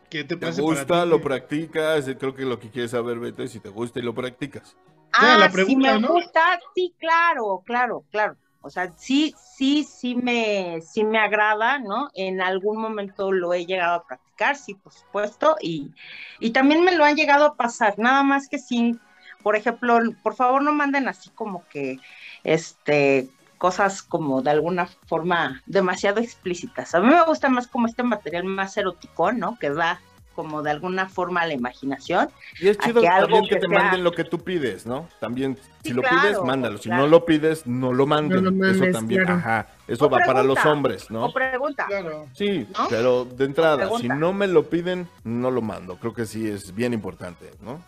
[0.08, 1.06] ¿Qué te, ¿Te gusta?
[1.06, 2.04] ¿Lo practicas?
[2.18, 4.76] Creo que lo que quieres saber, Beto, es si te gusta y lo practicas.
[5.12, 8.36] Ah, si me gusta, sí, claro, claro, claro.
[8.62, 12.10] O sea, sí, sí, sí me, sí me agrada, ¿no?
[12.14, 15.92] En algún momento lo he llegado a practicar, sí, por supuesto, y,
[16.38, 19.00] y también me lo han llegado a pasar, nada más que sin,
[19.42, 21.98] por ejemplo, por favor no manden así como que,
[22.44, 23.30] este,
[23.60, 26.94] cosas como de alguna forma demasiado explícitas.
[26.94, 29.58] A mí me gusta más como este material más erótico, ¿no?
[29.58, 30.00] Que da
[30.40, 32.30] como de alguna forma la imaginación.
[32.58, 35.06] Y es chido también que, te manden lo que tú pides, ¿no?
[35.20, 36.78] También, si lo pides, mándalo.
[36.78, 38.64] Si no lo pides, no lo manden.
[38.64, 39.66] eso también, ajá.
[39.86, 41.26] Eso va para los hombres, ¿no?
[41.26, 41.86] O pregunta.
[42.32, 45.96] Sí, pero de entrada, si no me lo piden, no lo mando.
[45.96, 47.82] Creo que sí es bien importante, ¿no?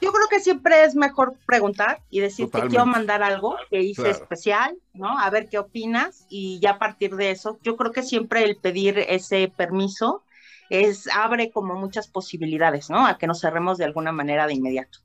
[0.00, 4.10] Yo creo que siempre es mejor preguntar y decir que quiero mandar algo que hice
[4.10, 5.16] especial, ¿no?
[5.16, 8.56] A ver qué opinas y ya a partir de eso, yo creo que siempre el
[8.56, 10.24] pedir ese permiso
[10.72, 13.06] es, abre como muchas posibilidades, ¿no?
[13.06, 15.00] A que nos cerremos de alguna manera de inmediato.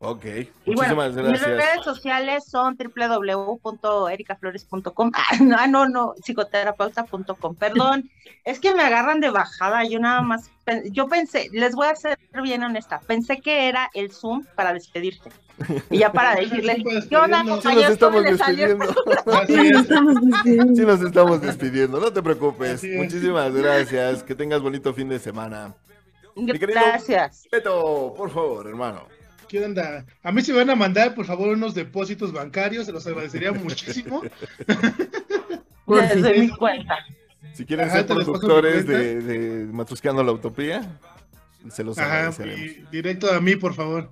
[0.00, 0.24] Ok,
[0.64, 5.10] y bueno, Mis redes sociales son www.ericaflores.com.
[5.12, 7.56] Ah, no, no, psicoterapeuta.com.
[7.56, 8.08] Perdón,
[8.44, 9.82] es que me agarran de bajada.
[9.82, 10.52] Yo nada más,
[10.92, 15.32] yo pensé, les voy a ser bien honesta, pensé que era el Zoom para despedirte.
[15.90, 18.86] Y ya para decirles, ¿qué onda, Sí nos estamos despidiendo.
[20.74, 22.82] sí nos estamos despidiendo, no te preocupes.
[22.84, 24.22] Muchísimas gracias.
[24.22, 25.74] Que tengas bonito fin de semana.
[26.36, 27.48] Gracias.
[27.50, 29.06] Beto, por favor, hermano.
[29.48, 30.04] ¿Qué onda?
[30.22, 34.22] A mí se van a mandar, por favor, unos depósitos bancarios, se los agradecería muchísimo.
[35.86, 36.98] Desde mi cuenta.
[37.54, 40.82] Si quieren ser productores de, de Matrusqueando la Utopía,
[41.70, 42.30] se los Ajá,
[42.92, 44.10] directo a mí, por favor.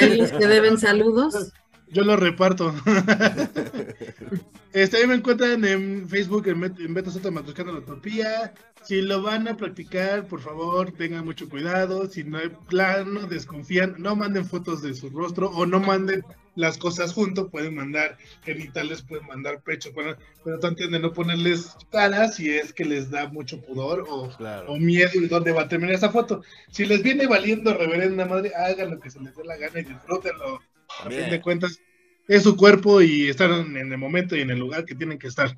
[0.00, 1.52] ¿Alguien que deben saludos?
[1.88, 2.74] Yo los reparto.
[4.72, 8.52] este, ahí me encuentran en Facebook en, en Beto Soto Matrusqueando la Utopía,
[8.86, 12.08] si lo van a practicar, por favor, tengan mucho cuidado.
[12.08, 16.22] Si no hay plano, desconfían, no manden fotos de su rostro o no manden
[16.54, 17.48] las cosas juntos.
[17.50, 22.72] Pueden mandar genitales, pueden mandar pecho, pero, pero traten de no ponerles caras si es
[22.72, 24.30] que les da mucho pudor o,
[24.68, 26.42] o miedo de dónde va a terminar esa foto.
[26.70, 29.84] Si les viene valiendo reverenda madre, hagan lo que se les dé la gana y
[29.84, 30.60] disfrútenlo.
[31.00, 31.80] A fin de cuentas,
[32.28, 35.28] es su cuerpo y están en el momento y en el lugar que tienen que
[35.28, 35.56] estar.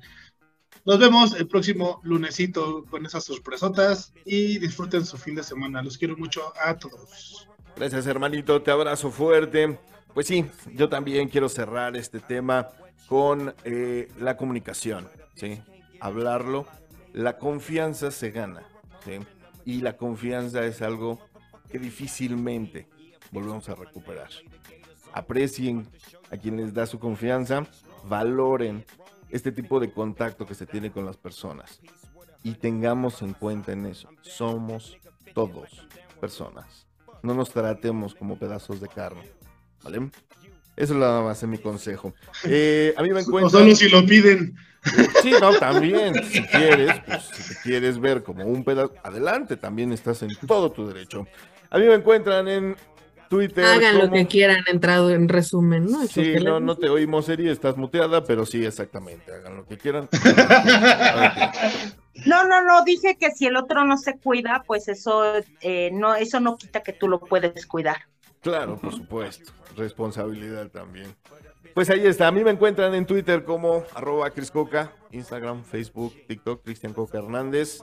[0.85, 5.81] Nos vemos el próximo lunesito con esas sorpresotas y disfruten su fin de semana.
[5.81, 7.47] Los quiero mucho a todos.
[7.75, 8.61] Gracias, hermanito.
[8.61, 9.77] Te abrazo fuerte.
[10.13, 12.67] Pues sí, yo también quiero cerrar este tema
[13.07, 15.61] con eh, la comunicación, ¿sí?
[15.99, 16.67] Hablarlo.
[17.13, 18.63] La confianza se gana,
[19.03, 19.19] ¿sí?
[19.65, 21.19] Y la confianza es algo
[21.71, 22.87] que difícilmente
[23.31, 24.29] volvemos a recuperar.
[25.13, 25.87] Aprecien
[26.31, 27.65] a quien les da su confianza,
[28.05, 28.85] valoren
[29.29, 31.79] este tipo de contacto que se tiene con las personas.
[32.43, 34.97] Y tengamos en cuenta en eso, somos
[35.33, 35.87] todos
[36.19, 36.87] personas.
[37.21, 39.29] No nos tratemos como pedazos de carne.
[39.83, 40.09] ¿Vale?
[40.75, 42.13] Eso es nada más en mi consejo.
[42.45, 43.47] Eh, a mí me encuentro.
[43.47, 44.55] O solo si lo piden.
[45.21, 46.13] Sí, no, también.
[46.23, 50.71] Si quieres, pues si te quieres ver como un pedazo, adelante, también estás en todo
[50.71, 51.27] tu derecho.
[51.69, 52.77] A mí me encuentran en
[53.29, 53.63] Twitter.
[53.63, 56.05] Hagan lo que quieran, entrado en resumen, ¿no?
[56.07, 60.09] sí, no, no te oímos, Eri, estás muteada, pero sí, exactamente, hagan lo que quieran.
[62.25, 66.15] No, no, no, dije que si el otro no se cuida, pues eso, eh, no,
[66.15, 68.07] eso no quita que tú lo puedes cuidar.
[68.41, 71.15] Claro, por supuesto, responsabilidad también.
[71.73, 76.13] Pues ahí está, a mí me encuentran en Twitter como arroba Cris Coca, Instagram, Facebook,
[76.27, 77.81] TikTok, Cristian Coca Hernández.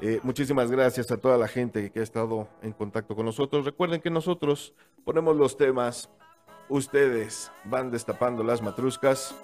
[0.00, 3.64] Eh, muchísimas gracias a toda la gente que ha estado en contacto con nosotros.
[3.64, 4.74] Recuerden que nosotros
[5.04, 6.10] ponemos los temas,
[6.68, 9.34] ustedes van destapando las matruscas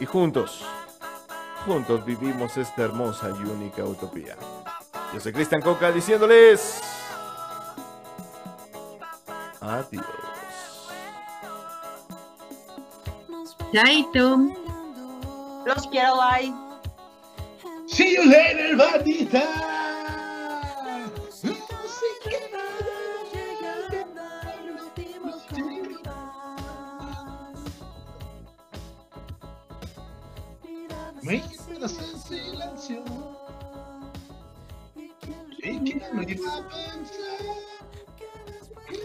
[0.00, 0.64] y juntos
[1.66, 4.36] juntos vivimos esta hermosa y única utopía.
[5.12, 6.80] Yo soy Cristian Coca diciéndoles
[9.60, 10.25] adiós.
[13.72, 14.38] Chaito.
[15.66, 16.54] Los quiero, bye.
[17.88, 19.42] See you later, bandita.
[31.22, 33.02] Me quedas en silencio.
[34.94, 37.42] Y que no iba a pensar
[38.86, 38.96] que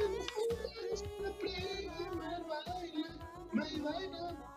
[3.54, 4.51] me.